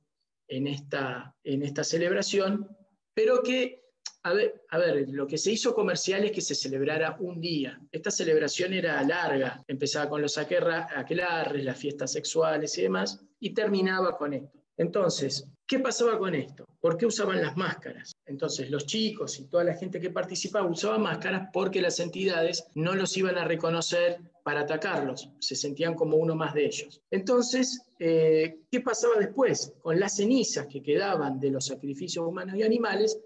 en 0.47 0.67
esta, 0.67 1.35
en 1.43 1.63
esta 1.63 1.83
celebración, 1.83 2.67
pero 3.13 3.43
que, 3.43 3.83
a 4.23 4.33
ver, 4.33 4.63
a 4.69 4.77
ver, 4.77 5.07
lo 5.09 5.27
que 5.27 5.37
se 5.37 5.51
hizo 5.51 5.75
comercial 5.75 6.23
es 6.23 6.31
que 6.31 6.41
se 6.41 6.55
celebrara 6.55 7.17
un 7.19 7.39
día. 7.39 7.79
Esta 7.91 8.11
celebración 8.11 8.73
era 8.73 9.01
larga, 9.03 9.63
empezaba 9.67 10.09
con 10.09 10.21
los 10.21 10.37
aquelarres, 10.37 11.63
las 11.63 11.77
fiestas 11.77 12.11
sexuales 12.13 12.77
y 12.77 12.83
demás, 12.83 13.23
y 13.39 13.53
terminaba 13.53 14.17
con 14.17 14.33
esto. 14.33 14.63
Entonces, 14.77 15.47
¿qué 15.71 15.79
pasaba 15.79 16.19
con 16.19 16.35
esto? 16.35 16.65
¿Por 16.81 16.97
qué 16.97 17.05
usaban 17.05 17.41
las 17.41 17.55
máscaras? 17.55 18.11
Entonces, 18.25 18.69
los 18.69 18.85
chicos 18.85 19.39
y 19.39 19.45
toda 19.45 19.63
la 19.63 19.73
gente 19.73 20.01
que 20.01 20.09
participaba 20.09 20.69
usaban 20.69 21.01
máscaras 21.01 21.47
porque 21.53 21.81
las 21.81 21.97
entidades 22.01 22.65
no 22.75 22.93
los 22.93 23.15
iban 23.15 23.37
a 23.37 23.45
reconocer 23.45 24.19
para 24.43 24.61
atacarlos, 24.61 25.29
se 25.39 25.55
sentían 25.55 25.93
como 25.95 26.17
uno 26.17 26.35
más 26.35 26.53
de 26.53 26.65
ellos. 26.65 26.99
Entonces, 27.09 27.83
eh, 27.99 28.59
¿qué 28.69 28.81
pasaba 28.81 29.15
después? 29.17 29.73
Con 29.81 29.97
las 29.97 30.17
cenizas 30.17 30.67
que 30.67 30.83
quedaban 30.83 31.39
de 31.39 31.51
los 31.51 31.67
sacrificios 31.67 32.27
humanos 32.27 32.57
y 32.57 32.63
animales, 32.63 33.17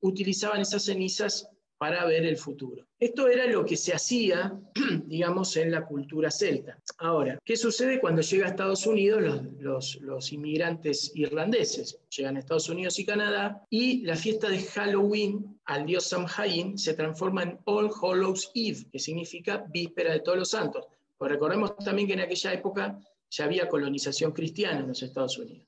utilizaban 0.00 0.62
esas 0.62 0.82
cenizas 0.82 1.46
para 1.78 2.04
ver 2.06 2.24
el 2.24 2.36
futuro. 2.38 2.86
Esto 2.98 3.28
era 3.28 3.46
lo 3.46 3.64
que 3.64 3.76
se 3.76 3.92
hacía, 3.94 4.58
digamos, 5.04 5.56
en 5.56 5.70
la 5.70 5.84
cultura 5.84 6.30
celta. 6.30 6.78
Ahora, 6.98 7.38
¿qué 7.44 7.56
sucede 7.56 8.00
cuando 8.00 8.22
llega 8.22 8.46
a 8.46 8.48
Estados 8.50 8.86
Unidos 8.86 9.42
los, 9.60 9.96
los- 10.00 10.32
inmigrantes 10.32 11.12
irlandeses? 11.14 11.98
Llegan 12.16 12.36
a 12.36 12.38
Estados 12.40 12.68
Unidos 12.70 12.98
y 12.98 13.04
Canadá 13.04 13.62
y 13.68 14.02
la 14.02 14.16
fiesta 14.16 14.48
de 14.48 14.62
Halloween 14.62 15.60
al 15.66 15.84
dios 15.84 16.04
Samhain 16.08 16.78
se 16.78 16.94
transforma 16.94 17.42
en 17.42 17.58
All 17.64 17.90
Hallows 18.02 18.50
Eve, 18.54 18.86
que 18.90 18.98
significa 18.98 19.64
víspera 19.68 20.12
de 20.12 20.20
todos 20.20 20.38
los 20.38 20.50
santos. 20.50 20.86
Pues 21.18 21.30
recordemos 21.30 21.76
también 21.78 22.08
que 22.08 22.14
en 22.14 22.20
aquella 22.20 22.52
época 22.54 22.98
ya 23.30 23.44
había 23.44 23.68
colonización 23.68 24.32
cristiana 24.32 24.80
en 24.80 24.88
los 24.88 25.02
Estados 25.02 25.36
Unidos. 25.38 25.66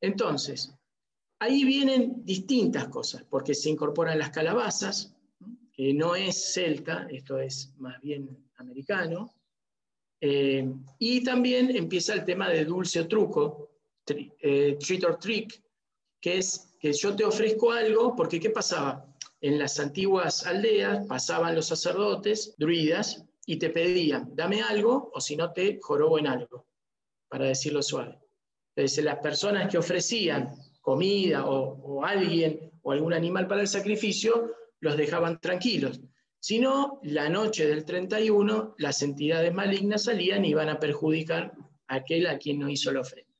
Entonces, 0.00 0.72
Ahí 1.40 1.64
vienen 1.64 2.24
distintas 2.24 2.88
cosas, 2.88 3.24
porque 3.28 3.54
se 3.54 3.70
incorporan 3.70 4.18
las 4.18 4.30
calabazas, 4.30 5.14
que 5.72 5.94
no 5.94 6.16
es 6.16 6.52
celta, 6.52 7.06
esto 7.10 7.38
es 7.38 7.72
más 7.78 8.00
bien 8.00 8.36
americano, 8.56 9.32
eh, 10.20 10.68
y 10.98 11.22
también 11.22 11.74
empieza 11.74 12.12
el 12.14 12.24
tema 12.24 12.48
de 12.48 12.64
dulce 12.64 13.00
o 13.00 13.06
truco, 13.06 13.70
tri- 14.04 14.32
eh, 14.40 14.76
treat 14.80 15.04
or 15.04 15.16
trick, 15.18 15.62
que 16.20 16.38
es 16.38 16.74
que 16.80 16.92
yo 16.92 17.14
te 17.14 17.24
ofrezco 17.24 17.70
algo, 17.70 18.16
porque 18.16 18.40
¿qué 18.40 18.50
pasaba? 18.50 19.06
En 19.40 19.58
las 19.58 19.78
antiguas 19.78 20.44
aldeas 20.44 21.06
pasaban 21.06 21.54
los 21.54 21.66
sacerdotes, 21.66 22.54
druidas, 22.58 23.24
y 23.46 23.56
te 23.56 23.70
pedían, 23.70 24.34
dame 24.34 24.60
algo, 24.60 25.10
o 25.14 25.20
si 25.20 25.36
no 25.36 25.52
te 25.52 25.78
jorobo 25.80 26.18
en 26.18 26.26
algo, 26.26 26.66
para 27.28 27.46
decirlo 27.46 27.80
suave. 27.82 28.18
Entonces, 28.74 29.04
las 29.04 29.18
personas 29.20 29.70
que 29.70 29.78
ofrecían 29.78 30.50
comida 30.88 31.44
o, 31.44 32.02
alguien 32.02 32.72
o 32.80 32.92
algún 32.92 33.12
animal 33.12 33.46
para 33.46 33.60
el 33.60 33.68
sacrificio, 33.68 34.54
los 34.80 34.96
dejaban 34.96 35.38
tranquilos. 35.38 36.00
Si 36.40 36.58
no, 36.58 36.98
la 37.02 37.28
noche 37.28 37.66
del 37.68 37.84
31, 37.84 38.74
las 38.78 39.02
entidades 39.02 39.52
malignas 39.52 40.04
salían 40.04 40.46
y 40.46 40.50
iban 40.52 40.70
a 40.70 40.80
perjudicar 40.80 41.52
a 41.88 41.96
aquel 41.96 42.26
a 42.26 42.38
quien 42.38 42.58
no 42.58 42.70
hizo 42.70 42.90
la 42.90 43.00
ofrenda. 43.00 43.30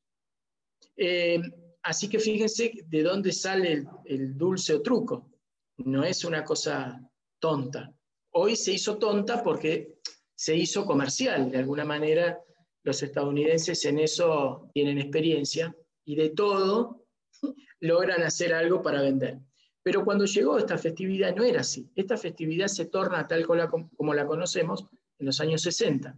Eh, 0.95 1.41
así 1.85 2.11
que 2.11 2.19
fíjense 2.19 2.71
de 2.87 3.03
dónde 3.03 3.33
sale 3.33 3.73
el, 3.73 3.89
el 4.05 4.37
dulce 4.37 4.75
o 4.75 4.83
truco. 4.83 5.31
No 5.79 6.05
es 6.05 6.27
una 6.27 6.45
cosa 6.45 7.01
tonta. 7.39 7.91
Hoy 8.33 8.57
se 8.57 8.75
hizo 8.75 8.99
tonta 8.99 9.43
porque 9.43 10.01
se 10.35 10.55
hizo 10.55 10.85
comercial. 10.85 11.51
De 11.51 11.57
alguna 11.57 11.87
manera, 11.87 12.39
los 12.83 13.03
estadounidenses 13.03 13.83
en 13.87 14.01
eso 14.01 14.69
tienen 14.75 14.99
experiencia 14.99 15.75
y 16.05 16.15
de 16.15 16.29
todo 16.29 17.08
logran 17.81 18.23
hacer 18.23 18.53
algo 18.53 18.83
para 18.83 19.03
vender. 19.03 19.39
Pero 19.83 20.05
cuando 20.05 20.25
llegó 20.25 20.59
esta 20.59 20.77
festividad 20.77 21.35
no 21.35 21.45
era 21.45 21.61
así. 21.61 21.91
Esta 21.95 22.17
festividad 22.17 22.67
se 22.67 22.87
torna 22.87 23.27
tal 23.27 23.47
como 23.47 23.57
la, 23.57 23.69
como 23.69 24.15
la 24.15 24.27
conocemos 24.27 24.87
en 25.19 25.27
los 25.27 25.41
años 25.41 25.63
60. 25.63 26.17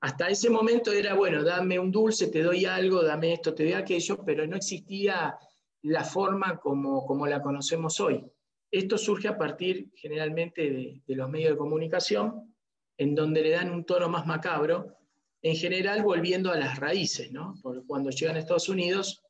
Hasta 0.00 0.28
ese 0.28 0.48
momento 0.48 0.92
era, 0.92 1.14
bueno, 1.14 1.44
dame 1.44 1.78
un 1.78 1.92
dulce, 1.92 2.28
te 2.28 2.42
doy 2.42 2.64
algo, 2.64 3.02
dame 3.02 3.34
esto, 3.34 3.54
te 3.54 3.64
doy 3.64 3.74
aquello, 3.74 4.24
pero 4.24 4.46
no 4.46 4.56
existía 4.56 5.36
la 5.82 6.04
forma 6.04 6.58
como, 6.58 7.04
como 7.06 7.26
la 7.26 7.42
conocemos 7.42 8.00
hoy. 8.00 8.24
Esto 8.70 8.96
surge 8.96 9.28
a 9.28 9.36
partir 9.36 9.90
generalmente 9.94 10.62
de, 10.70 11.02
de 11.06 11.14
los 11.14 11.28
medios 11.28 11.50
de 11.52 11.58
comunicación, 11.58 12.54
en 12.96 13.14
donde 13.14 13.42
le 13.42 13.50
dan 13.50 13.70
un 13.70 13.84
tono 13.84 14.08
más 14.08 14.26
macabro, 14.26 14.96
en 15.42 15.56
general 15.56 16.02
volviendo 16.02 16.50
a 16.50 16.56
las 16.56 16.78
raíces, 16.78 17.30
¿no? 17.32 17.54
Porque 17.62 17.82
cuando 17.86 18.10
llegan 18.10 18.36
a 18.36 18.40
Estados 18.40 18.68
Unidos, 18.68 19.22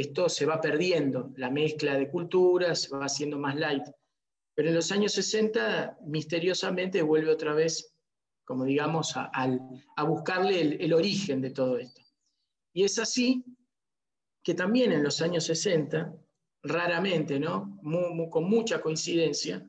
esto 0.00 0.28
se 0.28 0.46
va 0.46 0.60
perdiendo, 0.60 1.32
la 1.36 1.50
mezcla 1.50 1.96
de 1.96 2.08
culturas 2.08 2.88
va 2.92 3.06
haciendo 3.06 3.38
más 3.38 3.56
light. 3.56 3.84
Pero 4.54 4.68
en 4.68 4.74
los 4.74 4.92
años 4.92 5.12
60, 5.12 5.98
misteriosamente, 6.06 7.02
vuelve 7.02 7.30
otra 7.30 7.54
vez, 7.54 7.94
como 8.44 8.64
digamos, 8.64 9.14
a, 9.16 10.04
buscarle 10.06 10.60
el, 10.60 10.92
origen 10.92 11.40
de 11.40 11.50
todo 11.50 11.78
esto. 11.78 12.00
Y 12.72 12.84
es 12.84 12.98
así 12.98 13.44
que 14.42 14.54
también 14.54 14.92
en 14.92 15.02
los 15.02 15.20
años 15.20 15.44
60, 15.44 16.14
raramente, 16.62 17.38
¿no? 17.38 17.78
Con 18.30 18.44
mucha 18.44 18.80
coincidencia, 18.80 19.68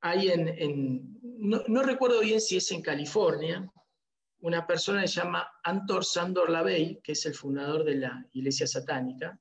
hay 0.00 0.28
en, 0.28 0.48
en- 0.48 1.18
no, 1.22 1.62
no 1.68 1.82
recuerdo 1.82 2.20
bien 2.20 2.40
si 2.40 2.56
es 2.56 2.70
en 2.70 2.82
California, 2.82 3.70
una 4.40 4.66
persona 4.66 5.02
que 5.02 5.08
se 5.08 5.20
llama 5.20 5.48
Antor 5.64 6.04
Sandor 6.04 6.50
Lavey, 6.50 7.00
que 7.02 7.12
es 7.12 7.26
el 7.26 7.34
fundador 7.34 7.84
de 7.84 7.96
la 7.96 8.26
Iglesia 8.32 8.66
Satánica, 8.66 9.38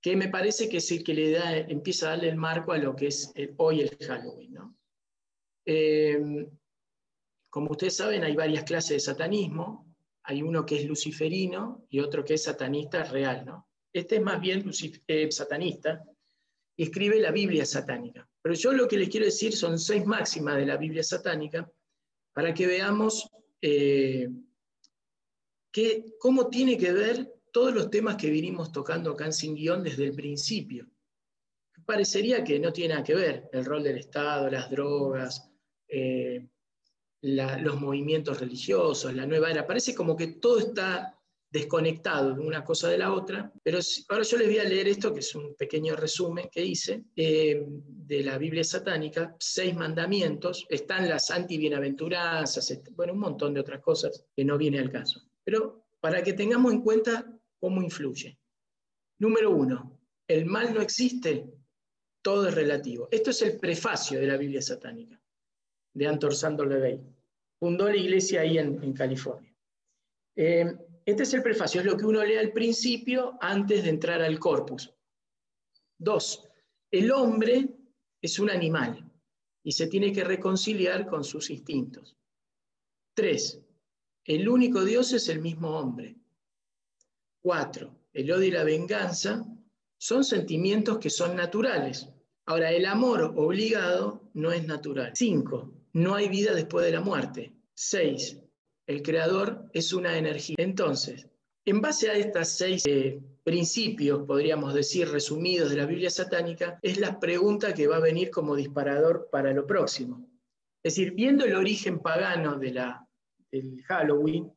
que 0.00 0.16
me 0.16 0.28
parece 0.28 0.68
que 0.68 0.76
es 0.76 0.90
el 0.92 1.02
que 1.02 1.14
le 1.14 1.30
da, 1.32 1.56
empieza 1.56 2.06
a 2.06 2.10
darle 2.10 2.28
el 2.28 2.36
marco 2.36 2.72
a 2.72 2.78
lo 2.78 2.94
que 2.94 3.06
es 3.08 3.32
el- 3.34 3.54
hoy 3.56 3.80
el 3.80 3.96
Halloween. 4.06 4.52
¿no? 4.52 4.76
Eh, 5.64 6.46
como 7.48 7.70
ustedes 7.70 7.96
saben, 7.96 8.22
hay 8.24 8.36
varias 8.36 8.64
clases 8.64 8.90
de 8.90 9.00
satanismo. 9.00 9.84
hay 10.26 10.42
uno 10.42 10.64
que 10.64 10.76
es 10.76 10.86
luciferino 10.86 11.84
y 11.90 12.00
otro 12.00 12.24
que 12.24 12.32
es 12.34 12.44
satanista 12.44 13.04
real, 13.04 13.44
¿no? 13.44 13.68
Este 13.92 14.16
es 14.16 14.22
más 14.22 14.40
bien 14.40 14.64
eh, 15.06 15.30
satanista 15.30 16.02
y 16.74 16.84
escribe 16.84 17.20
la 17.20 17.30
Biblia 17.30 17.66
satánica. 17.66 18.26
Pero 18.40 18.54
yo 18.54 18.72
lo 18.72 18.88
que 18.88 18.96
les 18.96 19.10
quiero 19.10 19.26
decir 19.26 19.52
son 19.54 19.78
seis 19.78 20.06
máximas 20.06 20.56
de 20.56 20.64
la 20.64 20.78
Biblia 20.78 21.02
satánica 21.02 21.70
para 22.32 22.54
que 22.54 22.66
veamos 22.66 23.28
eh, 23.66 24.28
cómo 26.18 26.48
tiene 26.48 26.76
que 26.76 26.92
ver 26.92 27.32
todos 27.50 27.74
los 27.74 27.90
temas 27.90 28.16
que 28.16 28.28
vinimos 28.28 28.72
tocando 28.72 29.12
acá 29.12 29.24
en 29.24 29.32
Sin 29.32 29.54
Guión 29.54 29.82
desde 29.82 30.04
el 30.04 30.14
principio. 30.14 30.86
Parecería 31.86 32.44
que 32.44 32.58
no 32.58 32.74
tiene 32.74 32.92
nada 32.92 33.04
que 33.04 33.14
ver 33.14 33.48
el 33.52 33.64
rol 33.64 33.82
del 33.82 33.96
Estado, 33.96 34.50
las 34.50 34.70
drogas, 34.70 35.50
eh, 35.88 36.46
los 37.22 37.80
movimientos 37.80 38.38
religiosos, 38.38 39.14
la 39.14 39.24
nueva 39.24 39.50
era. 39.50 39.66
Parece 39.66 39.94
como 39.94 40.14
que 40.14 40.26
todo 40.26 40.58
está 40.58 41.18
desconectado 41.54 42.34
de 42.34 42.40
una 42.40 42.64
cosa 42.64 42.88
de 42.88 42.98
la 42.98 43.12
otra, 43.12 43.52
pero 43.62 43.78
ahora 44.08 44.24
yo 44.24 44.38
les 44.38 44.48
voy 44.48 44.58
a 44.58 44.64
leer 44.64 44.88
esto, 44.88 45.14
que 45.14 45.20
es 45.20 45.36
un 45.36 45.54
pequeño 45.54 45.94
resumen 45.94 46.48
que 46.50 46.64
hice 46.64 47.04
eh, 47.14 47.64
de 47.64 48.24
la 48.24 48.38
Biblia 48.38 48.64
satánica, 48.64 49.36
seis 49.38 49.72
mandamientos, 49.72 50.66
están 50.68 51.08
las 51.08 51.30
anti-bienaventuranzas, 51.30 52.82
bueno, 52.96 53.12
un 53.12 53.20
montón 53.20 53.54
de 53.54 53.60
otras 53.60 53.80
cosas 53.80 54.26
que 54.34 54.44
no 54.44 54.58
viene 54.58 54.80
al 54.80 54.90
caso. 54.90 55.22
Pero 55.44 55.86
para 56.00 56.24
que 56.24 56.32
tengamos 56.32 56.72
en 56.72 56.82
cuenta 56.82 57.24
cómo 57.60 57.80
influye. 57.80 58.36
Número 59.20 59.52
uno, 59.52 60.00
el 60.26 60.46
mal 60.46 60.74
no 60.74 60.80
existe, 60.80 61.46
todo 62.20 62.48
es 62.48 62.54
relativo. 62.56 63.06
Esto 63.12 63.30
es 63.30 63.42
el 63.42 63.60
prefacio 63.60 64.18
de 64.18 64.26
la 64.26 64.36
Biblia 64.36 64.60
satánica, 64.60 65.22
de 65.92 66.06
Anton 66.08 66.32
Sandor 66.32 66.66
Levey. 66.66 67.00
Fundó 67.60 67.88
la 67.88 67.96
iglesia 67.96 68.40
ahí 68.40 68.58
en, 68.58 68.82
en 68.82 68.92
California. 68.92 69.54
Eh, 70.34 70.66
este 71.06 71.24
es 71.24 71.34
el 71.34 71.42
prefacio, 71.42 71.80
es 71.80 71.86
lo 71.86 71.96
que 71.96 72.06
uno 72.06 72.24
lee 72.24 72.36
al 72.36 72.52
principio 72.52 73.36
antes 73.40 73.84
de 73.84 73.90
entrar 73.90 74.22
al 74.22 74.38
corpus. 74.38 74.92
Dos, 75.98 76.48
el 76.90 77.10
hombre 77.12 77.68
es 78.20 78.38
un 78.38 78.50
animal 78.50 79.10
y 79.62 79.72
se 79.72 79.86
tiene 79.86 80.12
que 80.12 80.24
reconciliar 80.24 81.06
con 81.06 81.24
sus 81.24 81.50
instintos. 81.50 82.16
Tres, 83.14 83.60
el 84.24 84.48
único 84.48 84.84
Dios 84.84 85.12
es 85.12 85.28
el 85.28 85.40
mismo 85.40 85.78
hombre. 85.78 86.16
Cuatro, 87.40 87.94
el 88.12 88.32
odio 88.32 88.48
y 88.48 88.50
la 88.50 88.64
venganza 88.64 89.44
son 89.98 90.24
sentimientos 90.24 90.98
que 90.98 91.10
son 91.10 91.36
naturales. 91.36 92.08
Ahora, 92.46 92.72
el 92.72 92.86
amor 92.86 93.34
obligado 93.36 94.30
no 94.34 94.52
es 94.52 94.66
natural. 94.66 95.12
Cinco, 95.14 95.72
no 95.92 96.14
hay 96.14 96.28
vida 96.28 96.54
después 96.54 96.84
de 96.86 96.92
la 96.92 97.00
muerte. 97.00 97.54
Seis, 97.74 98.38
el 98.86 99.02
creador 99.02 99.68
es 99.72 99.92
una 99.92 100.16
energía. 100.16 100.56
Entonces, 100.58 101.28
en 101.64 101.80
base 101.80 102.10
a 102.10 102.14
estos 102.14 102.48
seis 102.48 102.84
eh, 102.86 103.20
principios, 103.42 104.26
podríamos 104.26 104.74
decir, 104.74 105.08
resumidos 105.08 105.70
de 105.70 105.76
la 105.76 105.86
Biblia 105.86 106.10
satánica, 106.10 106.78
es 106.82 106.98
la 106.98 107.18
pregunta 107.18 107.72
que 107.72 107.86
va 107.86 107.96
a 107.96 108.00
venir 108.00 108.30
como 108.30 108.56
disparador 108.56 109.28
para 109.30 109.52
lo 109.52 109.66
próximo. 109.66 110.28
Es 110.82 110.94
decir, 110.94 111.12
viendo 111.12 111.44
el 111.44 111.54
origen 111.54 112.00
pagano 112.00 112.58
de 112.58 112.72
la, 112.72 113.08
del 113.50 113.82
Halloween, 113.84 114.52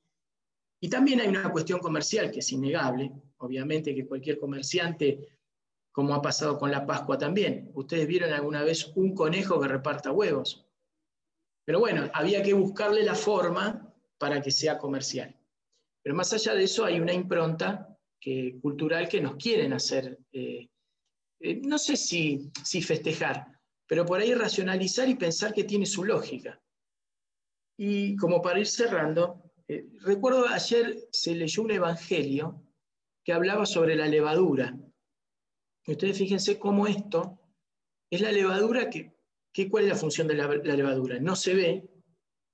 y 0.80 0.90
también 0.90 1.22
hay 1.22 1.30
una 1.30 1.50
cuestión 1.52 1.80
comercial 1.80 2.30
que 2.30 2.40
es 2.40 2.52
innegable, 2.52 3.12
obviamente 3.38 3.96
que 3.96 4.06
cualquier 4.06 4.38
comerciante, 4.38 5.40
como 5.92 6.14
ha 6.14 6.22
pasado 6.22 6.60
con 6.60 6.70
la 6.70 6.86
Pascua 6.86 7.18
también, 7.18 7.72
ustedes 7.74 8.06
vieron 8.06 8.32
alguna 8.32 8.64
vez 8.64 8.92
un 8.96 9.16
conejo 9.16 9.60
que 9.60 9.68
reparta 9.70 10.12
huevos. 10.12 10.68
Pero 11.66 11.80
bueno, 11.80 12.10
había 12.14 12.44
que 12.44 12.54
buscarle 12.54 13.04
la 13.04 13.16
forma 13.16 13.87
para 14.18 14.42
que 14.42 14.52
sea 14.52 14.78
comercial. 14.78 15.36
Pero 16.04 16.16
más 16.16 16.32
allá 16.34 16.54
de 16.56 16.64
eso 16.64 16.86
hay 16.86 17.00
una 17.00 17.14
impronta 17.14 17.98
cultural 18.62 19.08
que 19.08 19.22
nos 19.22 19.36
quieren 19.36 19.74
hacer, 19.74 20.20
eh, 20.32 20.70
eh, 21.40 21.62
no 21.64 21.78
sé 21.78 21.96
si, 21.96 22.52
festejar, 22.82 23.48
pero 23.88 24.06
por 24.06 24.20
ahí 24.20 24.34
racionalizar 24.34 25.08
y 25.08 25.16
pensar 25.16 25.54
que 25.54 25.64
tiene 25.64 25.86
su 25.86 26.04
lógica. 26.04 26.62
Y 27.78 28.16
como 28.18 28.42
para 28.42 28.60
ir 28.60 28.68
cerrando, 28.68 29.52
eh, 29.68 29.88
recuerdo 30.02 30.48
ayer 30.48 31.08
se 31.12 31.36
leyó 31.36 31.64
un 31.64 31.72
evangelio 31.72 32.64
que 33.24 33.34
hablaba 33.34 33.66
sobre 33.66 33.96
la 33.96 34.08
levadura. 34.08 34.78
Ustedes 35.86 36.18
fíjense 36.18 36.60
cómo 36.60 36.88
esto 36.88 37.40
es 38.10 38.22
la 38.22 38.32
levadura 38.32 38.90
que, 38.90 39.14
¿cuál 39.70 39.84
es 39.84 39.90
la 39.90 39.96
función 39.96 40.28
de 40.28 40.36
la 40.36 40.76
levadura? 40.76 41.20
No 41.20 41.36
se 41.36 41.54
ve, 41.54 41.90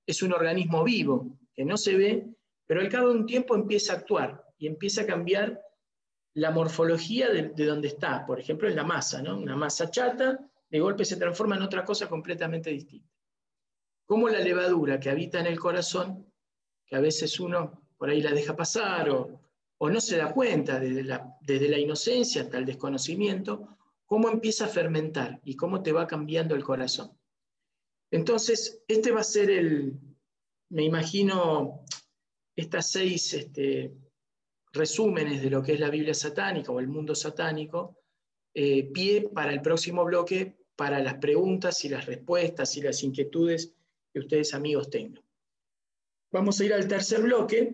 es 0.06 0.22
un 0.22 0.32
organismo 0.32 0.84
vivo 0.84 1.38
que 1.54 1.64
no 1.64 1.76
se 1.76 1.96
ve, 1.96 2.26
pero 2.66 2.80
al 2.80 2.88
cabo 2.88 3.08
de 3.08 3.16
un 3.16 3.26
tiempo 3.26 3.54
empieza 3.54 3.92
a 3.92 3.96
actuar 3.96 4.44
y 4.58 4.66
empieza 4.66 5.02
a 5.02 5.06
cambiar 5.06 5.60
la 6.34 6.50
morfología 6.50 7.30
de, 7.30 7.50
de 7.50 7.64
donde 7.66 7.88
está, 7.88 8.26
por 8.26 8.40
ejemplo, 8.40 8.68
en 8.68 8.76
la 8.76 8.84
masa. 8.84 9.22
Una 9.22 9.56
masa 9.56 9.90
chata, 9.90 10.50
de 10.68 10.80
golpe 10.80 11.04
se 11.04 11.16
transforma 11.16 11.56
en 11.56 11.62
otra 11.62 11.84
cosa 11.84 12.08
completamente 12.08 12.70
distinta. 12.70 13.08
Como 14.06 14.28
la 14.28 14.40
levadura 14.40 14.98
que 14.98 15.10
habita 15.10 15.38
en 15.38 15.46
el 15.46 15.58
corazón, 15.58 16.26
que 16.86 16.96
a 16.96 17.00
veces 17.00 17.38
uno 17.38 17.86
por 17.96 18.10
ahí 18.10 18.20
la 18.20 18.32
deja 18.32 18.56
pasar 18.56 19.08
o, 19.08 19.40
o 19.78 19.90
no 19.90 20.00
se 20.00 20.16
da 20.16 20.32
cuenta 20.32 20.80
desde 20.80 21.04
la, 21.04 21.36
desde 21.40 21.68
la 21.68 21.78
inocencia 21.78 22.42
hasta 22.42 22.58
el 22.58 22.66
desconocimiento, 22.66 23.76
cómo 24.04 24.28
empieza 24.28 24.66
a 24.66 24.68
fermentar 24.68 25.40
y 25.44 25.56
cómo 25.56 25.82
te 25.82 25.92
va 25.92 26.06
cambiando 26.06 26.54
el 26.54 26.64
corazón. 26.64 27.16
Entonces, 28.10 28.82
este 28.86 29.12
va 29.12 29.20
a 29.20 29.24
ser 29.24 29.50
el, 29.50 29.98
me 30.70 30.84
imagino, 30.84 31.84
estas 32.56 32.90
seis 32.90 33.32
este, 33.34 33.92
resúmenes 34.72 35.42
de 35.42 35.50
lo 35.50 35.62
que 35.62 35.74
es 35.74 35.80
la 35.80 35.90
Biblia 35.90 36.14
satánica 36.14 36.72
o 36.72 36.80
el 36.80 36.88
mundo 36.88 37.14
satánico, 37.14 37.98
eh, 38.54 38.90
pie 38.92 39.28
para 39.32 39.52
el 39.52 39.60
próximo 39.60 40.04
bloque, 40.04 40.56
para 40.76 41.00
las 41.00 41.14
preguntas 41.14 41.84
y 41.84 41.88
las 41.88 42.06
respuestas 42.06 42.76
y 42.76 42.82
las 42.82 43.02
inquietudes 43.02 43.74
que 44.12 44.20
ustedes 44.20 44.54
amigos 44.54 44.90
tengan. 44.90 45.22
Vamos 46.32 46.60
a 46.60 46.64
ir 46.64 46.74
al 46.74 46.88
tercer 46.88 47.22
bloque 47.22 47.72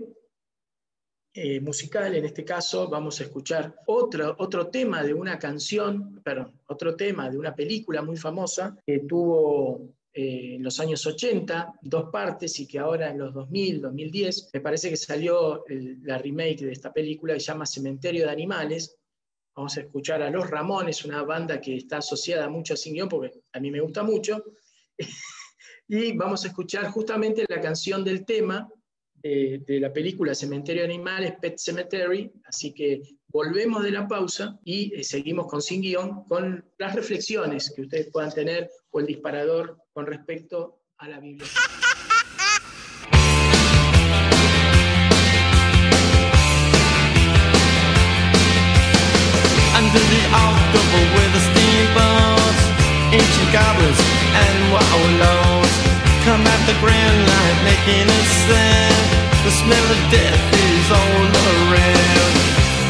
eh, 1.32 1.60
musical, 1.60 2.14
en 2.14 2.24
este 2.24 2.44
caso 2.44 2.88
vamos 2.88 3.20
a 3.20 3.24
escuchar 3.24 3.76
otro, 3.86 4.34
otro 4.38 4.68
tema 4.68 5.02
de 5.02 5.14
una 5.14 5.38
canción, 5.38 6.20
perdón, 6.22 6.60
otro 6.66 6.96
tema 6.96 7.30
de 7.30 7.38
una 7.38 7.54
película 7.54 8.02
muy 8.02 8.16
famosa 8.16 8.76
que 8.84 9.00
tuvo 9.00 9.94
eh, 10.12 10.56
en 10.56 10.62
los 10.62 10.80
años 10.80 11.06
80, 11.06 11.74
dos 11.82 12.10
partes 12.10 12.58
y 12.58 12.66
que 12.66 12.78
ahora 12.78 13.10
en 13.10 13.18
los 13.18 13.32
2000, 13.32 13.80
2010, 13.80 14.50
me 14.52 14.60
parece 14.60 14.90
que 14.90 14.96
salió 14.96 15.64
el- 15.66 16.00
la 16.02 16.18
remake 16.18 16.64
de 16.64 16.72
esta 16.72 16.92
película 16.92 17.34
que 17.34 17.40
se 17.40 17.46
llama 17.46 17.66
Cementerio 17.66 18.26
de 18.26 18.32
Animales. 18.32 18.96
Vamos 19.54 19.76
a 19.76 19.82
escuchar 19.82 20.22
a 20.22 20.30
Los 20.30 20.48
Ramones, 20.50 21.04
una 21.04 21.22
banda 21.22 21.60
que 21.60 21.76
está 21.76 21.98
asociada 21.98 22.48
mucho 22.48 22.74
a 22.74 22.76
Sin 22.76 23.08
porque 23.08 23.40
a 23.52 23.60
mí 23.60 23.70
me 23.70 23.80
gusta 23.80 24.02
mucho. 24.02 24.42
y 25.88 26.12
vamos 26.16 26.44
a 26.44 26.48
escuchar 26.48 26.90
justamente 26.90 27.44
la 27.48 27.60
canción 27.60 28.04
del 28.04 28.24
tema 28.24 28.68
de, 29.22 29.78
la 29.80 29.92
película 29.92 30.34
Cementerio 30.34 30.82
de 30.82 30.88
Animales, 30.92 31.34
Pet 31.40 31.58
Cemetery. 31.58 32.30
Así 32.44 32.72
que 32.72 33.02
volvemos 33.28 33.82
de 33.82 33.90
la 33.90 34.08
pausa 34.08 34.58
y 34.64 34.94
eh, 34.94 35.04
seguimos 35.04 35.46
con 35.46 35.62
Sin 35.62 35.80
Guión, 35.82 36.24
con 36.24 36.64
las 36.78 36.94
reflexiones 36.94 37.72
que 37.74 37.82
ustedes 37.82 38.10
puedan 38.10 38.32
tener 38.32 38.70
o 38.90 39.00
el 39.00 39.06
disparador 39.06 39.78
con 39.92 40.06
respecto 40.06 40.82
a 40.98 41.08
la 41.08 41.20
Biblia. 41.20 41.46
Under 49.80 50.20
come 56.24 56.44
at 56.44 56.62
the 56.68 56.76
grand 56.84 57.18
light 57.32 57.58
making 57.64 58.04
a 58.04 58.22
sound. 58.44 59.06
The 59.44 59.52
smell 59.56 59.86
of 59.96 60.00
death 60.12 60.44
is 60.52 60.86
all 60.92 61.26
around. 61.48 62.34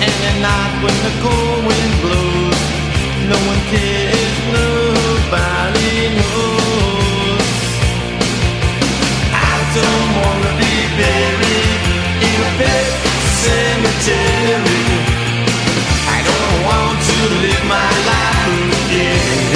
And 0.02 0.16
at 0.30 0.36
night 0.42 0.74
when 0.82 0.96
the 1.06 1.14
cold 1.22 1.62
wind 1.68 1.94
blows, 2.02 2.62
no 3.30 3.38
one 3.50 3.62
cares, 3.70 4.36
nobody 4.50 6.10
knows. 6.18 7.46
I 9.30 9.54
don't 9.78 10.10
wanna 10.22 10.52
be 10.58 10.74
buried 10.98 11.82
in 12.30 12.38
a 12.50 12.52
pet 12.58 12.88
cemetery. 13.44 14.84
I 16.16 16.18
don't 16.30 16.58
want 16.66 16.98
to 17.10 17.16
live 17.44 17.64
my 17.78 17.92
life 18.10 18.74
again. 18.82 19.49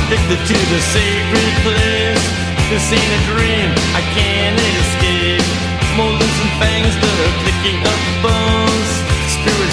Addicted 0.09 0.41
to 0.41 0.57
the 0.73 0.81
sacred 0.81 1.53
place. 1.61 2.25
This 2.69 2.85
ain't 2.89 3.13
a 3.13 3.21
dream 3.29 3.69
I 3.93 4.01
can't 4.17 4.57
escape. 4.57 5.45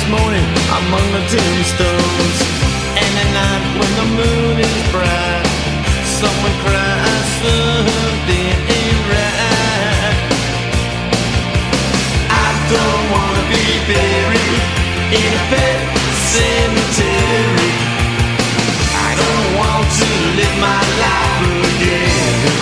Moaning 0.07 0.51
among 0.79 1.07
the 1.17 1.23
tombstones. 1.33 2.39
And 3.03 3.13
at 3.23 3.31
night 3.35 3.65
when 3.79 3.93
the 3.99 4.07
moon 4.19 4.57
is 4.61 4.77
bright, 4.93 5.47
someone 6.21 6.57
cries. 6.63 6.97
I 12.29 12.49
don't 12.71 13.05
wanna 13.15 13.45
be 13.51 13.63
pet 15.51 15.79
cemetery. 16.33 17.73
I 19.07 19.11
don't 19.23 19.49
want 19.61 19.87
to 20.01 20.09
live 20.39 20.57
my 20.69 20.83
life 21.05 21.51
again. 21.73 22.57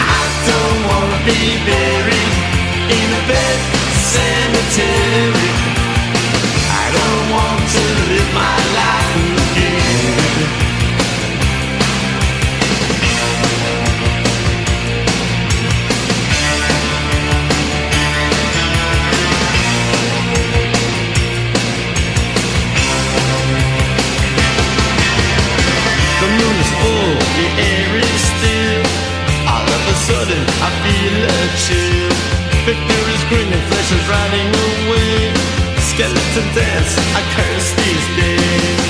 I 0.00 0.22
don't 0.48 0.80
wanna 0.88 1.20
be 1.28 1.40
buried 1.68 2.32
in 2.98 3.08
a 3.20 3.22
pet 3.28 3.58
cemetery. 4.14 5.50
I 6.82 6.84
don't 6.98 7.26
want 7.36 7.60
to 7.76 7.84
live 8.10 8.30
my 8.32 8.58
life 8.80 9.43
I 37.14 37.22
curse 37.36 37.70
these 37.78 38.06
days. 38.18 38.80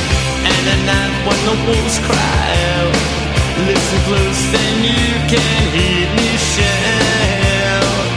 And 0.49 0.65
at 0.75 0.81
night 0.89 1.15
when 1.29 1.41
the 1.49 1.57
wolves 1.69 1.99
cry 2.09 2.47
out, 2.73 2.97
listen 3.69 4.01
close, 4.09 4.43
then 4.49 4.75
you 4.81 5.13
can 5.29 5.63
hear 5.77 6.09
me 6.17 6.31
shout. 6.53 8.09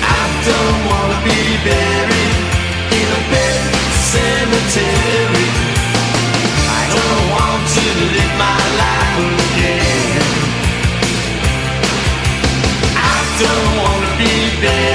I 0.00 0.22
don't 0.48 0.80
wanna 0.88 1.18
be 1.28 1.40
buried 1.68 2.38
in 2.98 3.08
a 3.18 3.22
pet 3.30 3.60
cemetery. 4.12 5.48
I 6.80 6.82
don't 6.96 7.24
want 7.36 7.62
to 7.76 7.84
live 8.16 8.34
my 8.46 8.60
life 8.82 9.18
again. 9.44 10.24
I 12.96 13.18
don't 13.44 13.72
want 13.82 14.00
to 14.08 14.12
be 14.16 14.32
buried 14.62 14.87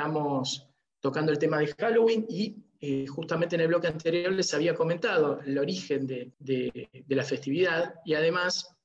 Estamos 0.00 0.68
tocando 1.00 1.32
el 1.32 1.38
tema 1.38 1.58
de 1.58 1.68
Halloween 1.68 2.26
y 2.28 2.54
eh, 2.82 3.06
justamente 3.06 3.54
en 3.56 3.62
el 3.62 3.68
bloque 3.68 3.86
anterior 3.86 4.30
les 4.30 4.52
había 4.52 4.74
comentado 4.74 5.40
el 5.40 5.56
origen 5.56 6.06
de, 6.06 6.32
de- 6.38 7.02
la 7.08 7.24
festividad 7.24 7.94
y 8.04 8.12
además 8.12 8.76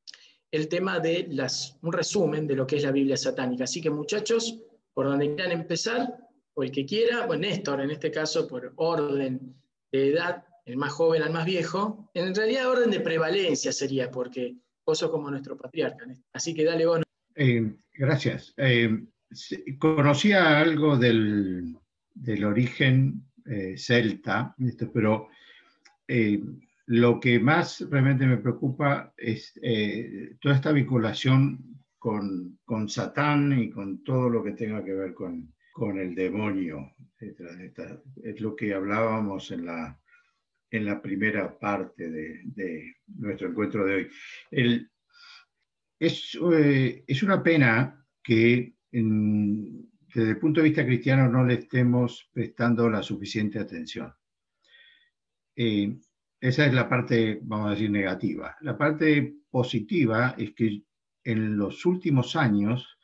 el 0.51 0.69
tema 0.69 1.01
de 1.01 1.27
las, 1.29 1.77
un 1.81 1.91
resumen 1.91 2.47
de 2.47 2.55
lo 2.55 2.65
que 2.65 2.77
es 2.77 2.83
la 2.83 2.93
Biblia 2.93 3.17
satánica. 3.17 3.65
Así 3.65 3.81
que 3.81 3.89
muchachos, 3.89 4.57
por 4.93 5.05
donde 5.05 5.35
quieran 5.35 5.51
empezar, 5.51 6.17
o 6.53 6.63
el 6.63 6.71
que 6.71 6.85
quiera, 6.85 7.25
bueno, 7.25 7.41
Néstor 7.41 7.81
en 7.81 7.91
este 7.91 8.09
caso 8.09 8.47
por 8.47 8.71
orden 8.77 9.53
de 9.91 10.11
edad, 10.11 10.45
el 10.63 10.77
más 10.77 10.93
joven 10.93 11.23
al 11.23 11.33
más 11.33 11.45
viejo, 11.45 12.09
en 12.13 12.33
realidad 12.33 12.69
orden 12.69 12.89
de 12.89 13.01
prevalencia 13.01 13.73
sería, 13.73 14.09
porque 14.09 14.55
vos 14.85 14.97
sos 14.97 15.11
como 15.11 15.29
nuestro 15.29 15.57
patriarca. 15.57 16.05
Así 16.31 16.53
que 16.53 16.63
dale 16.63 16.85
vos. 16.85 17.01
Eh, 17.35 17.75
gracias. 17.95 18.53
Eh, 18.55 18.89
conocía 19.79 20.59
algo 20.59 20.97
del, 20.97 21.75
del 22.13 22.43
origen 22.43 23.23
eh, 23.45 23.77
celta, 23.77 24.55
pero 24.93 25.29
eh, 26.07 26.41
lo 26.87 27.19
que 27.19 27.39
más 27.39 27.81
realmente 27.89 28.25
me 28.25 28.37
preocupa 28.37 29.13
es 29.17 29.53
eh, 29.61 30.35
toda 30.39 30.55
esta 30.55 30.71
vinculación 30.71 31.83
con, 31.97 32.59
con 32.65 32.89
Satán 32.89 33.57
y 33.59 33.69
con 33.69 34.03
todo 34.03 34.29
lo 34.29 34.43
que 34.43 34.51
tenga 34.51 34.83
que 34.83 34.93
ver 34.93 35.13
con, 35.13 35.53
con 35.71 35.99
el 35.99 36.13
demonio. 36.15 36.93
Es 37.19 38.41
lo 38.41 38.55
que 38.55 38.73
hablábamos 38.73 39.51
en 39.51 39.65
la, 39.65 39.99
en 40.71 40.85
la 40.85 41.01
primera 41.01 41.57
parte 41.57 42.09
de, 42.09 42.41
de 42.45 42.95
nuestro 43.07 43.49
encuentro 43.49 43.85
de 43.85 43.95
hoy. 43.95 44.07
El, 44.49 44.91
es, 45.99 46.37
es 47.07 47.23
una 47.23 47.43
pena 47.43 48.03
que 48.23 48.73
en- 48.91 49.89
desde 50.13 50.31
el 50.31 50.39
punto 50.39 50.59
de 50.61 50.65
vista 50.69 50.85
cristiano 50.85 51.29
no 51.29 51.45
le 51.45 51.55
estemos 51.55 52.29
prestando 52.33 52.89
la 52.89 53.01
suficiente 53.01 53.59
atención. 53.59 54.13
Eh, 55.55 55.97
esa 56.39 56.65
es 56.65 56.73
la 56.73 56.89
parte, 56.89 57.39
vamos 57.43 57.67
a 57.67 57.71
decir, 57.71 57.89
negativa. 57.91 58.55
La 58.61 58.77
parte 58.77 59.35
positiva 59.49 60.35
es 60.37 60.53
que 60.53 60.83
en 61.23 61.57
los 61.57 61.85
últimos 61.85 62.35
años, 62.35 62.97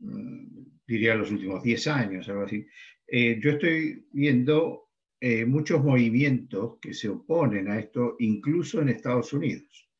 mm, 0.00 0.46
diría 0.86 1.14
los 1.14 1.30
últimos 1.30 1.62
10 1.62 1.86
años, 1.86 2.28
algo 2.28 2.44
así, 2.44 2.66
eh, 3.06 3.38
yo 3.42 3.50
estoy 3.52 4.06
viendo 4.12 4.84
eh, 5.20 5.44
muchos 5.44 5.82
movimientos 5.82 6.78
que 6.80 6.94
se 6.94 7.08
oponen 7.08 7.68
a 7.68 7.78
esto, 7.80 8.14
incluso 8.20 8.80
en 8.80 8.88
Estados 8.90 9.32
Unidos. 9.32 9.90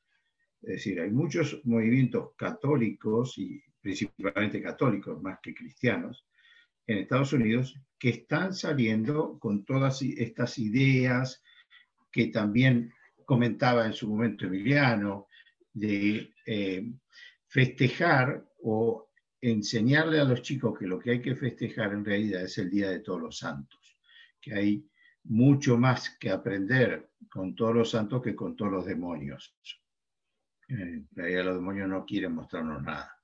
Es 0.63 0.69
decir, 0.75 1.01
hay 1.01 1.11
muchos 1.11 1.61
movimientos 1.65 2.31
católicos 2.37 3.37
y 3.39 3.61
principalmente 3.81 4.63
católicos 4.63 5.21
más 5.23 5.39
que 5.43 5.55
cristianos 5.55 6.27
en 6.87 6.99
Estados 6.99 7.33
Unidos 7.33 7.79
que 7.99 8.11
están 8.11 8.55
saliendo 8.55 9.39
con 9.39 9.65
todas 9.65 10.01
estas 10.03 10.59
ideas 10.59 11.43
que 12.11 12.27
también 12.29 12.93
comentaba 13.25 13.85
en 13.87 13.93
su 13.93 14.09
momento 14.09 14.47
Emiliano, 14.47 15.27
de 15.73 16.33
eh, 16.47 16.91
festejar 17.47 18.45
o 18.63 19.11
enseñarle 19.41 20.19
a 20.19 20.25
los 20.25 20.43
chicos 20.43 20.79
que 20.79 20.87
lo 20.87 20.99
que 20.99 21.11
hay 21.11 21.23
que 21.23 21.37
festejar 21.37 21.93
en 21.93 22.05
realidad 22.05 22.43
es 22.43 22.57
el 22.59 22.71
Día 22.71 22.89
de 22.89 23.01
Todos 23.01 23.21
los 23.21 23.39
Santos, 23.39 23.99
que 24.41 24.55
hay 24.55 24.89
mucho 25.25 25.77
más 25.77 26.17
que 26.19 26.31
aprender 26.31 27.11
con 27.29 27.55
todos 27.55 27.75
los 27.75 27.91
santos 27.91 28.23
que 28.23 28.35
con 28.35 28.57
todos 28.57 28.73
los 28.73 28.87
demonios. 28.87 29.55
En 30.69 31.07
realidad 31.13 31.45
los 31.45 31.57
demonios 31.57 31.89
no 31.89 32.05
quieren 32.07 32.33
mostrarnos 32.33 32.83
nada. 32.83 33.18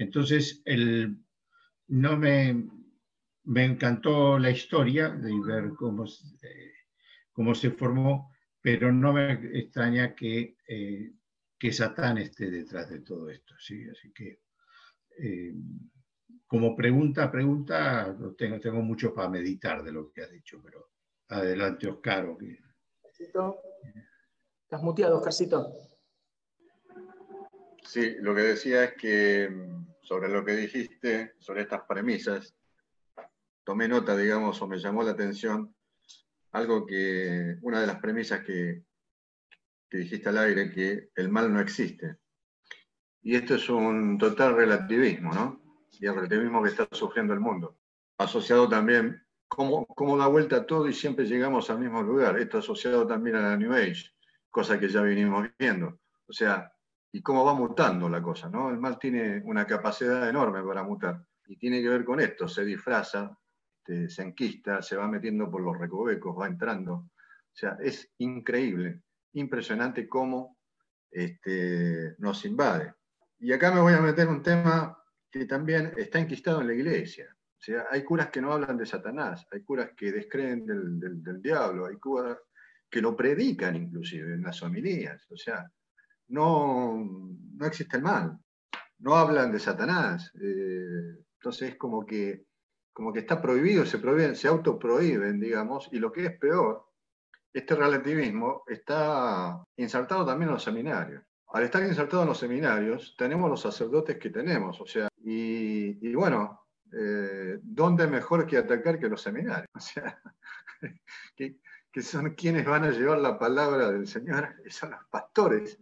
Entonces, 0.00 0.62
el, 0.64 1.18
no 1.88 2.16
me, 2.16 2.66
me 3.44 3.64
encantó 3.66 4.38
la 4.38 4.50
historia 4.50 5.10
de 5.10 5.30
ver 5.44 5.72
cómo, 5.76 6.06
se- 6.06 6.36
eh, 6.46 6.72
cómo 7.32 7.54
se 7.54 7.70
formó, 7.72 8.32
pero 8.62 8.90
no 8.90 9.12
me 9.12 9.32
extraña 9.58 10.14
que, 10.14 10.56
eh, 10.66 11.12
que 11.58 11.70
Satán 11.72 12.16
esté 12.16 12.50
detrás 12.50 12.88
de 12.88 13.00
todo 13.00 13.28
esto. 13.28 13.54
¿sí? 13.58 13.86
Así 13.90 14.10
que, 14.12 14.40
eh, 15.18 15.52
como 16.46 16.74
pregunta 16.74 17.24
a 17.24 17.30
pregunta, 17.30 18.16
tengo, 18.38 18.58
tengo 18.58 18.80
mucho 18.80 19.12
para 19.14 19.28
meditar 19.28 19.82
de 19.84 19.92
lo 19.92 20.10
que 20.10 20.22
has 20.22 20.30
dicho, 20.30 20.62
pero 20.64 20.92
adelante, 21.28 21.88
Oscar. 21.88 22.26
que-. 22.38 22.58
Estás 24.64 24.82
muteado, 24.82 25.18
Oscarcito. 25.18 25.70
Sí, 27.84 28.14
lo 28.20 28.34
que 28.34 28.42
decía 28.42 28.84
es 28.84 28.92
que 28.94 29.50
sobre 30.02 30.28
lo 30.28 30.44
que 30.44 30.56
dijiste, 30.56 31.34
sobre 31.38 31.62
estas 31.62 31.82
premisas, 31.82 32.54
tomé 33.64 33.88
nota, 33.88 34.16
digamos, 34.16 34.60
o 34.60 34.66
me 34.66 34.78
llamó 34.78 35.02
la 35.02 35.12
atención 35.12 35.74
algo 36.52 36.86
que, 36.86 37.56
una 37.62 37.80
de 37.80 37.86
las 37.86 38.00
premisas 38.00 38.40
que, 38.44 38.82
que 39.88 39.98
dijiste 39.98 40.28
al 40.28 40.38
aire, 40.38 40.70
que 40.70 41.10
el 41.14 41.28
mal 41.28 41.52
no 41.52 41.60
existe. 41.60 42.16
Y 43.22 43.36
esto 43.36 43.54
es 43.56 43.68
un 43.68 44.18
total 44.18 44.56
relativismo, 44.56 45.32
¿no? 45.32 45.60
Y 45.98 46.06
el 46.06 46.14
relativismo 46.14 46.62
que 46.62 46.70
está 46.70 46.88
sufriendo 46.90 47.34
el 47.34 47.40
mundo. 47.40 47.76
Asociado 48.18 48.68
también, 48.68 49.22
cómo, 49.46 49.86
cómo 49.86 50.16
da 50.16 50.26
vuelta 50.26 50.66
todo 50.66 50.88
y 50.88 50.92
siempre 50.92 51.26
llegamos 51.26 51.68
al 51.70 51.80
mismo 51.80 52.02
lugar. 52.02 52.38
Esto 52.38 52.58
asociado 52.58 53.06
también 53.06 53.36
a 53.36 53.42
la 53.42 53.56
New 53.56 53.72
Age, 53.72 54.10
cosa 54.48 54.78
que 54.78 54.88
ya 54.88 55.02
vinimos 55.02 55.48
viendo. 55.58 55.98
O 56.26 56.32
sea, 56.32 56.72
y 57.12 57.22
cómo 57.22 57.44
va 57.44 57.54
mutando 57.54 58.08
la 58.08 58.22
cosa, 58.22 58.48
¿no? 58.48 58.70
El 58.70 58.78
mal 58.78 58.98
tiene 58.98 59.42
una 59.44 59.66
capacidad 59.66 60.28
enorme 60.28 60.62
para 60.62 60.82
mutar. 60.84 61.24
Y 61.46 61.56
tiene 61.56 61.82
que 61.82 61.88
ver 61.88 62.04
con 62.04 62.20
esto, 62.20 62.46
se 62.46 62.64
disfraza, 62.64 63.36
este, 63.90 64.08
se 64.08 64.22
enquista, 64.22 64.82
se 64.82 64.96
va 64.96 65.08
metiendo 65.08 65.50
por 65.50 65.62
los 65.62 65.78
recovecos, 65.78 66.38
va 66.38 66.46
entrando. 66.46 66.94
O 66.94 67.10
sea, 67.52 67.76
es 67.80 68.08
increíble, 68.18 69.02
impresionante 69.32 70.08
cómo 70.08 70.58
este, 71.10 72.14
nos 72.18 72.44
invade. 72.44 72.94
Y 73.38 73.52
acá 73.52 73.72
me 73.72 73.80
voy 73.80 73.94
a 73.94 74.00
meter 74.00 74.28
un 74.28 74.42
tema 74.42 74.96
que 75.30 75.46
también 75.46 75.92
está 75.96 76.18
enquistado 76.18 76.60
en 76.60 76.68
la 76.68 76.74
iglesia. 76.74 77.34
O 77.34 77.62
sea, 77.62 77.86
hay 77.90 78.04
curas 78.04 78.30
que 78.30 78.40
no 78.40 78.52
hablan 78.52 78.76
de 78.76 78.86
Satanás, 78.86 79.46
hay 79.50 79.62
curas 79.62 79.90
que 79.96 80.12
descreen 80.12 80.64
del, 80.66 81.42
diablo, 81.42 81.86
hay 81.86 81.96
curas 81.96 82.38
que 82.88 83.02
lo 83.02 83.16
predican 83.16 83.76
inclusive 83.76 84.34
en 84.34 84.42
las 84.42 84.62
homilías. 84.62 85.26
O 85.30 85.36
sea, 85.36 85.70
no, 86.30 86.96
no 87.56 87.66
existe 87.66 87.96
el 87.96 88.02
mal, 88.02 88.38
no 88.98 89.14
hablan 89.16 89.52
de 89.52 89.58
Satanás. 89.58 90.32
eh, 90.40 91.16
entonces 91.34 91.70
es 91.70 91.76
como 91.76 92.04
que, 92.04 92.44
como 92.92 93.12
que 93.12 93.20
está 93.20 93.40
prohibido, 93.40 93.86
se, 93.86 93.98
prohíben, 93.98 94.36
se 94.36 94.48
autoprohíben, 94.48 95.40
digamos, 95.40 95.88
y 95.92 95.98
lo 95.98 96.12
que 96.12 96.26
es 96.26 96.38
peor, 96.38 96.86
este 97.52 97.74
relativismo 97.74 98.62
está 98.66 99.62
insertado 99.76 100.26
también 100.26 100.48
en 100.50 100.54
los 100.54 100.62
seminarios. 100.62 101.24
Al 101.52 101.64
estar 101.64 101.82
insertado 101.82 102.22
en 102.22 102.28
los 102.28 102.38
seminarios, 102.38 103.14
tenemos 103.18 103.48
los 103.50 103.62
sacerdotes 103.62 104.18
que 104.18 104.30
tenemos, 104.30 104.80
o 104.80 104.86
sea, 104.86 105.08
y, 105.24 106.08
y 106.08 106.14
bueno, 106.14 106.66
eh, 106.92 107.58
¿dónde 107.62 108.06
mejor 108.06 108.46
que 108.46 108.58
atacar 108.58 108.98
que 108.98 109.08
los 109.08 109.22
seminarios? 109.22 109.68
O 109.74 109.80
sea, 109.80 110.20
que, 111.36 111.58
que 111.92 112.02
son 112.02 112.34
quienes 112.34 112.64
van 112.64 112.84
a 112.84 112.90
llevar 112.90 113.18
la 113.18 113.38
palabra 113.38 113.90
del 113.90 114.06
Señor, 114.06 114.54
son 114.68 114.90
los 114.92 115.00
pastores 115.10 115.78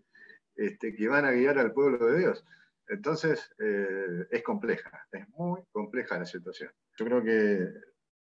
este, 0.59 0.92
que 0.94 1.06
van 1.06 1.24
a 1.24 1.30
guiar 1.30 1.56
al 1.59 1.72
pueblo 1.72 2.04
de 2.04 2.18
Dios. 2.18 2.44
Entonces, 2.88 3.48
eh, 3.61 4.26
es 4.30 4.42
compleja, 4.42 5.06
es 5.12 5.28
muy 5.30 5.61
compleja 5.70 6.18
la 6.18 6.26
situación. 6.26 6.72
Yo 6.98 7.04
creo 7.04 7.22
que 7.22 7.70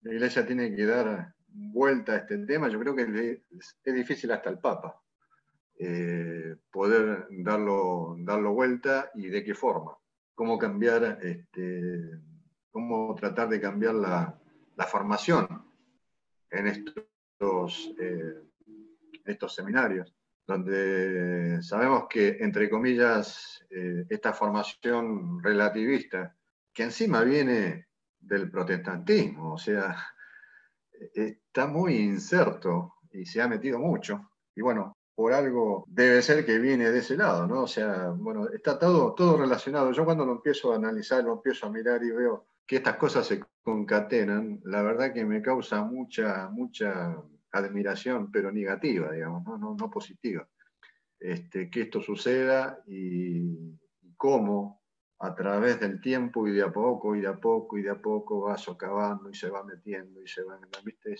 la 0.00 0.14
iglesia 0.14 0.46
tiene 0.46 0.74
que 0.74 0.86
dar 0.86 1.34
vuelta 1.46 2.12
a 2.12 2.16
este 2.16 2.38
tema. 2.38 2.68
Yo 2.68 2.80
creo 2.80 2.96
que 2.96 3.42
es, 3.50 3.76
difícil 3.84 4.32
hasta 4.32 4.48
el 4.48 4.58
Papa 4.60 4.98
eh, 5.78 6.56
poder 6.70 7.26
darlo, 7.30 8.16
darlo 8.20 8.54
vuelta 8.54 9.10
y 9.14 9.28
de 9.28 9.44
qué 9.44 9.54
forma. 9.54 9.98
Cómo 10.34 10.58
cambiar, 10.58 11.18
este, 11.22 12.18
cómo 12.70 13.14
tratar 13.14 13.50
de 13.50 13.60
cambiar 13.60 13.94
la, 13.94 14.38
formación 14.88 15.46
en 16.50 16.66
estos, 16.66 17.94
eh, 18.00 18.42
estos 19.24 19.54
seminarios 19.54 20.12
donde 20.46 21.62
sabemos 21.62 22.06
que, 22.08 22.38
entre 22.40 22.68
comillas, 22.68 23.64
eh, 23.70 24.04
esta 24.08 24.32
formación 24.32 25.42
relativista, 25.42 26.36
que 26.72 26.84
encima 26.84 27.22
viene 27.22 27.88
del 28.18 28.50
protestantismo, 28.50 29.54
o 29.54 29.58
sea, 29.58 29.96
está 31.14 31.66
muy 31.66 31.96
inserto 31.96 32.94
y 33.12 33.24
se 33.26 33.42
ha 33.42 33.48
metido 33.48 33.78
mucho. 33.78 34.30
Y 34.54 34.62
bueno, 34.62 34.96
por 35.14 35.32
algo 35.32 35.84
debe 35.88 36.22
ser 36.22 36.44
que 36.44 36.58
viene 36.58 36.90
de 36.90 36.98
ese 36.98 37.16
lado, 37.16 37.46
¿no? 37.46 37.62
O 37.62 37.66
sea, 37.66 38.08
bueno, 38.10 38.48
está 38.48 38.78
todo, 38.78 39.14
todo 39.14 39.36
relacionado. 39.36 39.92
Yo 39.92 40.04
cuando 40.04 40.24
lo 40.24 40.32
empiezo 40.32 40.72
a 40.72 40.76
analizar, 40.76 41.22
lo 41.24 41.34
empiezo 41.34 41.66
a 41.66 41.70
mirar 41.70 42.02
y 42.02 42.10
veo 42.10 42.46
que 42.66 42.76
estas 42.76 42.96
cosas 42.96 43.26
se 43.26 43.42
concatenan, 43.62 44.60
la 44.64 44.82
verdad 44.82 45.12
que 45.12 45.24
me 45.24 45.42
causa 45.42 45.84
mucha, 45.84 46.48
mucha 46.50 47.16
admiración, 47.52 48.30
pero 48.32 48.50
negativa, 48.50 49.12
digamos, 49.12 49.44
no, 49.44 49.58
no, 49.58 49.76
no 49.78 49.90
positiva. 49.90 50.48
Este, 51.18 51.70
que 51.70 51.82
esto 51.82 52.00
suceda 52.00 52.82
y, 52.86 53.78
y 54.00 54.14
cómo 54.16 54.82
a 55.22 55.36
través 55.36 55.78
del 55.78 56.00
tiempo 56.00 56.48
y 56.48 56.52
de 56.52 56.62
a 56.62 56.72
poco 56.72 57.14
y 57.14 57.20
de 57.20 57.28
a 57.28 57.38
poco 57.38 57.78
y 57.78 57.82
de 57.82 57.90
a 57.90 58.02
poco 58.02 58.40
va 58.42 58.58
socavando 58.58 59.30
y 59.30 59.34
se 59.34 59.48
va 59.48 59.62
metiendo 59.62 60.20
y 60.20 60.26
se 60.26 60.42
va, 60.42 60.58
¿viste? 60.84 61.14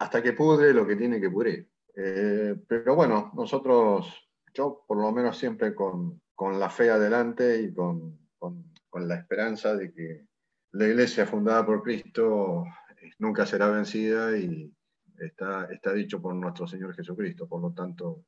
Hasta 0.00 0.20
que 0.20 0.32
pudre 0.32 0.74
lo 0.74 0.84
que 0.84 0.96
tiene 0.96 1.20
que 1.20 1.30
pudrir. 1.30 1.70
Eh, 1.94 2.56
pero 2.66 2.96
bueno, 2.96 3.30
nosotros, 3.36 4.28
yo 4.52 4.84
por 4.88 4.98
lo 4.98 5.12
menos 5.12 5.38
siempre 5.38 5.72
con, 5.72 6.20
con 6.34 6.58
la 6.58 6.68
fe 6.68 6.90
adelante 6.90 7.62
y 7.62 7.72
con, 7.72 8.18
con, 8.38 8.72
con 8.88 9.06
la 9.06 9.14
esperanza 9.14 9.76
de 9.76 9.92
que 9.92 10.26
la 10.72 10.88
iglesia 10.88 11.24
fundada 11.24 11.64
por 11.64 11.84
Cristo 11.84 12.64
eh, 13.00 13.10
nunca 13.20 13.46
será 13.46 13.68
vencida 13.68 14.36
y, 14.36 14.72
Está, 15.18 15.64
está, 15.72 15.92
dicho 15.92 16.22
por 16.22 16.34
nuestro 16.34 16.66
Señor 16.68 16.94
Jesucristo, 16.94 17.48
por 17.48 17.60
lo 17.60 17.72
tanto, 17.72 18.24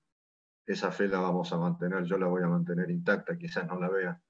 esa 0.66 0.90
fe 0.90 1.06
la 1.06 1.20
vamos 1.20 1.52
a 1.52 1.58
mantener, 1.58 2.04
yo 2.04 2.18
la 2.18 2.26
voy 2.26 2.42
a 2.42 2.48
mantener 2.48 2.90
intacta, 2.90 3.38
quizás 3.38 3.66
no 3.66 3.78
la 3.78 3.88
vea, 3.88 4.20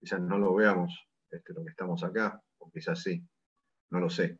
quizás 0.00 0.20
no 0.20 0.38
lo 0.38 0.54
veamos, 0.54 1.06
este, 1.30 1.52
lo 1.52 1.62
que 1.64 1.70
estamos 1.70 2.02
acá, 2.02 2.42
o 2.58 2.70
quizás 2.70 3.02
sí, 3.02 3.22
no 3.90 4.00
lo 4.00 4.08
sé. 4.08 4.38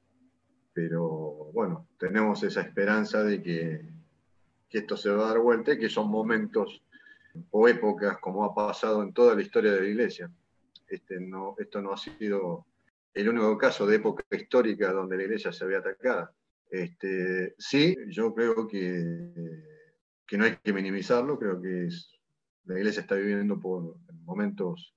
Pero 0.72 1.50
bueno, 1.52 1.88
tenemos 1.98 2.42
esa 2.42 2.62
esperanza 2.62 3.22
de 3.22 3.42
que, 3.42 3.92
esto 4.70 4.96
se 4.96 5.10
va 5.10 5.26
a 5.26 5.28
dar 5.28 5.38
vuelta 5.38 5.74
y 5.74 5.78
que 5.78 5.90
son 5.90 6.10
momentos 6.10 6.82
o 7.50 7.68
épocas 7.68 8.16
como 8.18 8.42
ha 8.42 8.54
pasado 8.54 9.02
en 9.02 9.12
toda 9.12 9.34
la 9.34 9.42
historia 9.42 9.72
de 9.72 9.82
la 9.82 9.86
Iglesia. 9.86 10.30
Este, 10.88 11.18
esto 11.58 11.82
no 11.82 11.92
ha 11.92 11.98
sido 11.98 12.64
el 13.12 13.28
único 13.28 13.58
caso 13.58 13.86
de 13.86 13.96
época 13.96 14.24
histórica 14.30 14.90
donde 14.90 15.18
la 15.18 15.24
Iglesia 15.24 15.52
se 15.52 15.64
había 15.64 15.78
atacada 15.80 16.32
este, 16.72 17.54
sí, 17.58 17.94
yo 18.08 18.34
creo 18.34 18.66
que, 18.66 19.30
que, 20.26 20.38
no 20.38 20.44
hay 20.44 20.56
que 20.56 20.72
minimizarlo, 20.72 21.38
creo 21.38 21.60
que 21.60 21.86
la 22.64 22.78
Iglesia 22.78 23.02
está 23.02 23.14
viviendo 23.14 23.60
por 23.60 23.98
momentos 24.24 24.94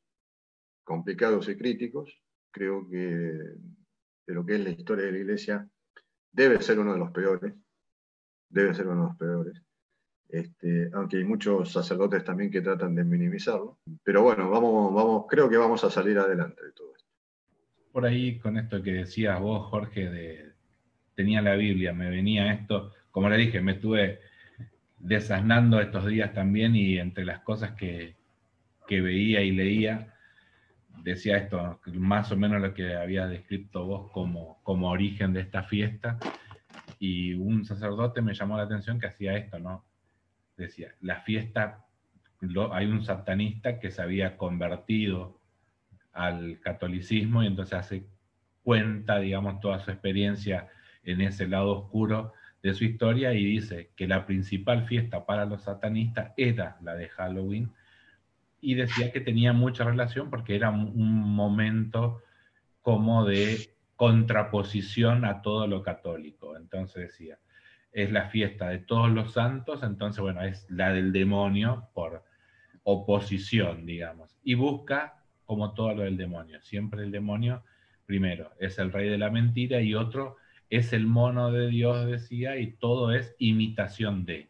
complicados 0.85 1.49
y 1.49 1.57
críticos, 1.57 2.17
creo 2.51 2.87
que 2.89 2.97
de 2.97 4.33
lo 4.33 4.45
que 4.45 4.55
es 4.55 4.61
la 4.61 4.69
historia 4.69 5.05
de 5.05 5.11
la 5.11 5.17
Iglesia 5.17 5.69
debe 6.31 6.61
ser 6.61 6.79
uno 6.79 6.93
de 6.93 6.99
los 6.99 7.11
peores, 7.11 7.53
debe 8.47 8.73
ser 8.73 8.87
uno 8.87 9.01
de 9.01 9.07
los 9.09 9.17
peores, 9.17 9.61
este, 10.29 10.89
aunque 10.93 11.17
hay 11.17 11.25
muchos 11.25 11.73
sacerdotes 11.73 12.23
también 12.23 12.49
que 12.49 12.61
tratan 12.61 12.95
de 12.95 13.03
minimizarlo, 13.03 13.79
pero 14.01 14.23
bueno, 14.23 14.49
vamos, 14.49 14.93
vamos, 14.93 15.25
creo 15.27 15.49
que 15.49 15.57
vamos 15.57 15.83
a 15.83 15.89
salir 15.89 16.17
adelante 16.19 16.63
de 16.63 16.71
todo 16.71 16.95
esto. 16.95 17.09
Por 17.91 18.05
ahí 18.05 18.39
con 18.39 18.57
esto 18.57 18.81
que 18.81 18.93
decías 18.93 19.41
vos, 19.41 19.69
Jorge, 19.69 20.09
de, 20.09 20.54
tenía 21.15 21.41
la 21.41 21.55
Biblia, 21.55 21.93
me 21.93 22.09
venía 22.09 22.51
esto, 22.51 22.93
como 23.11 23.29
le 23.29 23.37
dije, 23.37 23.61
me 23.61 23.73
estuve 23.73 24.19
desasnando 24.99 25.79
estos 25.79 26.05
días 26.05 26.33
también 26.33 26.75
y 26.75 26.97
entre 26.97 27.25
las 27.25 27.39
cosas 27.39 27.71
que, 27.71 28.15
que, 28.87 29.01
veía 29.01 29.41
y 29.41 29.51
leía, 29.51 30.13
decía 31.03 31.37
esto, 31.37 31.79
más 31.93 32.31
o 32.31 32.37
menos 32.37 32.61
lo 32.61 32.73
que 32.73 32.95
había 32.95 33.27
descrito 33.27 33.85
vos 33.85 34.11
como, 34.11 34.59
como 34.63 34.89
origen 34.89 35.33
de 35.33 35.41
esta 35.41 35.63
fiesta, 35.63 36.17
y 36.99 37.33
un 37.33 37.65
sacerdote 37.65 38.21
me 38.21 38.33
llamó 38.33 38.57
la 38.57 38.63
atención 38.63 38.99
que 38.99 39.07
hacía 39.07 39.37
esto, 39.37 39.59
¿no? 39.59 39.85
Decía, 40.57 40.95
la 41.01 41.21
fiesta, 41.21 41.85
hay 42.71 42.85
un 42.85 43.03
satanista 43.03 43.79
que 43.79 43.91
se 43.91 44.01
había 44.01 44.37
convertido 44.37 45.39
al 46.13 46.59
catolicismo 46.61 47.43
y 47.43 47.47
entonces 47.47 47.73
hace 47.73 48.05
cuenta, 48.63 49.19
digamos, 49.19 49.59
toda 49.59 49.79
su 49.79 49.91
experiencia 49.91 50.69
en 51.05 51.21
ese 51.21 51.47
lado 51.47 51.71
oscuro 51.71 52.33
de 52.61 52.73
su 52.73 52.83
historia 52.83 53.33
y 53.33 53.45
dice 53.45 53.91
que 53.95 54.07
la 54.07 54.25
principal 54.25 54.85
fiesta 54.85 55.25
para 55.25 55.45
los 55.45 55.63
satanistas 55.63 56.33
era 56.35 56.77
la 56.81 56.95
de 56.95 57.09
Halloween 57.09 57.71
y 58.59 58.73
decía 58.73 59.11
que 59.11 59.21
tenía 59.21 59.53
mucha 59.53 59.83
relación 59.83 60.29
porque 60.29 60.55
era 60.55 60.71
un 60.71 61.35
momento 61.35 62.21
como 62.81 63.25
de 63.25 63.69
contraposición 63.95 65.25
a 65.25 65.41
todo 65.41 65.67
lo 65.67 65.83
católico. 65.83 66.57
Entonces 66.57 67.09
decía, 67.09 67.37
es 67.91 68.11
la 68.11 68.29
fiesta 68.29 68.69
de 68.69 68.79
todos 68.79 69.11
los 69.11 69.33
santos, 69.33 69.83
entonces 69.83 70.21
bueno, 70.21 70.41
es 70.41 70.65
la 70.69 70.91
del 70.91 71.13
demonio 71.13 71.89
por 71.93 72.23
oposición, 72.83 73.85
digamos. 73.85 74.35
Y 74.43 74.55
busca 74.55 75.23
como 75.45 75.73
todo 75.73 75.93
lo 75.93 76.03
del 76.03 76.17
demonio. 76.17 76.59
Siempre 76.61 77.03
el 77.03 77.11
demonio, 77.11 77.63
primero, 78.05 78.51
es 78.59 78.79
el 78.79 78.91
rey 78.91 79.09
de 79.09 79.17
la 79.17 79.29
mentira 79.29 79.79
y 79.81 79.93
otro 79.93 80.37
es 80.75 80.93
el 80.93 81.07
mono 81.07 81.51
de 81.51 81.67
Dios, 81.67 82.05
decía, 82.07 82.57
y 82.57 82.73
todo 82.73 83.11
es 83.11 83.35
imitación 83.39 84.25
de. 84.25 84.49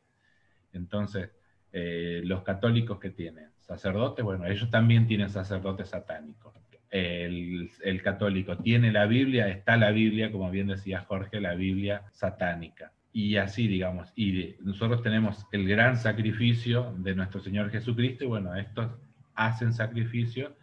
Entonces, 0.73 1.31
eh, 1.71 2.21
los 2.23 2.43
católicos 2.43 2.99
que 2.99 3.09
tienen 3.09 3.49
sacerdotes, 3.59 4.23
bueno, 4.23 4.45
ellos 4.45 4.69
también 4.69 5.07
tienen 5.07 5.29
sacerdotes 5.29 5.89
satánicos. 5.89 6.53
el, 6.91 8.01
católico 8.03 8.57
tiene 8.57 8.91
la 8.91 9.05
Biblia, 9.05 9.49
está 9.49 9.75
la 9.75 9.91
Biblia, 9.91 10.31
como 10.31 10.49
bien 10.51 10.67
decía 10.67 11.01
Jorge, 11.01 11.41
la 11.41 11.55
Biblia 11.55 12.03
satánica. 12.11 12.93
Y 13.11 13.37
así, 13.37 13.67
digamos, 13.67 14.11
y 14.15 14.55
nosotros 14.61 15.01
tenemos 15.01 15.45
el 15.51 15.67
gran 15.67 15.97
sacrificio 15.97 16.93
de 16.99 17.15
nuestro 17.15 17.39
Señor 17.39 17.71
Jesucristo, 17.71 18.23
y 18.25 18.27
bueno, 18.27 18.55
estos 18.55 18.91
hacen 19.33 19.73
sacrificio 19.73 20.55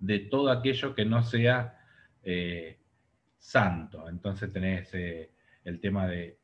de 0.00 0.18
todo 0.20 0.50
aquello 0.50 0.94
que 0.94 1.04
no 1.04 1.22
sea 1.22 1.78
eh, 2.22 2.78
santo. 3.38 4.08
Entonces 4.08 4.52
tenés 4.52 4.92
eh, 4.94 5.30
el 5.64 5.80
tema 5.80 6.06
de 6.06 6.38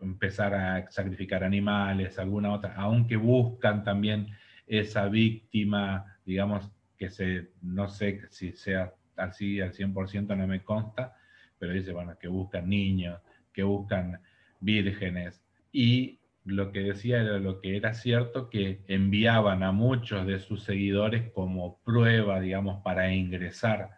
empezar 0.00 0.54
a 0.54 0.90
sacrificar 0.90 1.42
animales, 1.42 2.18
alguna 2.18 2.52
otra, 2.52 2.74
aunque 2.76 3.16
buscan 3.16 3.82
también 3.84 4.28
esa 4.66 5.08
víctima, 5.08 6.18
digamos, 6.24 6.70
que 6.96 7.10
se, 7.10 7.50
no 7.62 7.88
sé 7.88 8.22
si 8.30 8.52
sea 8.52 8.92
así 9.16 9.60
al 9.60 9.72
100%, 9.72 10.36
no 10.36 10.46
me 10.46 10.62
consta, 10.62 11.16
pero 11.58 11.72
dice, 11.72 11.92
bueno, 11.92 12.16
que 12.18 12.28
buscan 12.28 12.68
niños, 12.68 13.20
que 13.52 13.62
buscan 13.62 14.20
vírgenes, 14.60 15.42
y 15.72 16.20
lo 16.44 16.72
que 16.72 16.80
decía 16.80 17.20
era 17.20 17.38
lo 17.38 17.60
que 17.60 17.76
era 17.76 17.94
cierto, 17.94 18.48
que 18.48 18.82
enviaban 18.86 19.62
a 19.62 19.72
muchos 19.72 20.26
de 20.26 20.38
sus 20.38 20.62
seguidores 20.62 21.30
como 21.32 21.78
prueba, 21.82 22.40
digamos, 22.40 22.82
para 22.82 23.12
ingresar 23.12 23.90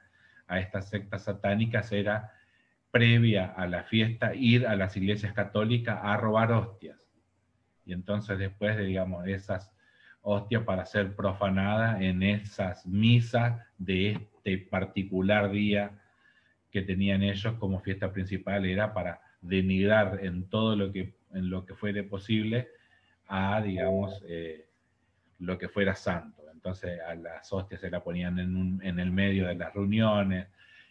a 0.51 0.59
estas 0.59 0.91
sectas 0.91 1.25
satánicas, 1.25 1.91
era 1.93 2.33
previa 2.91 3.47
a 3.47 3.67
la 3.67 3.85
fiesta 3.85 4.35
ir 4.35 4.67
a 4.67 4.77
las 4.77 4.97
iglesias 4.97 5.33
católicas 5.33 5.99
a 6.03 6.17
robar 6.17 6.53
hostias. 6.53 6.99
Y 7.87 7.93
entonces 7.93 8.39
después 8.39 8.77
de, 8.77 8.85
digamos, 8.85 9.27
esas 9.27 9.73
hostias 10.23 10.65
para 10.65 10.85
ser 10.85 11.15
profanadas 11.15 12.01
en 12.03 12.23
esas 12.23 12.85
misas 12.87 13.61
de 13.79 14.13
este 14.13 14.59
particular 14.59 15.51
día 15.51 15.93
que 16.71 16.83
tenían 16.83 17.23
ellos 17.23 17.55
como 17.59 17.81
fiesta 17.81 18.13
principal, 18.13 18.65
era 18.65 18.93
para 18.93 19.21
denigrar 19.41 20.19
en 20.23 20.49
todo 20.49 20.77
lo 20.77 20.93
que, 20.93 21.15
en 21.33 21.49
lo 21.51 21.65
que 21.65 21.75
fuere 21.75 22.03
posible 22.05 22.69
a, 23.27 23.61
digamos, 23.63 24.23
eh, 24.29 24.67
lo 25.39 25.59
que 25.59 25.69
fuera 25.69 25.95
santo. 25.95 26.40
Entonces 26.61 27.01
a 27.01 27.15
las 27.15 27.51
hostias 27.55 27.81
se 27.81 27.89
la 27.91 28.05
ponían 28.05 28.39
en, 28.39 28.55
un- 28.55 28.83
en 28.83 28.99
el 29.01 29.11
medio 29.11 29.47
de 29.49 29.55
las 29.55 29.73
reuniones 29.73 30.47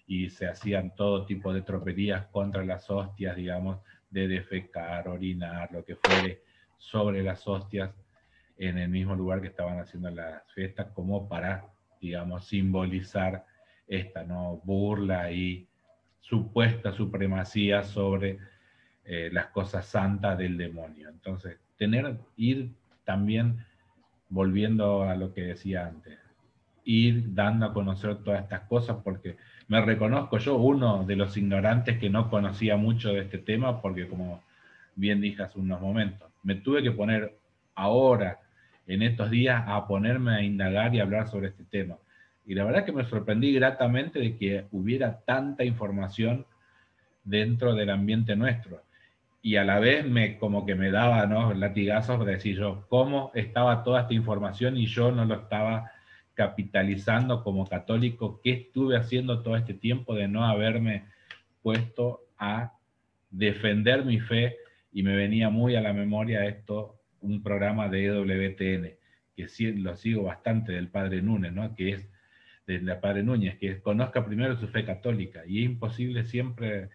y 0.08 0.28
se 0.32 0.48
hacían 0.48 0.96
todo 0.96 1.28
tipo 1.28 1.54
de 1.54 1.62
tropelías 1.62 2.26
contra 2.32 2.66
las 2.66 2.90
hostias, 2.90 3.36
digamos, 3.36 3.78
de 4.10 4.28
defecar, 4.28 5.08
orinar, 5.08 5.72
lo 5.72 5.86
que 5.86 5.96
fuere 5.96 6.42
sobre 6.80 7.22
las 7.22 7.48
hostias 7.48 7.92
en 8.58 8.80
el 8.80 8.90
mismo 8.90 9.14
lugar 9.14 9.42
que 9.42 9.48
estaban 9.50 9.78
haciendo 9.80 10.10
las 10.10 10.42
fiestas, 10.54 10.88
como 10.96 11.30
para, 11.30 11.68
digamos, 12.02 12.48
simbolizar 12.48 13.46
esta 13.88 14.24
¿no? 14.24 14.60
burla 14.64 15.32
y 15.32 15.68
supuesta 16.20 16.92
supremacía 16.94 17.84
sobre 17.84 18.40
eh, 19.06 19.30
las 19.32 19.48
cosas 19.48 19.86
santas 19.86 20.36
del 20.36 20.58
demonio. 20.58 21.10
Entonces, 21.10 21.60
tener, 21.78 22.18
ir 22.38 22.72
también, 23.04 23.64
volviendo 24.30 25.04
a 25.04 25.16
lo 25.16 25.34
que 25.34 25.42
decía 25.42 25.88
antes, 25.88 26.18
ir 26.86 27.34
dando 27.34 27.66
a 27.66 27.74
conocer 27.74 28.18
todas 28.24 28.42
estas 28.44 28.62
cosas, 28.62 28.98
porque 29.04 29.38
me 29.68 29.82
reconozco 29.82 30.38
yo 30.38 30.58
uno 30.58 31.04
de 31.04 31.16
los 31.16 31.36
ignorantes 31.38 32.00
que 32.00 32.10
no 32.10 32.30
conocía 32.30 32.78
mucho 32.78 33.10
de 33.10 33.22
este 33.22 33.38
tema, 33.38 33.82
porque 33.82 34.08
como 34.08 34.42
bien 34.96 35.22
dije 35.22 35.44
hace 35.44 35.60
unos 35.60 35.82
momentos, 35.82 36.30
me 36.44 36.56
tuve 36.56 36.82
que 36.82 36.92
poner 36.92 37.38
ahora, 37.76 38.40
en 38.88 39.04
estos 39.04 39.30
días, 39.30 39.64
a 39.68 39.88
ponerme 39.88 40.32
a 40.36 40.42
indagar 40.42 40.96
y 40.96 41.00
hablar 41.00 41.28
sobre 41.28 41.50
este 41.50 41.64
tema. 41.64 41.98
Y 42.46 42.56
la 42.56 42.64
verdad 42.64 42.86
que 42.86 42.92
me 42.92 43.06
sorprendí 43.06 43.54
gratamente 43.54 44.18
de 44.18 44.36
que 44.36 44.66
hubiera 44.72 45.20
tanta 45.20 45.64
información 45.64 46.46
dentro 47.24 47.76
del 47.76 47.92
ambiente 47.92 48.36
nuestro. 48.36 48.82
Y 49.42 49.56
a 49.56 49.64
la 49.64 49.80
vez 49.80 50.06
me 50.06 50.38
como 50.38 50.66
que 50.66 50.76
me 50.76 50.92
daba 50.92 51.26
¿no? 51.26 51.54
latigazos 51.54 52.26
de 52.26 52.34
decir 52.34 52.58
yo, 52.58 52.86
cómo 52.90 53.32
estaba 53.34 53.84
toda 53.84 54.02
esta 54.02 54.14
información 54.14 54.76
y 54.78 54.86
yo 54.86 55.12
no 55.12 55.26
lo 55.26 55.36
estaba 55.36 55.92
capitalizando 56.34 57.44
como 57.44 57.68
católico, 57.68 58.40
qué 58.42 58.52
estuve 58.52 58.96
haciendo 58.96 59.42
todo 59.42 59.58
este 59.58 59.74
tiempo 59.74 60.16
de 60.16 60.28
no 60.28 60.46
haberme 60.46 61.06
puesto 61.62 62.22
a 62.38 62.74
defender 63.30 64.06
mi 64.06 64.20
fe 64.20 64.58
y 64.92 65.04
me 65.04 65.16
venía 65.16 65.50
muy 65.50 65.76
a 65.76 65.82
la 65.82 65.94
memoria 65.94 66.46
esto, 66.46 67.00
un 67.22 67.44
programa 67.44 67.90
de 67.90 68.06
EWTN, 68.06 68.96
que 69.36 69.48
sí, 69.48 69.72
lo 69.74 69.96
sigo 69.96 70.24
bastante 70.24 70.72
del 70.72 70.90
padre 70.90 71.22
Núñez, 71.22 71.52
¿no? 71.54 71.76
que 71.76 71.92
es 71.92 72.10
del 72.66 72.86
padre 73.00 73.24
Núñez, 73.24 73.58
que 73.58 73.82
conozca 73.82 74.26
primero 74.26 74.56
su 74.56 74.68
fe 74.68 74.86
católica, 74.86 75.42
y 75.46 75.60
es 75.60 75.66
imposible 75.66 76.24
siempre, 76.24 76.90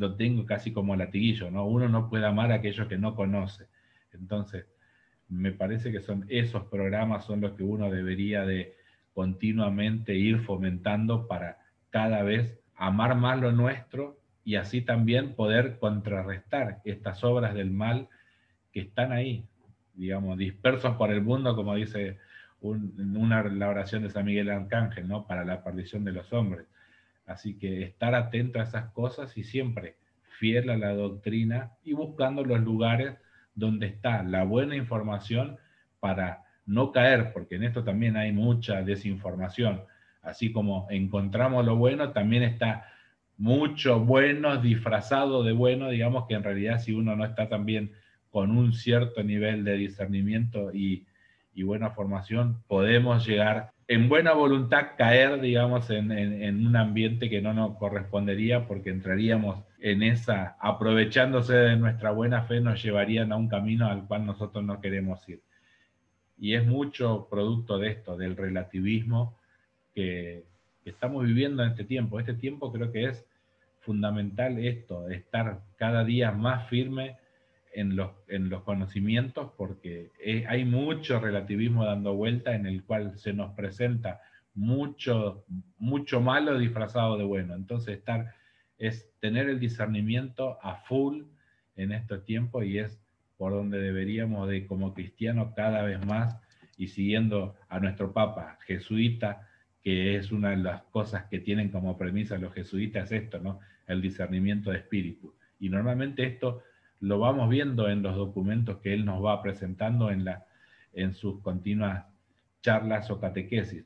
lo 0.00 0.16
tengo 0.16 0.46
casi 0.46 0.72
como 0.72 0.96
latiguillo, 0.96 1.50
¿no? 1.50 1.66
Uno 1.66 1.86
no 1.86 2.08
puede 2.08 2.24
amar 2.24 2.50
a 2.50 2.56
aquellos 2.56 2.88
que 2.88 2.96
no 2.96 3.14
conoce. 3.14 3.66
Entonces, 4.14 4.64
me 5.28 5.52
parece 5.52 5.92
que 5.92 6.00
son 6.00 6.24
esos 6.30 6.64
programas 6.64 7.26
son 7.26 7.42
los 7.42 7.52
que 7.52 7.62
uno 7.62 7.90
debería 7.90 8.46
de 8.46 8.74
continuamente 9.12 10.14
ir 10.14 10.38
fomentando 10.40 11.28
para 11.28 11.58
cada 11.90 12.22
vez 12.22 12.58
amar 12.76 13.14
más 13.14 13.38
lo 13.38 13.52
nuestro 13.52 14.18
y 14.42 14.54
así 14.56 14.80
también 14.80 15.34
poder 15.34 15.78
contrarrestar 15.78 16.80
estas 16.84 17.22
obras 17.22 17.52
del 17.52 17.70
mal 17.70 18.08
que 18.72 18.80
están 18.80 19.12
ahí, 19.12 19.44
digamos, 19.92 20.38
dispersos 20.38 20.96
por 20.96 21.12
el 21.12 21.20
mundo, 21.20 21.54
como 21.54 21.74
dice 21.74 22.16
una, 22.62 23.42
la 23.42 23.68
oración 23.68 24.02
de 24.02 24.08
San 24.08 24.24
Miguel 24.24 24.48
Arcángel, 24.48 25.06
¿no? 25.06 25.26
Para 25.26 25.44
la 25.44 25.62
perdición 25.62 26.04
de 26.04 26.12
los 26.12 26.32
hombres. 26.32 26.66
Así 27.30 27.56
que 27.56 27.84
estar 27.84 28.14
atento 28.16 28.58
a 28.58 28.64
esas 28.64 28.90
cosas 28.90 29.38
y 29.38 29.44
siempre 29.44 29.96
fiel 30.38 30.68
a 30.68 30.76
la 30.76 30.92
doctrina 30.94 31.72
y 31.84 31.92
buscando 31.92 32.44
los 32.44 32.60
lugares 32.60 33.14
donde 33.54 33.86
está 33.86 34.24
la 34.24 34.42
buena 34.42 34.74
información 34.74 35.56
para 36.00 36.42
no 36.66 36.90
caer, 36.90 37.32
porque 37.32 37.54
en 37.54 37.62
esto 37.62 37.84
también 37.84 38.16
hay 38.16 38.32
mucha 38.32 38.82
desinformación. 38.82 39.82
Así 40.22 40.50
como 40.50 40.88
encontramos 40.90 41.64
lo 41.64 41.76
bueno, 41.76 42.10
también 42.10 42.42
está 42.42 42.86
mucho 43.36 44.00
bueno 44.00 44.56
disfrazado 44.56 45.44
de 45.44 45.52
bueno, 45.52 45.88
digamos 45.88 46.26
que 46.26 46.34
en 46.34 46.42
realidad 46.42 46.80
si 46.80 46.92
uno 46.92 47.14
no 47.14 47.24
está 47.24 47.48
también 47.48 47.92
con 48.28 48.50
un 48.50 48.72
cierto 48.72 49.22
nivel 49.22 49.62
de 49.62 49.74
discernimiento 49.74 50.72
y, 50.72 51.06
y 51.54 51.62
buena 51.62 51.90
formación, 51.90 52.62
podemos 52.66 53.24
llegar 53.24 53.72
en 53.90 54.08
buena 54.08 54.32
voluntad 54.34 54.92
caer, 54.96 55.40
digamos, 55.40 55.90
en, 55.90 56.12
en- 56.12 56.64
un 56.64 56.76
ambiente 56.76 57.28
que 57.28 57.42
no 57.42 57.52
nos 57.52 57.76
correspondería 57.76 58.68
porque 58.68 58.90
entraríamos 58.90 59.64
en 59.80 60.04
esa, 60.04 60.56
aprovechándose 60.60 61.54
de 61.54 61.76
nuestra 61.76 62.12
buena 62.12 62.42
fe, 62.44 62.60
nos 62.60 62.80
llevarían 62.80 63.32
a 63.32 63.36
un 63.36 63.48
camino 63.48 63.88
al 63.88 64.06
cual 64.06 64.26
nosotros 64.26 64.64
no 64.64 64.80
queremos 64.80 65.28
ir. 65.28 65.42
Y 66.38 66.54
es 66.54 66.64
mucho 66.64 67.26
producto 67.28 67.78
de 67.78 67.88
esto, 67.88 68.16
del 68.16 68.36
relativismo 68.36 69.36
que, 69.92 70.44
que 70.84 70.90
estamos 70.90 71.24
viviendo 71.24 71.64
en 71.64 71.70
este 71.70 71.82
tiempo. 71.84 72.20
Este 72.20 72.34
tiempo 72.34 72.72
creo 72.72 72.92
que 72.92 73.06
es 73.06 73.26
fundamental 73.80 74.56
esto, 74.64 75.10
estar 75.10 75.62
cada 75.76 76.04
día 76.04 76.30
más 76.30 76.68
firme 76.68 77.16
en 77.72 77.96
los, 77.96 78.10
en 78.28 78.48
los 78.48 78.62
conocimientos, 78.62 79.52
porque 79.56 80.10
eh, 80.18 80.44
hay 80.48 80.64
mucho 80.64 81.20
relativismo 81.20 81.84
dando 81.84 82.14
vuelta 82.14 82.54
en 82.54 82.66
el 82.66 82.84
cual 82.84 83.18
se 83.18 83.32
nos 83.32 83.52
presenta 83.54 84.20
mucho, 84.54 85.44
mucho 85.78 86.20
malo 86.20 86.58
disfrazado 86.58 87.16
de 87.16 87.24
bueno. 87.24 87.54
Entonces, 87.54 87.98
estar 87.98 88.34
es 88.78 89.12
tener 89.20 89.48
el 89.48 89.60
discernimiento 89.60 90.58
a 90.62 90.76
full 90.76 91.22
en 91.76 91.92
estos 91.92 92.24
tiempos 92.24 92.64
y 92.64 92.78
es 92.78 93.00
por 93.36 93.52
donde 93.52 93.80
deberíamos 93.80 94.48
de 94.48 94.66
como 94.66 94.92
cristianos 94.92 95.52
cada 95.54 95.82
vez 95.82 96.04
más 96.06 96.36
y 96.76 96.88
siguiendo 96.88 97.56
a 97.68 97.78
nuestro 97.78 98.12
Papa 98.12 98.58
jesuita, 98.66 99.48
que 99.82 100.16
es 100.16 100.32
una 100.32 100.50
de 100.50 100.58
las 100.58 100.82
cosas 100.84 101.24
que 101.24 101.38
tienen 101.38 101.70
como 101.70 101.96
premisa 101.96 102.38
los 102.38 102.52
jesuitas 102.54 103.12
esto, 103.12 103.38
¿no? 103.38 103.60
El 103.86 104.02
discernimiento 104.02 104.70
de 104.70 104.78
espíritu. 104.78 105.34
Y 105.58 105.68
normalmente 105.68 106.24
esto 106.24 106.62
lo 107.00 107.18
vamos 107.18 107.48
viendo 107.48 107.88
en 107.88 108.02
los 108.02 108.14
documentos 108.14 108.78
que 108.78 108.92
él 108.92 109.04
nos 109.04 109.24
va 109.24 109.42
presentando 109.42 110.10
en, 110.10 110.24
la, 110.24 110.46
en 110.92 111.14
sus 111.14 111.40
continuas 111.40 112.04
charlas 112.62 113.10
o 113.10 113.18
catequesis. 113.18 113.84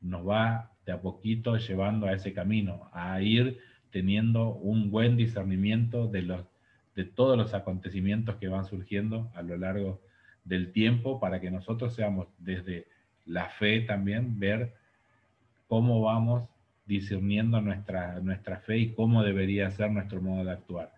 Nos 0.00 0.28
va 0.28 0.72
de 0.84 0.92
a 0.92 1.00
poquito 1.00 1.56
llevando 1.56 2.06
a 2.06 2.12
ese 2.12 2.32
camino, 2.32 2.90
a 2.92 3.20
ir 3.22 3.60
teniendo 3.90 4.54
un 4.54 4.90
buen 4.90 5.16
discernimiento 5.16 6.08
de, 6.08 6.22
los, 6.22 6.44
de 6.96 7.04
todos 7.04 7.38
los 7.38 7.54
acontecimientos 7.54 8.36
que 8.36 8.48
van 8.48 8.64
surgiendo 8.64 9.30
a 9.34 9.42
lo 9.42 9.56
largo 9.56 10.00
del 10.44 10.72
tiempo 10.72 11.20
para 11.20 11.40
que 11.40 11.50
nosotros 11.50 11.94
seamos 11.94 12.26
desde 12.38 12.88
la 13.24 13.48
fe 13.50 13.82
también 13.82 14.40
ver 14.40 14.74
cómo 15.68 16.00
vamos 16.02 16.48
discerniendo 16.86 17.60
nuestra, 17.60 18.18
nuestra 18.20 18.58
fe 18.58 18.78
y 18.78 18.94
cómo 18.94 19.22
debería 19.22 19.70
ser 19.70 19.92
nuestro 19.92 20.20
modo 20.20 20.44
de 20.44 20.50
actuar. 20.50 20.92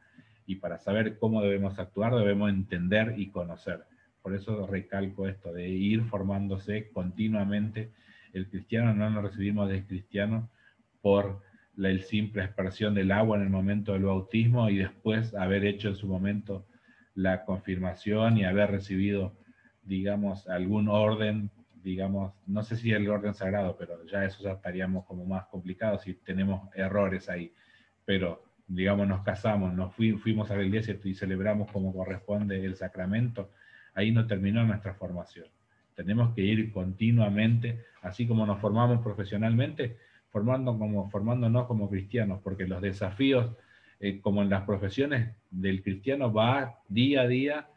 Y 0.47 0.57
para 0.57 0.79
saber 0.79 1.19
cómo 1.19 1.43
debemos 1.43 1.79
actuar 1.79 2.15
debemos 2.15 2.51
entender 2.51 3.15
y 3.17 3.31
conocer. 3.31 3.85
Por 4.23 4.35
eso 4.35 4.67
recalco 4.67 5.29
esto 5.29 5.53
de 5.53 5.69
ir 5.69 6.05
formándose 6.05 6.91
continuamente 6.91 7.91
el 8.35 8.49
cristiano 8.49 8.93
no 8.93 9.09
nos 9.09 9.23
recibimos 9.23 9.71
de 9.71 9.87
cristiano 9.87 10.51
por 11.01 11.41
la 11.77 11.89
el 11.89 12.03
simple 12.03 12.45
expresión 12.45 12.95
del 12.95 13.13
agua 13.13 13.37
en 13.37 13.45
el 13.45 13.51
momento 13.51 13.93
del 13.93 14.05
bautismo 14.05 14.69
y 14.69 14.79
después 14.79 15.35
haber 15.35 15.65
hecho 15.65 15.89
en 15.89 15.97
su 15.97 16.07
momento 16.07 16.67
la 17.15 17.45
confirmación 17.45 18.37
y 18.37 18.45
haber 18.45 18.71
recibido, 18.71 19.33
digamos, 19.85 20.49
algún 20.49 20.89
orden, 20.89 21.51
digamos, 21.83 22.33
no 22.47 22.63
sé 22.63 22.77
si 22.77 22.91
el 22.93 23.09
orden 23.09 23.35
sagrado, 23.35 23.77
pero 23.79 24.05
ya 24.07 24.25
eso 24.25 24.43
ya 24.43 24.53
estaríamos 24.53 25.05
como 25.05 25.25
más 25.25 25.47
complicados 25.47 26.03
si 26.03 26.15
tenemos 26.15 26.69
errores 26.75 27.29
ahí. 27.29 27.53
Pero, 28.05 28.44
digamos, 28.67 29.07
nos 29.07 29.23
casamos, 29.23 29.75
nos 29.75 29.95
fui- 29.95 30.13
fuimos 30.13 30.51
a 30.51 30.57
la 30.57 30.63
iglesia 30.63 30.99
y 31.05 31.15
celebramos 31.15 31.71
como 31.71 31.93
corresponde 31.93 32.65
el 32.65 32.77
sacramento, 32.77 33.51
ahí 33.95 34.11
no 34.11 34.27
terminó 34.27 34.65
nuestra 34.65 34.95
formación. 34.95 35.47
Tenemos 35.95 36.35
que 36.35 36.43
ir 36.43 36.73
continuamente, 36.73 37.85
así 38.03 38.27
como 38.27 38.47
nos 38.47 38.61
formamos 38.61 39.03
profesionalmente, 39.03 39.97
formando 40.31 40.77
como, 40.77 41.09
formándonos 41.11 41.67
como 41.67 41.89
cristianos, 41.89 42.41
porque 42.43 42.67
los 42.67 42.83
desafíos, 42.83 43.55
eh, 44.01 44.21
como 44.21 44.43
en 44.43 44.51
las 44.51 44.65
profesiones 44.65 45.37
del 45.51 45.83
cristiano, 45.83 46.33
va 46.33 46.81
día 46.89 47.23
a 47.23 47.27
día 47.29 47.69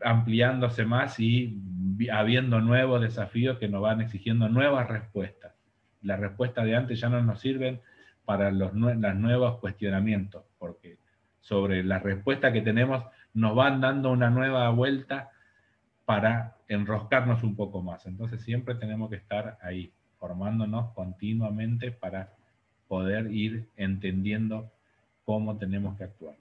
ampliándose 0.00 0.84
más 0.84 1.18
y 1.18 1.60
habiendo 2.12 2.60
nuevos 2.60 3.00
desafíos 3.00 3.58
que 3.58 3.68
nos 3.68 3.82
van 3.82 4.00
exigiendo 4.00 4.48
nuevas 4.48 4.88
respuestas. 4.88 5.52
Las 6.02 6.20
respuestas 6.20 6.64
de 6.66 6.76
antes 6.76 7.00
ya 7.00 7.08
no 7.08 7.22
nos 7.22 7.40
sirven 7.40 7.80
para 8.24 8.50
los, 8.50 8.72
los 8.74 9.14
nuevos 9.16 9.58
cuestionamientos, 9.58 10.44
porque 10.58 10.98
sobre 11.40 11.82
la 11.82 11.98
respuesta 11.98 12.52
que 12.52 12.62
tenemos 12.62 13.04
nos 13.34 13.54
van 13.54 13.80
dando 13.80 14.10
una 14.10 14.30
nueva 14.30 14.70
vuelta 14.70 15.30
para 16.04 16.56
enroscarnos 16.68 17.42
un 17.42 17.56
poco 17.56 17.82
más. 17.82 18.06
Entonces 18.06 18.42
siempre 18.42 18.74
tenemos 18.74 19.10
que 19.10 19.16
estar 19.16 19.58
ahí, 19.62 19.92
formándonos 20.18 20.92
continuamente 20.92 21.92
para 21.92 22.32
poder 22.88 23.32
ir 23.32 23.68
entendiendo 23.76 24.70
cómo 25.24 25.56
tenemos 25.56 25.96
que 25.96 26.04
actuar. 26.04 26.36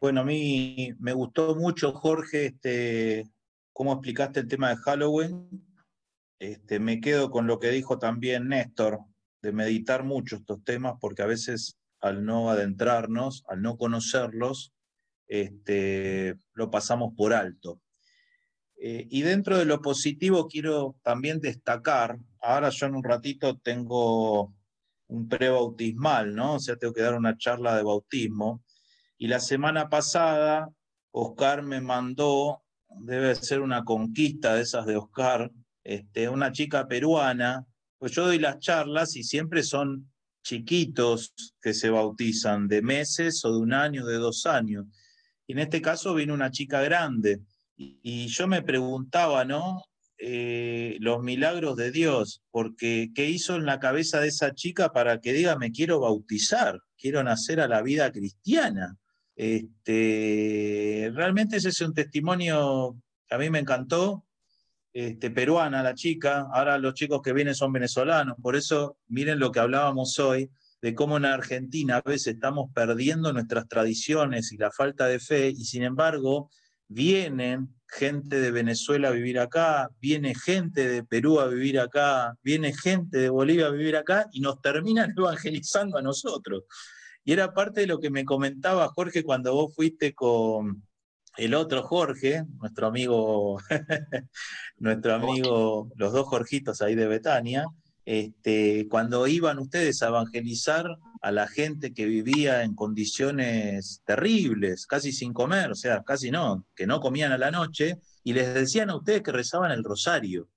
Bueno, 0.00 0.20
a 0.20 0.24
mí 0.24 0.94
me 0.98 1.12
gustó 1.12 1.54
mucho, 1.56 1.92
Jorge, 1.92 2.46
este, 2.46 3.26
cómo 3.72 3.92
explicaste 3.92 4.40
el 4.40 4.48
tema 4.48 4.70
de 4.70 4.76
Halloween. 4.76 5.48
Este, 6.38 6.78
me 6.78 7.00
quedo 7.00 7.30
con 7.30 7.46
lo 7.46 7.58
que 7.58 7.70
dijo 7.70 7.98
también 7.98 8.48
Néstor, 8.48 9.00
de 9.42 9.52
meditar 9.52 10.04
mucho 10.04 10.36
estos 10.36 10.62
temas, 10.64 10.94
porque 11.00 11.22
a 11.22 11.26
veces 11.26 11.78
al 12.00 12.24
no 12.24 12.50
adentrarnos, 12.50 13.44
al 13.48 13.62
no 13.62 13.76
conocerlos, 13.76 14.72
este, 15.28 16.36
lo 16.54 16.70
pasamos 16.70 17.12
por 17.16 17.32
alto. 17.32 17.80
Eh, 18.76 19.06
y 19.10 19.22
dentro 19.22 19.58
de 19.58 19.66
lo 19.66 19.82
positivo 19.82 20.48
quiero 20.48 20.96
también 21.02 21.40
destacar, 21.40 22.18
ahora 22.40 22.70
yo 22.70 22.86
en 22.86 22.94
un 22.94 23.04
ratito 23.04 23.58
tengo 23.58 24.54
un 25.08 25.28
prebautismal, 25.28 26.34
¿no? 26.34 26.54
O 26.54 26.60
sea, 26.60 26.76
tengo 26.76 26.94
que 26.94 27.02
dar 27.02 27.14
una 27.14 27.36
charla 27.36 27.76
de 27.76 27.82
bautismo. 27.82 28.62
Y 29.18 29.26
la 29.28 29.40
semana 29.40 29.90
pasada, 29.90 30.70
Oscar 31.10 31.62
me 31.62 31.80
mandó, 31.80 32.62
debe 32.88 33.34
ser 33.34 33.60
una 33.60 33.84
conquista 33.84 34.54
de 34.54 34.62
esas 34.62 34.86
de 34.86 34.96
Oscar, 34.96 35.50
este, 35.84 36.28
una 36.28 36.52
chica 36.52 36.88
peruana, 36.88 37.66
pues 38.00 38.12
yo 38.12 38.24
doy 38.24 38.38
las 38.38 38.58
charlas 38.60 39.14
y 39.14 39.22
siempre 39.22 39.62
son 39.62 40.10
chiquitos 40.42 41.34
que 41.60 41.74
se 41.74 41.90
bautizan, 41.90 42.66
de 42.66 42.80
meses 42.80 43.44
o 43.44 43.52
de 43.52 43.58
un 43.58 43.74
año, 43.74 44.06
de 44.06 44.16
dos 44.16 44.46
años. 44.46 44.86
Y 45.46 45.52
en 45.52 45.58
este 45.58 45.82
caso 45.82 46.14
vino 46.14 46.32
una 46.32 46.50
chica 46.50 46.80
grande. 46.80 47.40
Y, 47.76 48.26
yo 48.28 48.48
me 48.48 48.62
preguntaba, 48.62 49.44
¿no? 49.44 49.84
Eh, 50.16 50.96
los 51.00 51.22
milagros 51.22 51.76
de 51.76 51.90
Dios, 51.92 52.42
porque 52.50 53.10
¿qué 53.14 53.28
hizo 53.28 53.56
en 53.56 53.66
la 53.66 53.78
cabeza 53.78 54.18
de 54.18 54.28
esa 54.28 54.54
chica 54.54 54.92
para 54.92 55.20
que 55.20 55.34
diga, 55.34 55.56
me 55.58 55.70
quiero 55.70 56.00
bautizar, 56.00 56.80
quiero 56.98 57.22
nacer 57.22 57.60
a 57.60 57.68
la 57.68 57.82
vida 57.82 58.10
cristiana? 58.12 58.96
Este, 59.36 61.10
realmente 61.14 61.58
ese 61.58 61.68
es 61.68 61.80
un 61.82 61.92
testimonio 61.92 62.96
que 63.28 63.34
a 63.34 63.38
mí 63.38 63.50
me 63.50 63.58
encantó, 63.58 64.24
este, 64.92 65.30
peruana 65.30 65.82
la 65.82 65.94
chica, 65.94 66.48
ahora 66.52 66.78
los 66.78 66.94
chicos 66.94 67.22
que 67.22 67.32
vienen 67.32 67.54
son 67.54 67.72
venezolanos, 67.72 68.36
por 68.42 68.56
eso 68.56 68.96
miren 69.08 69.38
lo 69.38 69.52
que 69.52 69.60
hablábamos 69.60 70.18
hoy, 70.18 70.50
de 70.82 70.94
cómo 70.94 71.18
en 71.18 71.26
Argentina 71.26 71.96
a 71.96 72.02
veces 72.02 72.34
estamos 72.34 72.70
perdiendo 72.74 73.32
nuestras 73.32 73.68
tradiciones 73.68 74.50
y 74.52 74.56
la 74.56 74.70
falta 74.70 75.06
de 75.06 75.20
fe, 75.20 75.50
y 75.50 75.64
sin 75.64 75.82
embargo 75.82 76.50
vienen 76.88 77.74
gente 77.86 78.40
de 78.40 78.50
Venezuela 78.50 79.08
a 79.08 79.12
vivir 79.12 79.38
acá, 79.38 79.90
viene 80.00 80.34
gente 80.34 80.88
de 80.88 81.04
Perú 81.04 81.40
a 81.40 81.48
vivir 81.48 81.78
acá, 81.78 82.36
viene 82.42 82.72
gente 82.72 83.18
de 83.18 83.28
Bolivia 83.30 83.66
a 83.66 83.70
vivir 83.70 83.96
acá 83.96 84.26
y 84.32 84.40
nos 84.40 84.60
terminan 84.60 85.12
evangelizando 85.16 85.98
a 85.98 86.02
nosotros. 86.02 86.64
Y 87.24 87.32
era 87.32 87.52
parte 87.52 87.82
de 87.82 87.86
lo 87.86 88.00
que 88.00 88.10
me 88.10 88.24
comentaba 88.24 88.88
Jorge 88.88 89.22
cuando 89.22 89.54
vos 89.54 89.74
fuiste 89.74 90.14
con 90.14 90.82
el 91.36 91.54
otro 91.54 91.82
Jorge, 91.82 92.44
nuestro 92.58 92.86
amigo, 92.86 93.58
nuestro 94.78 95.14
amigo, 95.14 95.90
los 95.96 96.12
dos 96.12 96.26
Jorgitos 96.26 96.82
ahí 96.82 96.94
de 96.94 97.06
Betania, 97.06 97.66
este, 98.04 98.88
cuando 98.88 99.26
iban 99.26 99.58
ustedes 99.58 100.02
a 100.02 100.08
evangelizar 100.08 100.86
a 101.22 101.30
la 101.30 101.46
gente 101.46 101.92
que 101.92 102.06
vivía 102.06 102.62
en 102.62 102.74
condiciones 102.74 104.02
terribles, 104.04 104.86
casi 104.86 105.12
sin 105.12 105.32
comer, 105.32 105.70
o 105.70 105.74
sea, 105.74 106.02
casi 106.02 106.30
no, 106.30 106.66
que 106.74 106.86
no 106.86 107.00
comían 107.00 107.32
a 107.32 107.38
la 107.38 107.50
noche, 107.50 108.00
y 108.24 108.32
les 108.32 108.52
decían 108.54 108.90
a 108.90 108.96
ustedes 108.96 109.22
que 109.22 109.32
rezaban 109.32 109.70
el 109.70 109.84
rosario. 109.84 110.48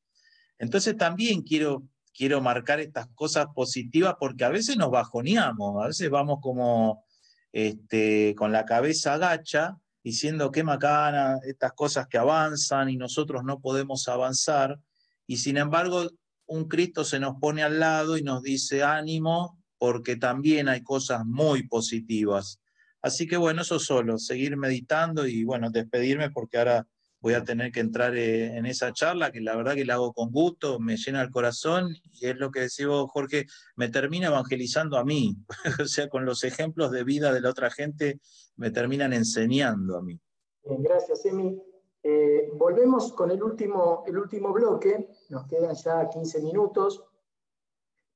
Entonces 0.58 0.96
también 0.98 1.42
quiero, 1.42 1.84
quiero 2.14 2.42
marcar 2.42 2.80
estas 2.80 3.08
cosas 3.14 3.48
positivas 3.54 4.16
porque 4.20 4.46
a 4.46 4.50
veces 4.50 4.78
nos 4.78 4.92
bajoneamos, 4.92 5.84
a 5.84 5.88
veces 5.88 6.10
vamos 6.10 6.40
como 6.42 7.04
este, 7.52 8.34
con 8.36 8.52
la 8.52 8.66
cabeza 8.66 9.14
agacha, 9.14 9.78
diciendo 10.04 10.52
qué 10.52 10.64
macana, 10.64 11.40
estas 11.46 11.74
cosas 11.74 12.08
que 12.08 12.18
avanzan 12.18 12.90
y 12.90 12.98
nosotros 12.98 13.44
no 13.44 13.60
podemos 13.60 14.08
avanzar, 14.08 14.80
y 15.26 15.38
sin 15.38 15.58
embargo 15.58 16.10
un 16.46 16.68
Cristo 16.68 17.04
se 17.04 17.20
nos 17.20 17.36
pone 17.40 17.64
al 17.64 17.80
lado 17.80 18.18
y 18.18 18.24
nos 18.24 18.42
dice 18.44 18.84
ánimo, 18.84 19.58
porque 19.78 20.16
también 20.16 20.70
hay 20.70 20.82
cosas 20.84 21.26
muy 21.26 21.68
positivas. 21.68 22.60
Así 23.02 23.28
que 23.28 23.38
bueno, 23.38 23.64
eso 23.64 23.80
solo, 23.80 24.18
seguir 24.18 24.56
meditando 24.56 25.28
y 25.28 25.44
bueno, 25.44 25.70
despedirme 25.70 26.32
porque 26.32 26.58
ahora 26.58 26.88
voy 27.20 27.34
a 27.36 27.44
tener 27.44 27.72
que 27.72 27.80
entrar 27.80 28.16
eh, 28.18 28.58
en 28.58 28.66
esa 28.66 28.92
charla, 28.92 29.32
que 29.32 29.40
la 29.40 29.56
verdad 29.56 29.76
que 29.76 29.86
la 29.86 29.94
hago 29.96 30.14
con 30.14 30.30
gusto, 30.30 30.80
me 30.80 30.98
llena 30.98 31.22
el 31.22 31.30
corazón 31.30 31.96
y 32.12 32.28
es 32.28 32.36
lo 32.36 32.52
que 32.52 32.62
decís 32.62 32.86
vos, 32.86 33.10
Jorge, 33.12 33.46
me 33.78 33.88
termina 33.88 34.28
evangelizando 34.28 34.98
a 34.98 35.06
mí, 35.06 35.38
o 35.82 35.86
sea, 35.86 36.10
con 36.10 36.26
los 36.26 36.44
ejemplos 36.44 36.92
de 36.92 37.06
vida 37.06 37.34
de 37.34 37.40
la 37.40 37.50
otra 37.50 37.72
gente 37.72 38.20
me 38.58 38.72
terminan 38.72 39.14
enseñando 39.14 39.98
a 39.98 40.02
mí. 40.02 40.20
Bien, 40.64 40.82
gracias, 40.82 41.26
Emi. 41.26 41.62
Eh, 42.02 42.50
volvemos 42.54 43.14
con 43.14 43.32
el 43.32 43.42
último, 43.42 44.04
el 44.06 44.18
último 44.18 44.52
bloque, 44.52 45.10
nos 45.30 45.48
quedan 45.48 45.74
ya 45.76 46.10
15 46.10 46.42
minutos. 46.42 47.04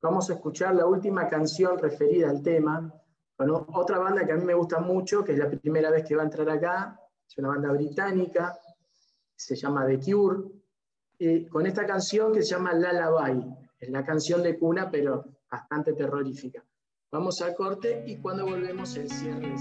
Vamos 0.01 0.29
a 0.29 0.33
escuchar 0.33 0.75
la 0.75 0.85
última 0.85 1.27
canción 1.27 1.77
referida 1.77 2.29
al 2.29 2.41
tema. 2.41 2.93
Bueno, 3.37 3.65
otra 3.73 3.97
banda 3.97 4.25
que 4.25 4.33
a 4.33 4.35
mí 4.35 4.43
me 4.43 4.53
gusta 4.53 4.79
mucho, 4.79 5.23
que 5.23 5.33
es 5.33 5.37
la 5.37 5.49
primera 5.49 5.89
vez 5.89 6.05
que 6.05 6.15
va 6.15 6.23
a 6.23 6.25
entrar 6.25 6.49
acá, 6.49 6.99
es 7.27 7.37
una 7.37 7.49
banda 7.49 7.71
británica, 7.71 8.59
se 9.35 9.55
llama 9.55 9.85
The 9.85 9.99
Cure, 9.99 10.43
y 11.19 11.47
con 11.47 11.65
esta 11.65 11.85
canción 11.85 12.33
que 12.33 12.41
se 12.41 12.49
llama 12.55 12.73
Lullaby. 12.73 13.45
Es 13.79 13.89
la 13.89 14.03
canción 14.03 14.41
de 14.43 14.57
cuna, 14.57 14.89
pero 14.89 15.25
bastante 15.49 15.93
terrorífica. 15.93 16.63
Vamos 17.11 17.41
al 17.41 17.55
corte 17.55 18.03
y 18.05 18.17
cuando 18.17 18.45
volvemos 18.45 18.95
el 18.97 19.09
cierre 19.09 19.55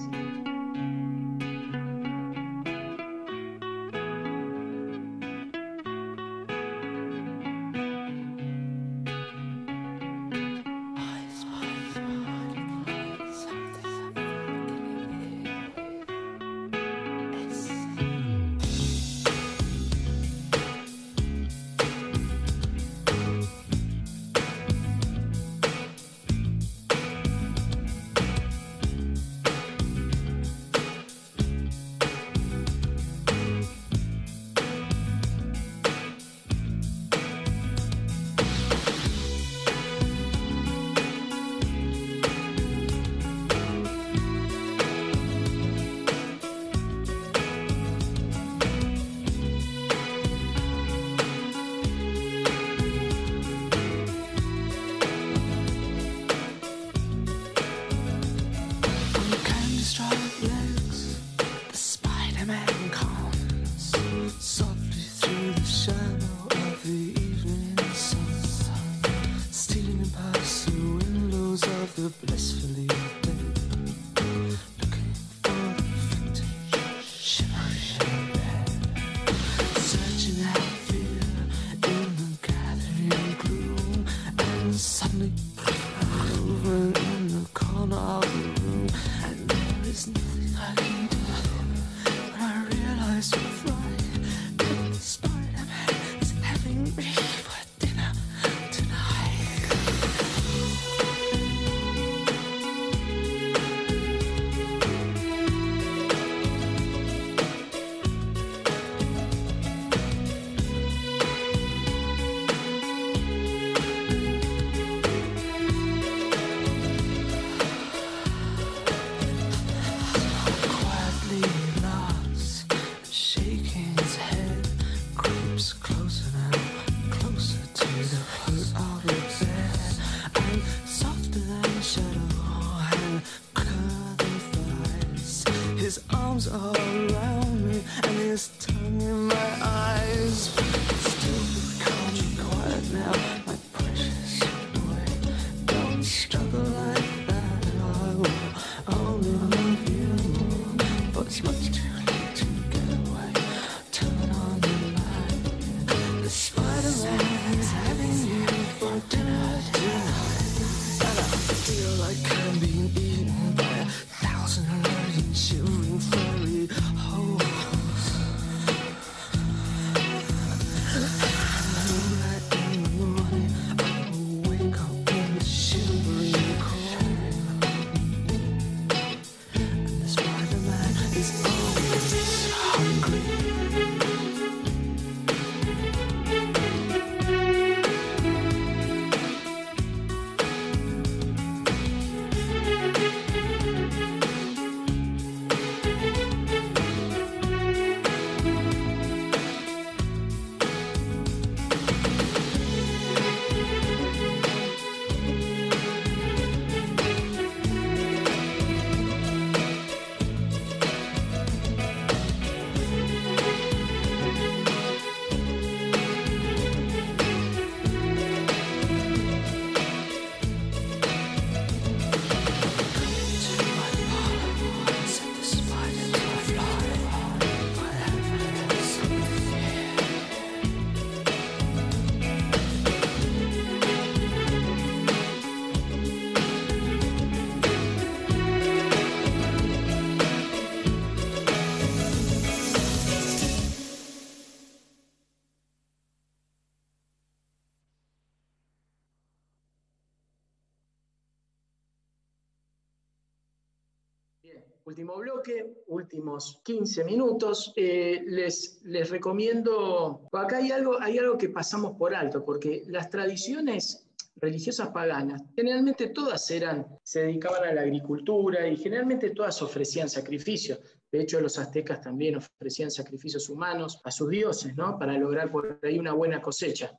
últimos 255.87 256.61
15 256.65 257.05
minutos. 257.05 257.73
Eh, 257.77 258.23
les, 258.27 258.81
les 258.85 259.11
recomiendo, 259.11 260.29
acá 260.33 260.59
hay 260.59 260.71
algo, 260.71 261.01
hay 261.01 261.19
algo 261.19 261.39
que 261.39 261.49
pasamos 261.49 261.97
por 261.97 262.15
alto, 262.15 262.45
porque 262.45 262.85
las 262.87 263.11
tradiciones 263.11 264.07
religiosas 264.37 264.89
paganas, 264.89 265.43
generalmente 265.55 266.09
todas 266.09 266.51
eran, 266.51 266.87
se 267.03 267.21
dedicaban 267.23 267.65
a 267.65 267.73
la 267.73 267.81
agricultura 267.83 268.69
y 268.69 268.77
generalmente 268.77 269.31
todas 269.31 269.63
ofrecían 269.63 270.09
sacrificios. 270.09 270.79
De 271.11 271.23
hecho, 271.23 271.41
los 271.41 271.59
aztecas 271.59 272.01
también 272.01 272.37
ofrecían 272.37 272.91
sacrificios 272.91 273.49
humanos 273.49 274.01
a 274.05 274.11
sus 274.11 274.29
dioses, 274.29 274.77
¿no? 274.77 274.99
Para 274.99 275.17
lograr 275.17 275.51
por 275.51 275.79
ahí 275.83 275.99
una 275.99 276.13
buena 276.13 276.43
cosecha. 276.43 276.99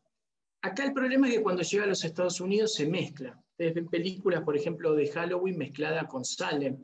Acá 0.63 0.85
el 0.85 0.93
problema 0.93 1.27
es 1.27 1.35
que 1.35 1.43
cuando 1.43 1.61
llega 1.61 1.83
a 1.83 1.87
los 1.87 2.03
Estados 2.03 2.41
Unidos 2.41 2.73
se 2.73 2.87
mezcla. 2.87 3.39
Ustedes 3.51 3.75
ven 3.75 3.87
películas, 3.87 4.43
por 4.43 4.55
ejemplo, 4.55 4.95
de 4.95 5.07
Halloween 5.07 5.57
mezclada 5.57 6.07
con 6.07 6.25
Salem 6.25 6.77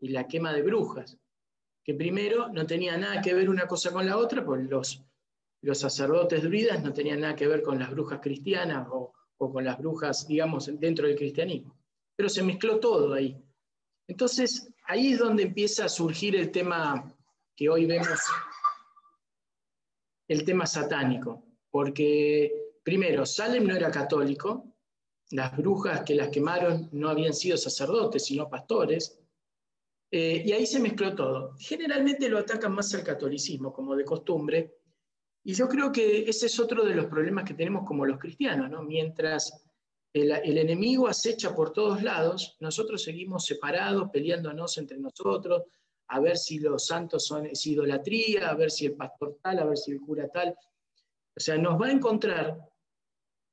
y 0.00 0.08
la 0.08 0.26
quema 0.26 0.52
de 0.52 0.62
brujas, 0.62 1.18
que 1.84 1.94
primero 1.94 2.48
no 2.48 2.66
tenía 2.66 2.96
nada 2.96 3.20
que 3.20 3.34
ver 3.34 3.48
una 3.48 3.66
cosa 3.66 3.92
con 3.92 4.06
la 4.06 4.16
otra, 4.16 4.44
porque 4.44 4.64
los, 4.64 5.02
los 5.62 5.78
sacerdotes 5.78 6.42
druidas 6.42 6.82
no 6.82 6.92
tenían 6.92 7.20
nada 7.20 7.36
que 7.36 7.48
ver 7.48 7.62
con 7.62 7.78
las 7.78 7.90
brujas 7.90 8.20
cristianas 8.20 8.88
o, 8.90 9.12
o 9.38 9.52
con 9.52 9.64
las 9.64 9.78
brujas, 9.78 10.26
digamos, 10.26 10.70
dentro 10.78 11.06
del 11.06 11.16
cristianismo. 11.16 11.78
Pero 12.14 12.28
se 12.28 12.42
mezcló 12.42 12.78
todo 12.78 13.14
ahí. 13.14 13.36
Entonces, 14.06 14.72
ahí 14.84 15.12
es 15.12 15.18
donde 15.18 15.44
empieza 15.44 15.84
a 15.84 15.88
surgir 15.88 16.34
el 16.36 16.50
tema 16.50 17.14
que 17.54 17.68
hoy 17.68 17.86
vemos, 17.86 18.20
el 20.28 20.44
tema 20.44 20.66
satánico, 20.66 21.44
porque 21.70 22.52
primero, 22.82 23.26
Salem 23.26 23.66
no 23.66 23.74
era 23.74 23.90
católico, 23.90 24.74
las 25.30 25.56
brujas 25.56 26.02
que 26.02 26.14
las 26.14 26.28
quemaron 26.28 26.88
no 26.92 27.08
habían 27.08 27.34
sido 27.34 27.56
sacerdotes, 27.56 28.24
sino 28.24 28.48
pastores, 28.48 29.18
eh, 30.10 30.42
y 30.44 30.52
ahí 30.52 30.66
se 30.66 30.80
mezcló 30.80 31.14
todo. 31.14 31.54
Generalmente 31.58 32.28
lo 32.28 32.38
atacan 32.38 32.74
más 32.74 32.94
al 32.94 33.04
catolicismo, 33.04 33.72
como 33.72 33.94
de 33.94 34.04
costumbre, 34.04 34.78
y 35.48 35.54
yo 35.54 35.66
creo 35.66 35.90
que 35.90 36.28
ese 36.28 36.46
es 36.46 36.60
otro 36.60 36.84
de 36.84 36.94
los 36.94 37.06
problemas 37.06 37.44
que 37.44 37.54
tenemos 37.54 37.86
como 37.86 38.04
los 38.04 38.18
cristianos, 38.18 38.68
¿no? 38.70 38.82
Mientras 38.82 39.64
el, 40.12 40.58
enemigo 40.58 41.08
acecha 41.08 41.54
por 41.54 41.72
todos 41.72 42.02
lados, 42.02 42.56
nosotros 42.60 43.02
seguimos 43.02 43.46
separados, 43.46 44.10
peleándonos 44.12 44.76
entre 44.78 44.98
nosotros, 44.98 45.62
a 46.08 46.20
ver 46.20 46.36
si 46.36 46.58
los 46.58 46.86
santos 46.86 47.26
son 47.26 47.46
es 47.46 47.66
idolatría, 47.66 48.50
a 48.50 48.54
ver 48.54 48.70
si 48.70 48.86
el 48.86 48.94
pastor 48.94 49.38
tal, 49.42 49.58
a 49.58 49.64
ver 49.64 49.78
si 49.78 49.92
el 49.92 50.00
cura 50.00 50.28
tal. 50.28 50.50
O 50.50 51.40
sea, 51.40 51.56
nos 51.56 51.80
va 51.80 51.86
a 51.86 51.92
encontrar, 51.92 52.58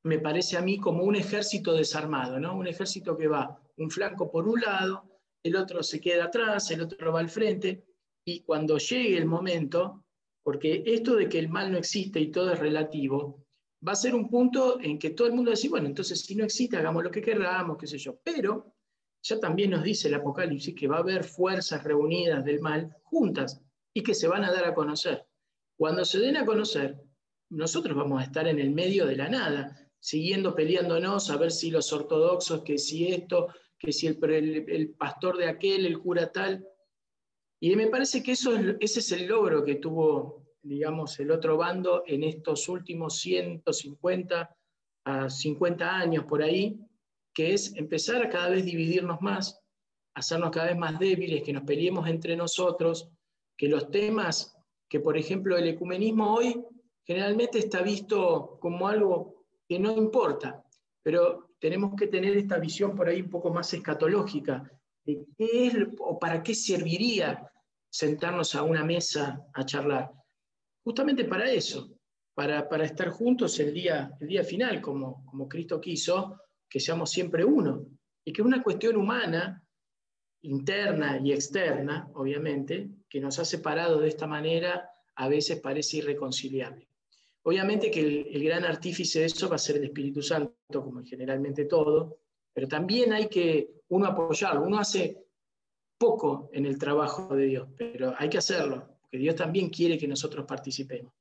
me 0.03 0.19
parece 0.19 0.57
a 0.57 0.61
mí, 0.61 0.77
como 0.77 1.03
un 1.03 1.15
ejército 1.15 1.73
desarmado, 1.73 2.39
¿no? 2.39 2.57
Un 2.57 2.67
ejército 2.67 3.15
que 3.15 3.27
va 3.27 3.57
un 3.77 3.89
flanco 3.89 4.31
por 4.31 4.47
un 4.47 4.59
lado, 4.59 5.14
el 5.45 5.55
otro 5.55 5.83
se 5.83 6.01
queda 6.01 6.25
atrás, 6.25 6.71
el 6.71 6.81
otro 6.81 7.13
va 7.13 7.19
al 7.19 7.29
frente, 7.29 7.85
y 8.25 8.41
cuando 8.41 8.79
llegue 8.79 9.15
el 9.17 9.27
momento, 9.27 10.03
porque 10.43 10.81
esto 10.85 11.15
de 11.15 11.29
que 11.29 11.37
el 11.37 11.49
mal 11.49 11.71
no 11.71 11.77
existe 11.77 12.19
y 12.19 12.31
todo 12.31 12.51
es 12.51 12.59
relativo, 12.59 13.45
va 13.87 13.91
a 13.91 13.95
ser 13.95 14.15
un 14.15 14.27
punto 14.27 14.79
en 14.81 14.97
que 14.97 15.11
todo 15.11 15.27
el 15.27 15.33
mundo 15.33 15.51
va 15.51 15.69
bueno, 15.69 15.87
entonces 15.87 16.21
si 16.21 16.35
no 16.35 16.43
existe, 16.43 16.77
hagamos 16.77 17.03
lo 17.03 17.11
que 17.11 17.21
queramos, 17.21 17.77
qué 17.77 17.85
sé 17.85 17.99
yo. 17.99 18.19
Pero 18.23 18.73
ya 19.21 19.39
también 19.39 19.69
nos 19.69 19.83
dice 19.83 20.07
el 20.07 20.15
Apocalipsis 20.15 20.73
que 20.73 20.87
va 20.87 20.97
a 20.97 21.01
haber 21.01 21.23
fuerzas 21.23 21.83
reunidas 21.83 22.43
del 22.43 22.59
mal 22.59 22.95
juntas 23.03 23.61
y 23.93 24.01
que 24.01 24.15
se 24.15 24.27
van 24.27 24.43
a 24.43 24.51
dar 24.51 24.65
a 24.65 24.73
conocer. 24.73 25.27
Cuando 25.77 26.03
se 26.05 26.19
den 26.19 26.37
a 26.37 26.45
conocer, 26.45 26.99
nosotros 27.51 27.95
vamos 27.95 28.19
a 28.21 28.25
estar 28.25 28.47
en 28.47 28.57
el 28.57 28.71
medio 28.71 29.05
de 29.05 29.15
la 29.15 29.29
nada, 29.29 29.91
siguiendo 29.99 30.55
peleándonos 30.55 31.29
a 31.29 31.37
ver 31.37 31.51
si 31.51 31.69
los 31.69 31.93
ortodoxos, 31.93 32.63
que 32.63 32.79
si 32.79 33.07
esto, 33.07 33.49
que 33.85 33.93
si 33.93 34.07
el, 34.07 34.95
pastor 34.97 35.37
de 35.37 35.47
aquel, 35.47 35.85
el 35.85 35.99
cura 35.99 36.31
tal. 36.31 36.67
Y 37.61 37.75
me 37.75 37.87
parece 37.87 38.23
que 38.23 38.31
eso 38.31 38.55
es- 38.55 38.75
ese 38.79 38.99
es 38.99 39.11
el 39.11 39.27
logro 39.27 39.63
que 39.63 39.75
tuvo, 39.75 40.47
digamos, 40.63 41.19
el 41.19 41.29
otro 41.29 41.55
bando 41.55 42.03
en 42.07 42.23
estos 42.23 42.67
últimos 42.67 43.19
150 43.19 44.57
a 45.05 45.29
50 45.29 45.97
años 45.97 46.25
por 46.25 46.41
ahí, 46.41 46.79
que 47.31 47.53
es 47.53 47.75
empezar 47.75 48.23
a 48.23 48.29
cada 48.29 48.49
vez 48.49 48.65
dividirnos 48.65 49.21
más, 49.21 49.61
hacernos 50.15 50.49
cada 50.49 50.67
vez 50.67 50.77
más 50.77 50.97
débiles, 50.97 51.43
que 51.43 51.53
nos 51.53 51.63
peleemos 51.63 52.07
entre 52.07 52.35
nosotros, 52.35 53.11
que 53.55 53.67
los 53.67 53.91
temas, 53.91 54.57
que 54.89 54.99
por 54.99 55.15
ejemplo 55.15 55.57
el 55.57 55.67
ecumenismo 55.67 56.33
hoy 56.33 56.59
generalmente 57.05 57.59
está 57.59 57.83
visto 57.83 58.57
como 58.59 58.87
algo 58.87 59.45
que 59.67 59.77
no 59.77 59.95
importa, 59.95 60.63
pero 61.03 61.44
tenemos 61.65 61.95
que 61.97 62.05
tener 62.05 62.37
esta 62.37 62.59
visión 62.59 62.95
por 62.95 63.09
ahí 63.09 63.21
un 63.21 63.29
poco 63.31 63.51
más 63.51 63.73
escatológica 63.73 64.71
de 65.03 65.25
qué 65.35 65.65
es 65.65 65.73
o 65.97 66.19
para 66.19 66.43
qué 66.43 66.53
serviría 66.53 67.51
sentarnos 67.89 68.53
a 68.53 68.61
una 68.61 68.83
mesa 68.83 69.41
a 69.51 69.65
charlar. 69.65 70.11
Justamente 70.83 71.25
para 71.25 71.49
eso, 71.49 71.97
para, 72.35 72.69
para 72.69 72.85
estar 72.85 73.09
juntos 73.09 73.59
el 73.59 73.73
día, 73.73 74.15
el 74.21 74.27
día 74.27 74.43
final, 74.43 74.79
como, 74.79 75.25
como 75.25 75.49
Cristo 75.49 75.81
quiso, 75.81 76.39
que 76.69 76.79
seamos 76.79 77.09
siempre 77.09 77.43
uno, 77.43 77.87
y 78.23 78.31
que 78.31 78.43
una 78.43 78.61
cuestión 78.61 78.95
humana, 78.95 79.67
interna 80.43 81.19
y 81.19 81.33
externa, 81.33 82.07
obviamente, 82.13 82.91
que 83.09 83.19
nos 83.19 83.39
ha 83.39 83.45
separado 83.45 84.01
de 84.01 84.09
esta 84.09 84.27
manera, 84.27 84.87
a 85.15 85.27
veces 85.27 85.61
parece 85.61 85.97
irreconciliable. 85.97 86.87
Obviamente 87.47 87.91
que 87.91 87.99
el, 87.99 88.43
gran 88.43 88.65
artífice 88.65 89.19
de 89.19 89.25
eso 89.25 89.47
va 89.47 89.55
a 89.55 89.59
ser 89.59 89.77
el 89.77 89.83
Espíritu 89.83 90.23
Santo, 90.23 90.55
como 90.71 91.03
generalmente 91.03 91.65
todo, 91.65 92.17
pero 92.51 92.67
también 92.67 93.13
hay 93.13 93.27
que 93.27 93.83
uno 93.89 94.07
apoyarlo. 94.07 94.63
Uno 94.63 94.79
hace 94.79 95.27
poco 95.99 96.49
en 96.53 96.65
el 96.65 96.79
trabajo 96.79 97.35
de 97.35 97.45
Dios, 97.45 97.67
pero 97.77 98.15
hay 98.17 98.29
que 98.29 98.39
hacerlo, 98.39 98.97
porque 98.99 99.19
Dios 99.19 99.35
también 99.35 99.69
quiere 99.69 99.95
que 99.95 100.07
nosotros 100.07 100.43
participemos. 100.47 101.13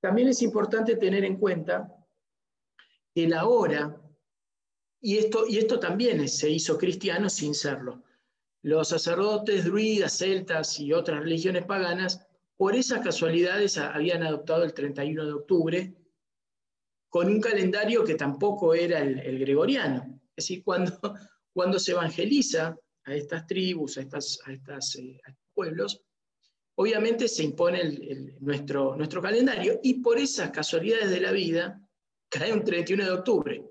También 0.00 0.28
es 0.28 0.40
importante 0.40 0.96
tener 0.96 1.22
en 1.22 1.36
cuenta 1.36 2.02
que 3.14 3.28
la 3.28 3.46
hora, 3.46 4.00
y 5.02 5.18
esto, 5.18 5.46
y 5.46 5.58
esto 5.58 5.78
también 5.78 6.26
se 6.28 6.48
hizo 6.48 6.78
cristiano 6.78 7.28
sin 7.28 7.54
serlo, 7.54 8.02
los 8.62 8.88
sacerdotes, 8.88 9.66
druidas, 9.66 10.16
celtas 10.16 10.80
y 10.80 10.94
otras 10.94 11.20
religiones 11.20 11.66
paganas, 11.66 12.26
por 12.62 12.76
esas 12.76 13.00
casualidades 13.00 13.76
habían 13.76 14.22
adoptado 14.22 14.62
el 14.62 14.72
31 14.72 15.26
de 15.26 15.32
octubre, 15.32 15.94
con 17.08 17.26
un 17.26 17.40
calendario 17.40 18.04
que 18.04 18.14
tampoco 18.14 18.72
era 18.72 19.00
el, 19.00 19.40
gregoriano. 19.40 20.20
Es 20.36 20.44
decir, 20.46 20.62
cuando, 20.62 20.92
cuando 21.52 21.80
se 21.80 21.90
evangeliza 21.90 22.78
a 23.02 23.14
estas 23.16 23.48
tribus, 23.48 23.98
a, 23.98 24.02
estas, 24.02 24.38
a, 24.46 24.52
eh, 24.52 24.60
estos 24.62 24.96
pueblos, 25.52 26.04
obviamente 26.76 27.26
se 27.26 27.42
impone 27.42 27.80
el, 27.80 28.36
nuestro, 28.38 28.94
nuestro 28.94 29.20
calendario 29.20 29.80
y 29.82 29.94
por 29.94 30.20
esas 30.20 30.52
casualidades 30.52 31.10
de 31.10 31.20
la 31.20 31.32
vida 31.32 31.84
cae 32.28 32.52
un 32.52 32.62
31 32.62 33.04
de 33.04 33.10
octubre, 33.10 33.66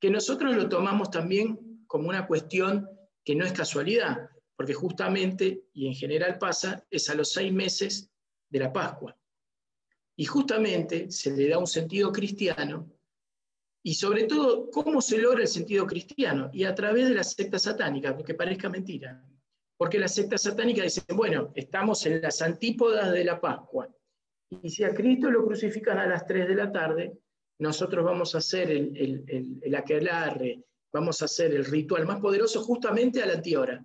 que 0.00 0.10
nosotros 0.10 0.56
lo 0.56 0.68
tomamos 0.68 1.12
también 1.12 1.84
como 1.86 2.08
una 2.08 2.26
cuestión 2.26 2.88
que 3.24 3.36
no 3.36 3.44
es 3.44 3.52
casualidad, 3.52 4.30
porque 4.56 4.74
justamente, 4.74 5.66
y 5.72 5.86
en 5.86 5.94
general 5.94 6.38
pasa, 6.38 6.84
es 6.90 7.08
a 7.08 7.14
los 7.14 7.30
seis 7.30 7.52
meses 7.52 8.08
de 8.52 8.58
la 8.58 8.72
Pascua. 8.72 9.16
Y 10.14 10.26
justamente 10.26 11.10
se 11.10 11.32
le 11.32 11.48
da 11.48 11.58
un 11.58 11.66
sentido 11.66 12.12
cristiano, 12.12 12.88
y 13.84 13.94
sobre 13.94 14.24
todo, 14.24 14.70
¿cómo 14.70 15.00
se 15.00 15.18
logra 15.18 15.40
el 15.40 15.48
sentido 15.48 15.86
cristiano? 15.86 16.50
Y 16.52 16.62
a 16.64 16.74
través 16.74 17.08
de 17.08 17.14
la 17.14 17.24
secta 17.24 17.58
satánica, 17.58 18.10
aunque 18.10 18.34
parezca 18.34 18.68
mentira. 18.68 19.20
Porque 19.76 19.98
la 19.98 20.06
secta 20.06 20.38
satánica 20.38 20.84
dice, 20.84 21.02
bueno, 21.08 21.50
estamos 21.56 22.06
en 22.06 22.22
las 22.22 22.40
antípodas 22.42 23.10
de 23.10 23.24
la 23.24 23.40
Pascua, 23.40 23.88
y 24.62 24.70
si 24.70 24.84
a 24.84 24.94
Cristo 24.94 25.30
lo 25.30 25.44
crucifican 25.44 25.98
a 25.98 26.06
las 26.06 26.26
3 26.26 26.46
de 26.46 26.54
la 26.54 26.70
tarde, 26.70 27.18
nosotros 27.58 28.04
vamos 28.04 28.34
a 28.34 28.38
hacer 28.38 28.70
el, 28.70 28.96
el, 28.96 29.24
el, 29.26 29.58
el 29.62 29.74
aquelarre, 29.74 30.62
vamos 30.92 31.22
a 31.22 31.24
hacer 31.24 31.54
el 31.54 31.64
ritual 31.64 32.06
más 32.06 32.20
poderoso 32.20 32.62
justamente 32.62 33.22
a 33.22 33.26
la 33.26 33.34
antihora. 33.34 33.82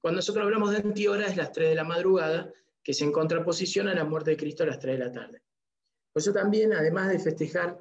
Cuando 0.00 0.16
nosotros 0.16 0.44
hablamos 0.44 0.70
de 0.70 0.78
antihora 0.78 1.26
es 1.26 1.36
las 1.36 1.52
3 1.52 1.68
de 1.68 1.74
la 1.74 1.84
madrugada, 1.84 2.50
que 2.82 2.94
se 2.94 3.04
en 3.04 3.12
contraposición 3.12 3.88
a 3.88 3.94
la 3.94 4.04
muerte 4.04 4.30
de 4.30 4.36
Cristo 4.36 4.62
a 4.62 4.66
las 4.66 4.78
3 4.78 4.98
de 4.98 5.04
la 5.04 5.12
tarde. 5.12 5.42
Por 6.12 6.22
eso 6.22 6.32
también, 6.32 6.72
además 6.72 7.10
de 7.10 7.18
festejar 7.18 7.78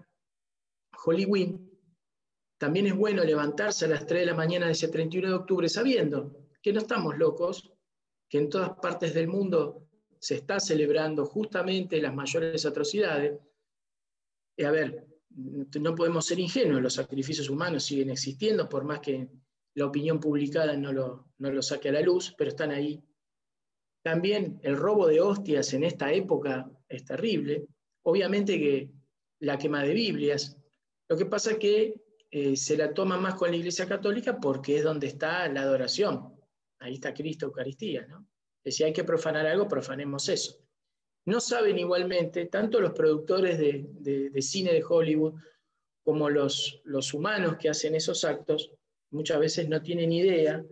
Halloween, 0.91 1.69
también 2.57 2.87
es 2.87 2.95
bueno 2.95 3.23
levantarse 3.23 3.85
a 3.85 3.89
las 3.89 4.05
3 4.05 4.21
de 4.21 4.25
la 4.25 4.35
mañana 4.35 4.65
de 4.65 4.73
ese 4.73 4.89
31 4.89 5.29
de 5.29 5.33
octubre 5.33 5.69
sabiendo 5.69 6.35
que 6.61 6.73
no 6.73 6.79
estamos 6.79 7.17
locos, 7.17 7.71
que 8.27 8.37
en 8.37 8.49
todas 8.49 8.71
partes 8.81 9.13
del 9.13 9.27
mundo 9.27 9.87
se 10.19 10.35
está 10.35 10.59
celebrando 10.59 11.25
justamente 11.25 12.01
las 12.01 12.13
mayores 12.13 12.65
atrocidades. 12.65 13.39
Y 14.57 14.63
a 14.63 14.71
ver, 14.71 15.07
no 15.29 15.95
podemos 15.95 16.25
ser 16.25 16.39
ingenuos, 16.39 16.81
los 16.81 16.93
sacrificios 16.93 17.49
humanos 17.49 17.83
siguen 17.83 18.09
existiendo, 18.09 18.67
por 18.67 18.83
más 18.83 18.99
que 18.99 19.29
la 19.75 19.85
opinión 19.85 20.19
publicada 20.19 20.75
no 20.75 20.91
lo, 20.91 21.31
no 21.37 21.51
lo 21.51 21.61
saque 21.61 21.89
a 21.89 21.93
la 21.93 22.01
luz, 22.01 22.35
pero 22.37 22.49
están 22.49 22.71
ahí. 22.71 23.01
También 24.03 24.59
el 24.63 24.77
robo 24.77 25.07
de 25.07 25.21
hostias 25.21 25.73
en 25.73 25.83
esta 25.83 26.11
época 26.13 26.69
es 26.87 27.05
terrible. 27.05 27.67
Obviamente 28.03 28.57
que 28.57 28.89
la 29.39 29.57
quema 29.57 29.83
de 29.83 29.93
Biblias. 29.93 30.57
Lo 31.09 31.17
que 31.17 31.25
pasa 31.25 31.51
es 31.51 31.57
que 31.57 31.95
eh, 32.31 32.55
se 32.55 32.77
la 32.77 32.93
toma 32.93 33.17
más 33.17 33.35
con 33.35 33.49
la 33.49 33.57
Iglesia 33.57 33.87
Católica 33.87 34.39
porque 34.39 34.77
es 34.77 34.83
donde 34.83 35.07
está 35.07 35.47
la 35.49 35.61
adoración. 35.61 36.35
Ahí 36.79 36.95
está 36.95 37.13
Cristo, 37.13 37.47
Eucaristía, 37.47 38.05
¿no? 38.07 38.27
Si 38.65 38.83
hay 38.83 38.93
que 38.93 39.03
profanar 39.03 39.47
algo, 39.47 39.67
profanemos 39.67 40.29
eso. 40.29 40.59
No 41.25 41.39
saben 41.39 41.79
igualmente, 41.79 42.45
tanto 42.45 42.79
los 42.79 42.91
productores 42.91 43.57
de, 43.57 44.41
cine 44.41 44.73
de 44.73 44.83
Hollywood 44.87 45.39
como 46.03 46.29
los, 46.29 46.81
los 46.85 47.13
humanos 47.13 47.57
que 47.57 47.69
hacen 47.69 47.95
esos 47.95 48.23
actos, 48.23 48.71
muchas 49.11 49.39
veces 49.39 49.69
no 49.69 49.81
tienen 49.81 50.11
idea 50.11 50.63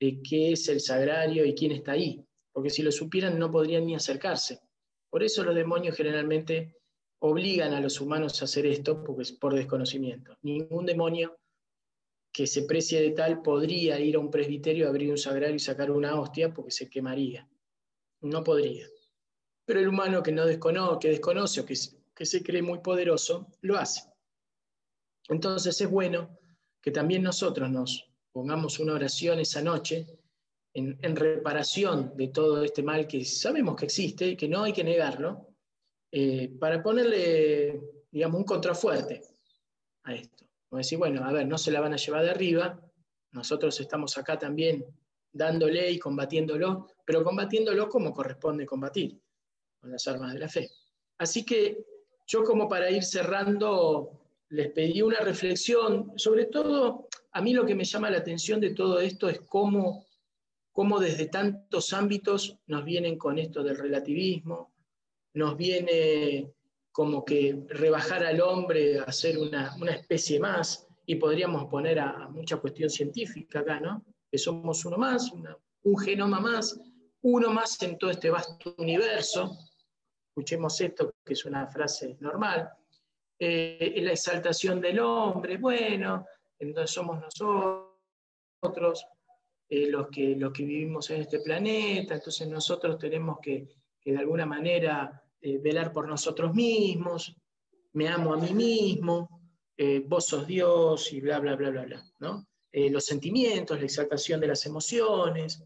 de 0.00 0.22
qué 0.22 0.52
es 0.52 0.68
el 0.68 0.80
sagrario 0.80 1.44
y 1.44 1.54
quién 1.54 1.72
está 1.72 1.92
ahí, 1.92 2.24
porque 2.60 2.68
si 2.68 2.82
lo 2.82 2.92
supieran 2.92 3.38
no 3.38 3.50
podrían 3.50 3.86
ni 3.86 3.94
acercarse. 3.94 4.60
Por 5.08 5.22
eso 5.22 5.42
los 5.42 5.54
demonios 5.54 5.96
generalmente 5.96 6.76
obligan 7.20 7.72
a 7.72 7.80
los 7.80 8.02
humanos 8.02 8.42
a 8.42 8.44
hacer 8.44 8.66
esto 8.66 9.02
porque 9.02 9.22
es 9.22 9.32
por 9.32 9.54
desconocimiento. 9.54 10.36
Ningún 10.42 10.84
demonio 10.84 11.38
que 12.30 12.46
se 12.46 12.64
precie 12.64 13.00
de 13.00 13.12
tal 13.12 13.40
podría 13.40 13.98
ir 13.98 14.16
a 14.16 14.18
un 14.18 14.30
presbiterio, 14.30 14.90
abrir 14.90 15.10
un 15.10 15.16
sagrario 15.16 15.56
y 15.56 15.58
sacar 15.58 15.90
una 15.90 16.20
hostia 16.20 16.52
porque 16.52 16.70
se 16.70 16.90
quemaría. 16.90 17.48
No 18.20 18.44
podría. 18.44 18.86
Pero 19.64 19.80
el 19.80 19.88
humano 19.88 20.22
que, 20.22 20.32
no 20.32 20.44
desconoce, 20.44 20.98
que 21.00 21.08
desconoce 21.08 21.60
o 21.62 21.64
que, 21.64 21.74
que 22.14 22.26
se 22.26 22.42
cree 22.42 22.60
muy 22.60 22.80
poderoso, 22.80 23.48
lo 23.62 23.78
hace. 23.78 24.02
Entonces 25.30 25.80
es 25.80 25.90
bueno 25.90 26.38
que 26.82 26.90
también 26.90 27.22
nosotros 27.22 27.70
nos 27.70 28.12
pongamos 28.32 28.78
una 28.80 28.92
oración 28.92 29.40
esa 29.40 29.62
noche 29.62 30.19
en, 30.74 31.16
reparación 31.16 32.12
de 32.16 32.28
todo 32.28 32.62
este 32.62 32.82
mal 32.82 33.06
que 33.06 33.24
sabemos 33.24 33.76
que 33.76 33.86
existe 33.86 34.26
y 34.28 34.36
que 34.36 34.48
no 34.48 34.62
hay 34.62 34.72
que 34.72 34.84
negarlo, 34.84 35.48
eh, 36.12 36.48
para 36.58 36.82
ponerle, 36.82 37.80
digamos, 38.10 38.38
un 38.38 38.44
contrafuerte 38.44 39.22
a 40.04 40.14
esto. 40.14 40.46
Como 40.68 40.78
decir, 40.78 40.98
bueno, 40.98 41.24
a 41.24 41.32
ver, 41.32 41.46
no 41.46 41.58
se 41.58 41.70
la 41.70 41.80
van 41.80 41.94
a 41.94 41.96
llevar 41.96 42.22
de 42.22 42.30
arriba, 42.30 42.80
nosotros 43.32 43.78
estamos 43.80 44.16
acá 44.18 44.38
también 44.38 44.84
dándole 45.32 45.90
y 45.90 45.98
combatiéndolo, 45.98 46.88
pero 47.04 47.22
combatiéndolo 47.22 47.88
como 47.88 48.12
corresponde 48.12 48.66
combatir, 48.66 49.20
con 49.80 49.90
las 49.90 50.06
armas 50.08 50.32
de 50.32 50.38
la 50.38 50.48
fe. 50.48 50.70
Así 51.18 51.44
que 51.44 51.84
yo 52.26 52.44
como 52.44 52.68
para 52.68 52.90
ir 52.90 53.02
cerrando 53.04 54.20
les 54.50 54.70
pedí 54.72 55.02
una 55.02 55.20
reflexión, 55.20 56.12
sobre 56.16 56.46
todo 56.46 57.08
a 57.32 57.40
mí 57.40 57.52
lo 57.52 57.64
que 57.64 57.74
me 57.74 57.84
llama 57.84 58.10
la 58.10 58.18
atención 58.18 58.60
de 58.60 58.70
todo 58.70 59.00
esto 59.00 59.28
es 59.28 59.40
cómo, 59.40 60.06
cómo 60.80 60.98
desde 60.98 61.26
tantos 61.26 61.92
ámbitos 61.92 62.56
nos 62.66 62.86
vienen 62.86 63.18
con 63.18 63.38
esto 63.38 63.62
del 63.62 63.76
relativismo, 63.76 64.72
nos 65.34 65.54
viene 65.54 66.54
como 66.90 67.22
que 67.22 67.64
rebajar 67.68 68.24
al 68.24 68.40
hombre 68.40 68.98
a 68.98 69.12
ser 69.12 69.36
una, 69.36 69.76
especie 69.90 70.40
más, 70.40 70.88
y 71.04 71.16
podríamos 71.16 71.66
poner 71.66 72.00
a, 72.00 72.24
a, 72.24 72.28
mucha 72.30 72.56
cuestión 72.56 72.88
científica 72.88 73.60
acá, 73.60 73.78
¿no? 73.78 74.02
Que 74.30 74.38
somos 74.38 74.82
uno 74.86 74.96
más, 74.96 75.30
un 75.82 75.98
genoma 75.98 76.40
más, 76.40 76.80
uno 77.20 77.52
más 77.52 77.82
en 77.82 77.98
todo 77.98 78.10
este 78.10 78.30
vasto 78.30 78.74
universo. 78.78 79.54
Escuchemos 80.30 80.80
esto, 80.80 81.12
que 81.22 81.34
es 81.34 81.44
una 81.44 81.66
frase 81.66 82.16
normal 82.20 82.70
eh, 83.38 84.00
la 84.02 84.12
exaltación 84.12 84.80
del 84.80 85.00
hombre, 85.00 85.58
bueno, 85.58 86.26
entonces 86.58 86.90
somos 86.90 87.20
nosotros 87.20 89.06
eh, 89.72 89.86
los, 89.86 90.08
que, 90.08 90.34
los 90.34 90.52
que 90.52 90.64
vivimos 90.64 91.08
en 91.10 91.20
este 91.20 91.38
planeta, 91.38 92.14
entonces 92.14 92.48
nosotros 92.48 92.98
tenemos 92.98 93.38
que, 93.40 93.68
de 94.04 94.18
alguna 94.18 94.44
manera 94.44 95.22
eh, 95.40 95.58
velar 95.58 95.92
por 95.92 96.08
nosotros 96.08 96.52
mismos, 96.52 97.36
me 97.92 98.08
amo 98.08 98.34
a 98.34 98.36
mí 98.36 98.52
mismo, 98.52 99.40
eh, 99.76 100.02
vos 100.04 100.26
sos 100.26 100.44
Dios 100.44 101.12
y 101.12 101.20
bla, 101.20 101.38
bla, 101.38 101.54
bla, 101.54 101.70
bla, 101.70 101.84
bla, 101.84 102.04
¿no? 102.18 102.46
los 102.72 103.04
sentimientos, 103.04 103.80
la 103.80 103.86
exaltación 103.86 104.40
de 104.40 104.46
las 104.46 104.64
emociones, 104.64 105.60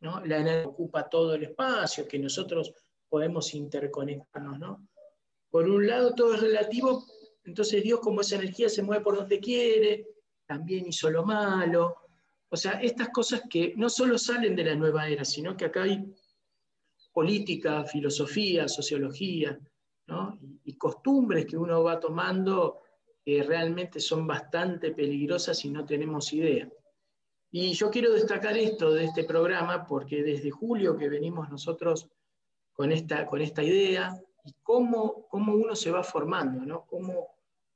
¿no? 0.00 0.22
La 0.26 0.36
energía 0.36 0.68
ocupa 0.68 1.08
todo 1.08 1.34
el 1.34 1.44
espacio, 1.44 2.06
que 2.06 2.18
nosotros 2.18 2.74
podemos 3.08 3.54
interconectarnos, 3.54 4.58
¿no? 4.58 4.86
Por 5.48 5.66
un 5.66 5.86
lado 5.86 6.14
todo 6.14 6.34
es 6.34 6.42
relativo, 6.42 7.06
entonces 7.44 7.82
Dios 7.82 8.00
como 8.00 8.20
esa 8.20 8.36
energía 8.36 8.68
se 8.68 8.82
mueve 8.82 9.02
por 9.02 9.16
donde 9.16 9.40
quiere, 9.40 10.08
también 10.46 10.86
hizo 10.86 11.08
lo 11.08 11.24
malo. 11.24 12.01
O 12.52 12.56
sea, 12.58 12.72
estas 12.82 13.08
cosas 13.08 13.44
que 13.48 13.72
no 13.78 13.88
solo 13.88 14.18
salen 14.18 14.54
de 14.54 14.64
la 14.64 14.74
nueva 14.74 15.08
era, 15.08 15.24
sino 15.24 15.56
que 15.56 15.64
acá 15.64 15.84
hay 15.84 16.04
política, 17.10 17.84
filosofía, 17.84 18.68
sociología, 18.68 19.58
¿no? 20.06 20.38
y, 20.62 20.74
costumbres 20.74 21.46
que 21.46 21.56
uno 21.56 21.82
va 21.82 21.98
tomando 21.98 22.82
que 23.24 23.42
realmente 23.42 24.00
son 24.00 24.26
bastante 24.26 24.90
peligrosas 24.90 25.64
y 25.64 25.70
no 25.70 25.86
tenemos 25.86 26.30
idea. 26.34 26.68
Y 27.50 27.72
yo 27.72 27.90
quiero 27.90 28.12
destacar 28.12 28.58
esto 28.58 28.92
de 28.92 29.04
este 29.04 29.24
programa 29.24 29.86
porque 29.86 30.22
desde 30.22 30.50
julio 30.50 30.98
que 30.98 31.08
venimos 31.08 31.48
nosotros 31.48 32.10
con 32.74 32.92
esta, 32.92 33.24
con 33.24 33.40
esta 33.40 33.62
idea, 33.62 34.14
y 34.44 34.52
cómo, 34.62 35.26
cómo 35.28 35.54
uno 35.54 35.74
se 35.74 35.90
va 35.90 36.04
formando, 36.04 36.66
¿no? 36.66 36.84
cómo, 36.84 37.28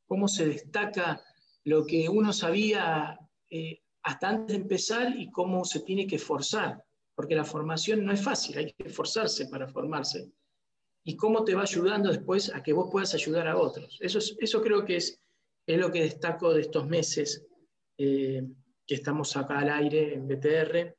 cómo 0.06 0.28
se 0.28 0.46
destaca 0.46 1.22
lo 1.64 1.86
que 1.86 2.10
uno 2.10 2.34
sabía 2.34 3.18
eh, 3.48 3.80
hasta 4.08 4.28
antes 4.28 4.56
de 4.56 4.62
empezar 4.62 5.06
y 5.18 5.30
cómo 5.30 5.64
se 5.64 5.80
tiene 5.80 6.06
que 6.06 6.18
forzar, 6.18 6.82
porque 7.16 7.34
la 7.34 7.44
formación 7.44 8.04
no 8.04 8.12
es 8.12 8.22
fácil, 8.22 8.56
hay 8.58 8.66
que 8.72 8.84
esforzarse 8.88 9.46
para 9.48 9.66
formarse. 9.68 10.30
y 11.08 11.14
cómo 11.16 11.44
te 11.44 11.54
va 11.54 11.62
ayudando 11.62 12.08
después 12.10 12.52
a 12.52 12.62
que 12.64 12.72
vos 12.72 12.88
puedas 12.90 13.14
ayudar 13.14 13.46
a 13.46 13.56
otros. 13.56 13.96
Eso, 14.00 14.18
es- 14.18 14.36
eso 14.40 14.60
creo 14.60 14.84
que 14.84 14.96
es, 14.96 15.20
es 15.64 15.78
lo 15.78 15.90
que 15.92 16.02
destaco 16.02 16.52
de 16.52 16.62
estos 16.62 16.84
meses 16.88 17.46
eh, 17.96 18.42
que 18.86 18.94
estamos 18.96 19.36
acá 19.36 19.60
al 19.60 19.70
aire 19.70 20.14
en 20.14 20.26
BTR, 20.26 20.96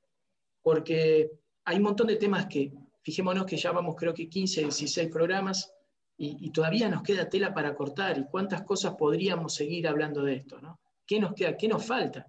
porque 0.61 1.29
hay 1.65 1.77
un 1.77 1.83
montón 1.83 2.07
de 2.07 2.15
temas 2.15 2.45
que, 2.47 2.71
fijémonos 3.03 3.45
que 3.45 3.57
ya 3.57 3.71
vamos 3.73 3.95
creo 3.97 4.13
que 4.13 4.29
15, 4.29 4.61
16 4.61 5.09
programas 5.09 5.71
y, 6.17 6.37
y 6.45 6.51
todavía 6.51 6.87
nos 6.89 7.03
queda 7.03 7.27
tela 7.29 7.53
para 7.53 7.75
cortar 7.75 8.17
y 8.17 8.25
cuántas 8.31 8.63
cosas 8.63 8.95
podríamos 8.97 9.53
seguir 9.55 9.87
hablando 9.89 10.23
de 10.23 10.35
esto, 10.35 10.59
¿no? 10.61 10.79
¿Qué 11.05 11.19
nos 11.19 11.33
queda? 11.33 11.57
¿Qué 11.57 11.67
nos 11.67 11.85
falta? 11.85 12.25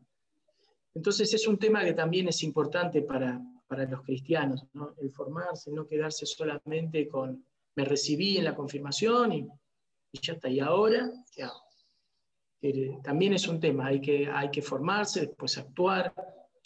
Entonces 0.98 1.32
es 1.32 1.46
un 1.46 1.58
tema 1.58 1.84
que 1.84 1.92
también 1.92 2.26
es 2.26 2.42
importante 2.42 3.02
para, 3.02 3.40
para 3.68 3.84
los 3.84 4.02
cristianos, 4.02 4.64
¿no? 4.72 4.96
el 5.00 5.12
formarse, 5.12 5.70
no 5.70 5.86
quedarse 5.86 6.26
solamente 6.26 7.06
con 7.06 7.44
me 7.76 7.84
recibí 7.84 8.36
en 8.36 8.44
la 8.44 8.56
confirmación 8.56 9.32
y, 9.32 9.48
y 10.10 10.18
ya 10.20 10.32
está, 10.32 10.48
y 10.48 10.58
ahora, 10.58 11.08
¿qué 11.32 11.44
hago? 11.44 11.62
Eh, 12.60 12.98
también 13.04 13.34
es 13.34 13.46
un 13.46 13.60
tema, 13.60 13.86
hay 13.86 14.00
que, 14.00 14.26
hay 14.26 14.50
que 14.50 14.60
formarse, 14.60 15.20
después 15.20 15.56
actuar, 15.56 16.12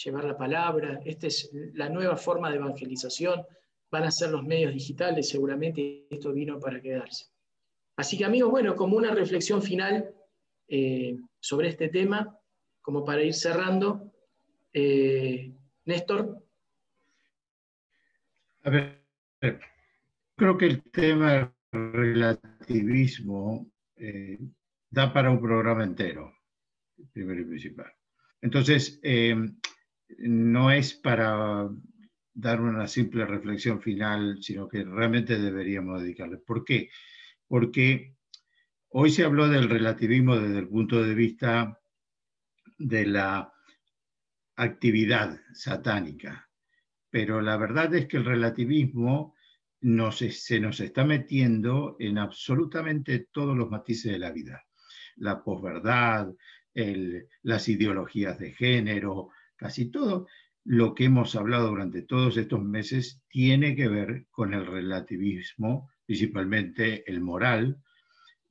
llevar 0.02 0.24
la 0.24 0.38
palabra, 0.38 1.02
esta 1.04 1.26
es 1.26 1.50
la 1.74 1.90
nueva 1.90 2.16
forma 2.16 2.48
de 2.48 2.56
evangelización, 2.56 3.44
van 3.90 4.04
a 4.04 4.10
ser 4.10 4.30
los 4.30 4.44
medios 4.44 4.72
digitales, 4.72 5.28
seguramente 5.28 6.06
esto 6.08 6.32
vino 6.32 6.58
para 6.58 6.80
quedarse. 6.80 7.26
Así 7.96 8.16
que 8.16 8.24
amigos, 8.24 8.50
bueno, 8.50 8.74
como 8.76 8.96
una 8.96 9.10
reflexión 9.10 9.60
final 9.60 10.10
eh, 10.68 11.18
sobre 11.38 11.68
este 11.68 11.90
tema, 11.90 12.38
como 12.80 13.04
para 13.04 13.22
ir 13.22 13.34
cerrando, 13.34 14.11
eh, 14.72 15.52
Néstor, 15.84 16.42
A 18.64 18.70
ver, 18.70 19.02
creo 20.36 20.56
que 20.56 20.66
el 20.66 20.82
tema 20.82 21.52
relativismo 21.72 23.70
eh, 23.96 24.38
da 24.90 25.12
para 25.12 25.30
un 25.30 25.40
programa 25.40 25.84
entero, 25.84 26.32
primero 27.12 27.40
y 27.40 27.44
principal. 27.44 27.92
Entonces, 28.40 29.00
eh, 29.02 29.34
no 30.18 30.70
es 30.70 30.94
para 30.94 31.68
dar 32.34 32.60
una 32.60 32.86
simple 32.86 33.26
reflexión 33.26 33.80
final, 33.80 34.38
sino 34.42 34.68
que 34.68 34.84
realmente 34.84 35.38
deberíamos 35.38 36.02
dedicarle. 36.02 36.38
¿Por 36.38 36.64
qué? 36.64 36.90
Porque 37.48 38.14
hoy 38.88 39.10
se 39.10 39.24
habló 39.24 39.48
del 39.48 39.68
relativismo 39.68 40.38
desde 40.38 40.58
el 40.58 40.68
punto 40.68 41.02
de 41.02 41.14
vista 41.14 41.78
de 42.78 43.06
la 43.06 43.52
actividad 44.62 45.40
satánica, 45.52 46.48
pero 47.10 47.40
la 47.40 47.56
verdad 47.56 47.94
es 47.94 48.06
que 48.06 48.16
el 48.16 48.24
relativismo 48.24 49.34
nos, 49.80 50.18
se 50.18 50.60
nos 50.60 50.80
está 50.80 51.04
metiendo 51.04 51.96
en 51.98 52.18
absolutamente 52.18 53.28
todos 53.32 53.56
los 53.56 53.70
matices 53.70 54.12
de 54.12 54.18
la 54.18 54.30
vida. 54.30 54.64
La 55.16 55.42
posverdad, 55.42 56.32
las 57.42 57.68
ideologías 57.68 58.38
de 58.38 58.52
género, 58.52 59.30
casi 59.56 59.90
todo 59.90 60.26
lo 60.64 60.94
que 60.94 61.04
hemos 61.04 61.34
hablado 61.34 61.68
durante 61.68 62.02
todos 62.02 62.36
estos 62.36 62.62
meses 62.62 63.20
tiene 63.28 63.74
que 63.74 63.88
ver 63.88 64.26
con 64.30 64.54
el 64.54 64.66
relativismo, 64.66 65.90
principalmente 66.06 67.08
el 67.10 67.20
moral 67.20 67.82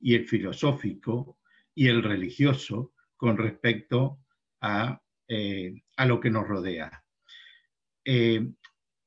y 0.00 0.14
el 0.14 0.26
filosófico 0.26 1.38
y 1.74 1.88
el 1.88 2.02
religioso 2.02 2.92
con 3.16 3.38
respecto 3.38 4.18
a, 4.60 5.01
eh, 5.34 5.82
a 5.96 6.04
lo 6.04 6.20
que 6.20 6.30
nos 6.30 6.46
rodea. 6.46 7.02
Eh, 8.04 8.52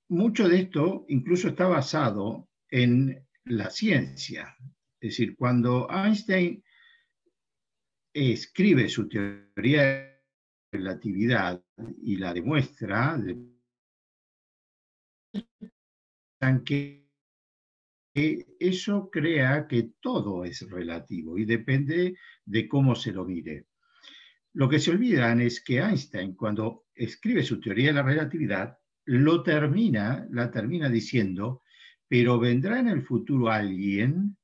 mucho 0.10 0.50
de 0.50 0.62
esto 0.62 1.06
incluso 1.10 1.50
está 1.50 1.68
basado 1.68 2.50
en 2.72 3.24
la 3.46 3.70
ciencia. 3.70 4.56
Es 5.00 5.12
decir, 5.12 5.36
cuando 5.36 5.88
Einstein 5.90 6.64
escribe 8.14 8.90
su 8.90 9.08
teoría 9.08 9.84
de 9.84 10.22
relatividad 10.72 11.62
y 12.02 12.16
la 12.18 12.34
demuestra, 12.34 13.18
de- 13.18 13.54
que 16.66 17.06
que 18.16 18.46
eso 18.60 19.10
crea 19.12 19.68
que 19.68 19.92
todo 20.00 20.46
es 20.46 20.62
relativo 20.70 21.38
y 21.38 21.44
depende 21.44 22.18
de 22.46 22.68
cómo 22.70 22.96
se 22.96 23.12
lo 23.12 23.26
mire. 23.26 23.66
Lo 24.56 24.70
que 24.70 24.80
se 24.80 24.92
olvidan 24.92 25.42
es 25.42 25.62
que 25.62 25.80
Einstein, 25.80 26.34
cuando 26.34 26.86
escribe 26.96 27.44
su 27.44 27.60
teoría 27.60 27.88
de 27.88 27.94
la 27.96 28.04
relatividad, 28.04 28.78
lo 29.04 29.44
termina, 29.44 30.26
la 30.32 30.50
termina 30.50 30.88
diciendo, 30.88 31.62
pero 32.08 32.40
vendrá 32.40 32.80
en 32.80 32.88
el 32.88 33.02
futuro 33.02 33.50
alguien 33.50 34.38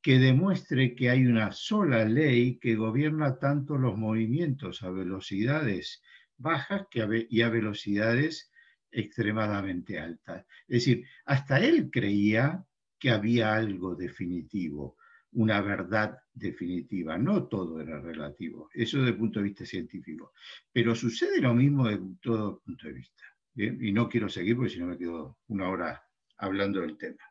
que 0.00 0.20
demuestre 0.20 0.94
que 0.94 1.10
hay 1.10 1.26
una 1.26 1.50
sola 1.50 2.04
ley 2.04 2.60
que 2.60 2.76
gobierna 2.76 3.40
tanto 3.40 3.76
los 3.76 3.98
movimientos 3.98 4.84
a 4.84 4.90
velocidades 4.90 6.04
bajas 6.36 6.86
que 6.88 7.02
a 7.02 7.08
y 7.28 7.42
a 7.42 7.48
velocidades 7.48 8.52
extremadamente 8.92 9.98
altas. 9.98 10.46
Es 10.68 10.84
decir, 10.84 11.04
hasta 11.24 11.58
él 11.58 11.90
creía 11.90 12.64
que 12.96 13.10
había 13.10 13.56
algo 13.56 13.96
definitivo, 13.96 14.96
una 15.32 15.60
verdad 15.60 16.18
definitiva. 16.32 17.18
No 17.18 17.48
todo 17.48 17.80
era 17.80 18.00
relativo, 18.00 18.70
eso 18.72 18.98
desde 18.98 19.10
el 19.10 19.18
punto 19.18 19.40
de 19.40 19.44
vista 19.44 19.64
científico. 19.64 20.32
Pero 20.72 20.94
sucede 20.94 21.40
lo 21.40 21.54
mismo 21.54 21.88
desde 21.88 22.16
todo 22.20 22.60
punto 22.60 22.86
de 22.86 22.92
vista. 22.94 23.24
Y 23.54 23.92
no 23.92 24.08
quiero 24.08 24.28
seguir 24.28 24.56
porque 24.56 24.70
si 24.70 24.80
no 24.80 24.86
me 24.86 24.98
quedo 24.98 25.38
una 25.48 25.68
hora 25.68 26.02
hablando 26.38 26.80
del 26.80 26.96
tema. 26.96 27.22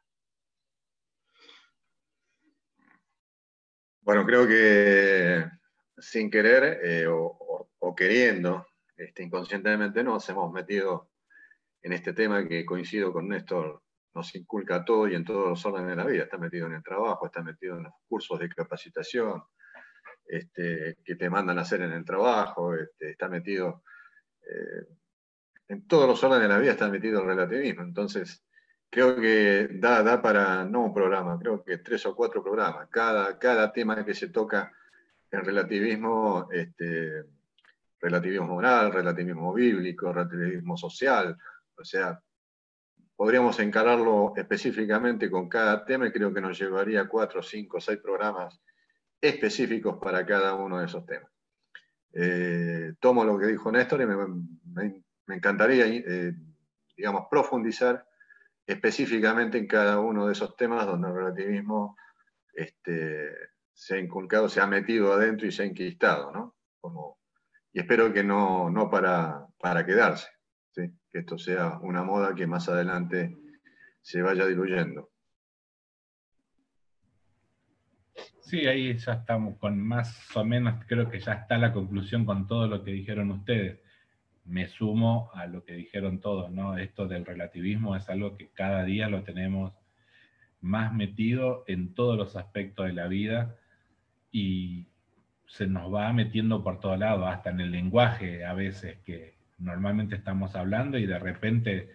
Bueno, 4.02 4.26
creo 4.26 4.48
que 4.48 5.46
sin 5.98 6.30
querer 6.30 6.80
eh, 6.84 7.08
o 7.08 7.96
queriendo, 7.96 8.66
este, 8.96 9.24
inconscientemente 9.24 10.04
nos 10.04 10.28
hemos 10.30 10.52
metido 10.52 11.10
en 11.82 11.94
este 11.94 12.14
tema 12.14 12.48
que 12.48 12.66
coincido 12.66 13.12
con 13.12 13.28
Néstor, 13.28 13.82
nos 14.14 14.36
inculca 14.36 14.84
todo 14.84 15.08
y 15.08 15.16
en 15.16 15.24
todos 15.24 15.50
los 15.50 15.66
órdenes 15.66 15.90
de 15.90 15.96
la 15.96 16.06
vida. 16.06 16.24
Está 16.24 16.38
metido 16.38 16.68
en 16.68 16.74
el 16.74 16.84
trabajo, 16.84 17.26
está 17.26 17.42
metido 17.42 17.78
en 17.78 17.84
los 17.84 17.94
cursos 18.08 18.40
de 18.40 18.50
capacitación 18.50 19.44
este, 20.26 20.98
que 21.04 21.16
te 21.16 21.30
mandan 21.30 21.60
a 21.60 21.62
hacer 21.62 21.82
en 21.82 21.92
el 21.92 22.06
trabajo, 22.06 22.74
este, 22.76 23.12
está 23.12 23.28
metido 23.28 23.84
eh, 24.42 24.86
en 25.68 25.88
todos 25.88 26.08
los 26.08 26.24
órdenes 26.24 26.48
de 26.48 26.54
la 26.54 26.60
vida, 26.60 26.72
está 26.72 26.90
metido 26.90 27.22
el 27.22 27.28
relativismo. 27.28 27.84
Entonces, 27.84 28.44
creo 28.90 29.16
que 29.16 29.70
da, 29.74 30.04
da 30.04 30.22
para, 30.22 30.66
no 30.66 30.86
un 30.86 30.94
programa, 30.94 31.40
creo 31.40 31.64
que 31.64 31.78
tres 31.78 32.06
o 32.06 32.16
cuatro 32.16 32.44
programas. 32.44 32.90
Cada, 32.90 33.40
cada 33.40 33.72
tema 33.72 34.04
que 34.06 34.14
se 34.14 34.30
toca 34.30 34.72
en 35.32 35.46
relativismo, 35.46 36.50
este, 36.52 37.24
relativismo 38.02 38.48
moral, 38.48 38.92
relativismo 38.92 39.54
bíblico, 39.54 40.12
relativismo 40.12 40.76
social, 40.76 41.38
o 41.78 41.84
sea, 41.86 42.22
podríamos 43.22 43.60
encararlo 43.60 44.34
específicamente 44.36 45.30
con 45.30 45.48
cada 45.48 45.86
tema 45.86 46.08
y 46.08 46.12
creo 46.12 46.34
que 46.34 46.42
nos 46.42 46.60
llevaría 46.60 47.08
cuatro, 47.08 47.44
cinco, 47.44 47.80
seis 47.80 48.00
programas 48.00 48.60
específicos 49.22 50.00
para 50.02 50.26
cada 50.26 50.56
uno 50.56 50.80
de 50.80 50.86
esos 50.88 51.06
temas. 51.06 51.30
Eh, 52.14 52.94
tomo 53.00 53.24
lo 53.24 53.38
que 53.38 53.46
dijo 53.46 53.72
Néstor 53.72 54.02
y 54.02 54.08
me, 54.08 55.36
encantaría, 55.36 55.86
eh, 55.86 56.34
digamos, 56.98 57.28
profundizar 57.30 58.04
específicamente 58.66 59.60
en 59.60 59.68
cada 59.68 60.00
uno 60.00 60.26
de 60.26 60.32
esos 60.32 60.56
temas 60.56 60.88
donde 60.88 61.10
el 61.10 61.14
relativismo 61.14 61.98
este, 62.56 63.36
se 63.72 63.98
ha 63.98 64.00
inculcado, 64.00 64.50
se 64.50 64.62
ha 64.62 64.66
metido 64.66 65.14
adentro 65.14 65.46
y 65.46 65.52
se 65.52 65.62
ha 65.62 65.66
enquistado, 65.68 66.32
¿no? 66.32 66.56
Y 67.72 67.82
espero 67.82 68.12
que 68.12 68.24
no, 68.24 68.72
no 68.72 68.90
para, 68.90 69.46
para 69.60 69.86
quedarse. 69.86 70.28
Que 71.12 71.20
esto 71.20 71.38
sea 71.38 71.80
una 71.82 72.04
moda 72.04 72.34
que 72.36 72.48
más 72.48 72.70
adelante 72.70 73.38
se 74.02 74.22
vaya 74.22 74.46
diluyendo. 74.46 75.10
Sí, 78.42 78.66
ahí 78.66 78.98
ya 78.98 79.14
estamos 79.14 79.58
con 79.58 79.80
más 79.80 80.36
o 80.36 80.44
menos, 80.44 80.84
creo 80.88 81.10
que 81.10 81.20
ya 81.20 81.34
está 81.34 81.58
la 81.58 81.72
conclusión 81.72 82.26
con 82.26 82.48
todo 82.48 82.68
lo 82.68 82.84
que 82.84 82.92
dijeron 82.92 83.32
ustedes. 83.32 83.80
Me 84.46 84.68
sumo 84.68 85.30
a 85.34 85.46
lo 85.46 85.64
que 85.64 85.74
dijeron 85.74 86.20
todos, 86.20 86.52
¿no? 86.52 86.78
Esto 86.78 87.08
del 87.08 87.26
relativismo 87.26 87.96
es 87.96 88.10
algo 88.10 88.36
que 88.36 88.50
cada 88.50 88.84
día 88.84 89.08
lo 89.08 89.24
tenemos 89.24 89.74
más 90.60 90.94
metido 90.94 91.64
en 91.68 91.94
todos 91.94 92.18
los 92.18 92.36
aspectos 92.36 92.88
de 92.88 92.94
la 92.94 93.08
vida 93.08 93.56
y 94.32 94.88
se 95.46 95.68
nos 95.68 95.94
va 95.94 96.12
metiendo 96.14 96.64
por 96.64 96.80
todos 96.80 96.98
lados, 96.98 97.28
hasta 97.28 97.52
en 97.52 97.60
el 97.60 97.72
lenguaje 97.72 98.46
a 98.46 98.54
veces 98.54 99.00
que 99.06 99.41
normalmente 99.62 100.16
estamos 100.16 100.56
hablando 100.56 100.98
y 100.98 101.06
de 101.06 101.20
repente 101.20 101.90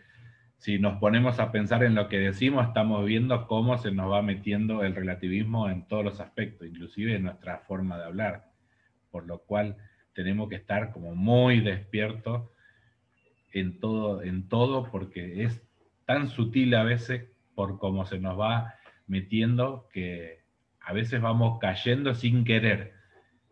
si 0.58 0.78
nos 0.78 0.98
ponemos 0.98 1.38
a 1.38 1.52
pensar 1.52 1.84
en 1.84 1.94
lo 1.94 2.08
que 2.08 2.18
decimos, 2.18 2.66
estamos 2.66 3.04
viendo 3.04 3.46
cómo 3.46 3.76
se 3.78 3.90
nos 3.90 4.10
va 4.10 4.22
metiendo 4.22 4.84
el 4.84 4.94
relativismo 4.94 5.68
en 5.68 5.86
todos 5.86 6.04
los 6.04 6.20
aspectos, 6.20 6.66
inclusive 6.66 7.14
en 7.14 7.24
nuestra 7.24 7.58
forma 7.58 7.98
de 7.98 8.04
hablar, 8.04 8.50
por 9.10 9.26
lo 9.26 9.40
cual 9.40 9.76
tenemos 10.14 10.48
que 10.48 10.56
estar 10.56 10.92
como 10.92 11.14
muy 11.14 11.60
despiertos 11.60 12.48
en 13.52 13.78
todo, 13.80 14.22
en 14.22 14.48
todo 14.48 14.90
porque 14.90 15.44
es 15.44 15.62
tan 16.06 16.28
sutil 16.28 16.74
a 16.74 16.84
veces 16.84 17.28
por 17.54 17.78
cómo 17.78 18.06
se 18.06 18.18
nos 18.18 18.38
va 18.38 18.74
metiendo 19.06 19.88
que 19.92 20.40
a 20.80 20.92
veces 20.92 21.20
vamos 21.20 21.58
cayendo 21.58 22.14
sin 22.14 22.44
querer. 22.44 22.94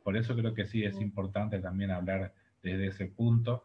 Por 0.03 0.16
eso 0.16 0.35
creo 0.36 0.55
que 0.55 0.66
sí 0.66 0.85
es 0.85 1.01
importante 1.01 1.59
también 1.59 1.91
hablar 1.91 2.32
desde 2.62 2.86
ese 2.86 3.07
punto. 3.07 3.65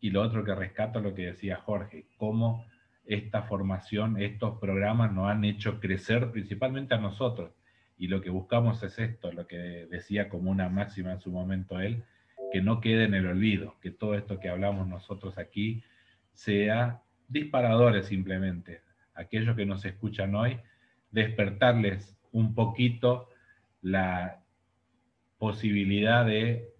Y 0.00 0.10
lo 0.10 0.22
otro 0.22 0.44
que 0.44 0.54
rescato 0.54 1.00
lo 1.00 1.14
que 1.14 1.26
decía 1.26 1.56
Jorge, 1.56 2.06
cómo 2.16 2.64
esta 3.04 3.42
formación, 3.42 4.20
estos 4.20 4.58
programas 4.58 5.12
nos 5.12 5.28
han 5.28 5.44
hecho 5.44 5.80
crecer 5.80 6.30
principalmente 6.30 6.94
a 6.94 6.98
nosotros. 6.98 7.52
Y 7.98 8.08
lo 8.08 8.22
que 8.22 8.30
buscamos 8.30 8.82
es 8.82 8.98
esto, 8.98 9.30
lo 9.32 9.46
que 9.46 9.86
decía 9.90 10.28
como 10.28 10.50
una 10.50 10.68
máxima 10.68 11.12
en 11.12 11.20
su 11.20 11.30
momento 11.30 11.80
él, 11.80 12.04
que 12.52 12.62
no 12.62 12.80
quede 12.80 13.04
en 13.04 13.14
el 13.14 13.26
olvido, 13.26 13.76
que 13.80 13.90
todo 13.90 14.14
esto 14.14 14.40
que 14.40 14.48
hablamos 14.48 14.88
nosotros 14.88 15.36
aquí 15.38 15.82
sea 16.32 17.02
disparadores 17.28 18.06
simplemente. 18.06 18.82
Aquellos 19.14 19.54
que 19.54 19.66
nos 19.66 19.84
escuchan 19.84 20.34
hoy, 20.34 20.58
despertarles 21.10 22.16
un 22.32 22.54
poquito 22.54 23.28
la 23.82 24.40
posibilidad 25.38 26.24
de 26.24 26.72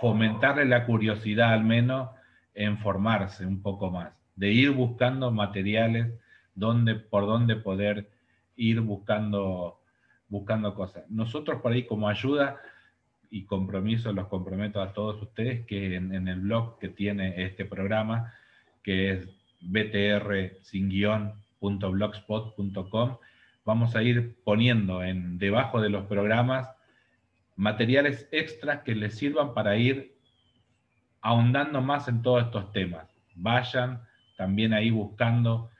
fomentarle 0.00 0.64
la 0.64 0.84
curiosidad 0.84 1.52
al 1.52 1.64
menos 1.64 2.10
en 2.54 2.78
formarse 2.78 3.46
un 3.46 3.62
poco 3.62 3.90
más, 3.90 4.12
de 4.36 4.52
ir 4.52 4.70
buscando 4.70 5.30
materiales 5.30 6.12
donde, 6.54 6.94
por 6.94 7.26
donde 7.26 7.56
poder 7.56 8.08
ir 8.56 8.80
buscando, 8.80 9.80
buscando 10.28 10.74
cosas. 10.74 11.04
Nosotros 11.10 11.60
por 11.60 11.72
ahí 11.72 11.84
como 11.84 12.08
ayuda 12.08 12.60
y 13.30 13.44
compromiso 13.44 14.12
los 14.12 14.28
comprometo 14.28 14.80
a 14.80 14.92
todos 14.92 15.20
ustedes 15.20 15.66
que 15.66 15.96
en, 15.96 16.28
el 16.28 16.40
blog 16.40 16.78
que 16.78 16.88
tiene 16.88 17.44
este 17.44 17.64
programa, 17.64 18.32
que 18.82 19.10
es 19.10 19.28
btr 19.60 20.58
sin 20.62 20.88
blogspot.com, 20.88 23.16
vamos 23.64 23.96
a 23.96 24.02
ir 24.02 24.36
poniendo 24.44 25.02
en, 25.02 25.38
debajo 25.38 25.80
de 25.80 25.88
los 25.88 26.06
programas 26.06 26.68
materiales 27.56 28.28
extras 28.30 28.82
que 28.82 28.94
les 28.94 29.16
sirvan 29.16 29.54
para 29.54 29.76
ir 29.76 30.13
ahondando 31.24 31.80
más 31.80 32.06
en 32.06 32.20
todos 32.20 32.44
estos 32.44 32.70
temas. 32.70 33.08
Vayan 33.34 34.02
también 34.36 34.74
ahí 34.74 34.90
buscando, 34.90 35.70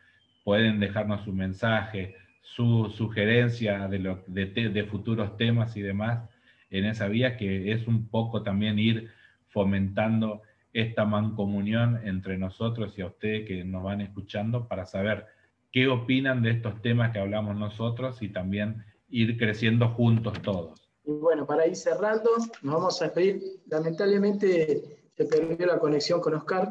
pueden 0.42 0.80
dejarnos 0.80 1.22
su 1.22 1.32
mensaje, 1.32 2.16
su 2.40 2.90
sugerencia 2.96 3.86
de 3.88 4.86
futuros 4.90 5.36
temas 5.36 5.76
y 5.76 5.82
demás 5.82 6.28
en 6.70 6.86
esa 6.86 7.08
vía, 7.08 7.36
que 7.36 7.72
es 7.72 7.86
un 7.86 8.08
poco 8.08 8.42
también 8.42 8.78
ir 8.78 9.10
fomentando 9.50 10.40
esta 10.72 11.04
mancomunión 11.04 12.00
entre 12.04 12.38
nosotros 12.38 12.98
y 12.98 13.02
a 13.02 13.06
ustedes 13.06 13.46
que 13.46 13.64
nos 13.64 13.84
van 13.84 14.00
escuchando 14.00 14.66
para 14.66 14.86
saber 14.86 15.26
qué 15.70 15.88
opinan 15.88 16.42
de 16.42 16.52
estos 16.52 16.80
temas 16.80 17.12
que 17.12 17.18
hablamos 17.18 17.54
nosotros 17.54 18.22
y 18.22 18.30
también 18.30 18.82
ir 19.10 19.36
creciendo 19.36 19.90
juntos 19.90 20.40
todos. 20.40 20.90
Y 21.04 21.12
bueno, 21.12 21.46
para 21.46 21.66
ir 21.66 21.76
cerrando, 21.76 22.30
nos 22.62 22.74
vamos 22.74 23.02
a 23.02 23.04
despedir. 23.04 23.42
Lamentablemente 23.66 25.03
se 25.16 25.24
perdió 25.24 25.66
la 25.66 25.78
conexión 25.78 26.20
con 26.20 26.34
Oscar, 26.34 26.70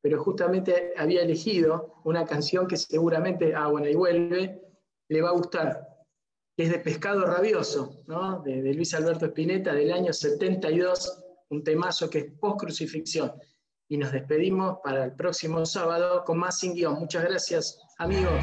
pero 0.00 0.22
justamente 0.22 0.92
había 0.96 1.22
elegido 1.22 2.00
una 2.04 2.24
canción 2.24 2.66
que 2.66 2.76
seguramente, 2.76 3.54
ah, 3.54 3.68
bueno, 3.68 3.88
y 3.88 3.94
vuelve, 3.94 4.62
le 5.08 5.22
va 5.22 5.30
a 5.30 5.34
gustar, 5.34 5.92
es 6.56 6.70
de 6.70 6.78
Pescado 6.78 7.24
Rabioso, 7.24 8.02
¿no? 8.06 8.42
de, 8.42 8.62
de 8.62 8.74
Luis 8.74 8.94
Alberto 8.94 9.26
Spinetta 9.26 9.74
del 9.74 9.92
año 9.92 10.12
72, 10.12 11.24
un 11.50 11.64
temazo 11.64 12.08
que 12.10 12.18
es 12.18 12.24
post-crucifixión. 12.38 13.32
Y 13.88 13.98
nos 13.98 14.12
despedimos 14.12 14.78
para 14.82 15.04
el 15.04 15.14
próximo 15.14 15.66
sábado 15.66 16.24
con 16.24 16.38
más 16.38 16.58
sin 16.58 16.74
guion. 16.74 16.98
Muchas 16.98 17.24
gracias, 17.24 17.78
amigos. 17.98 18.42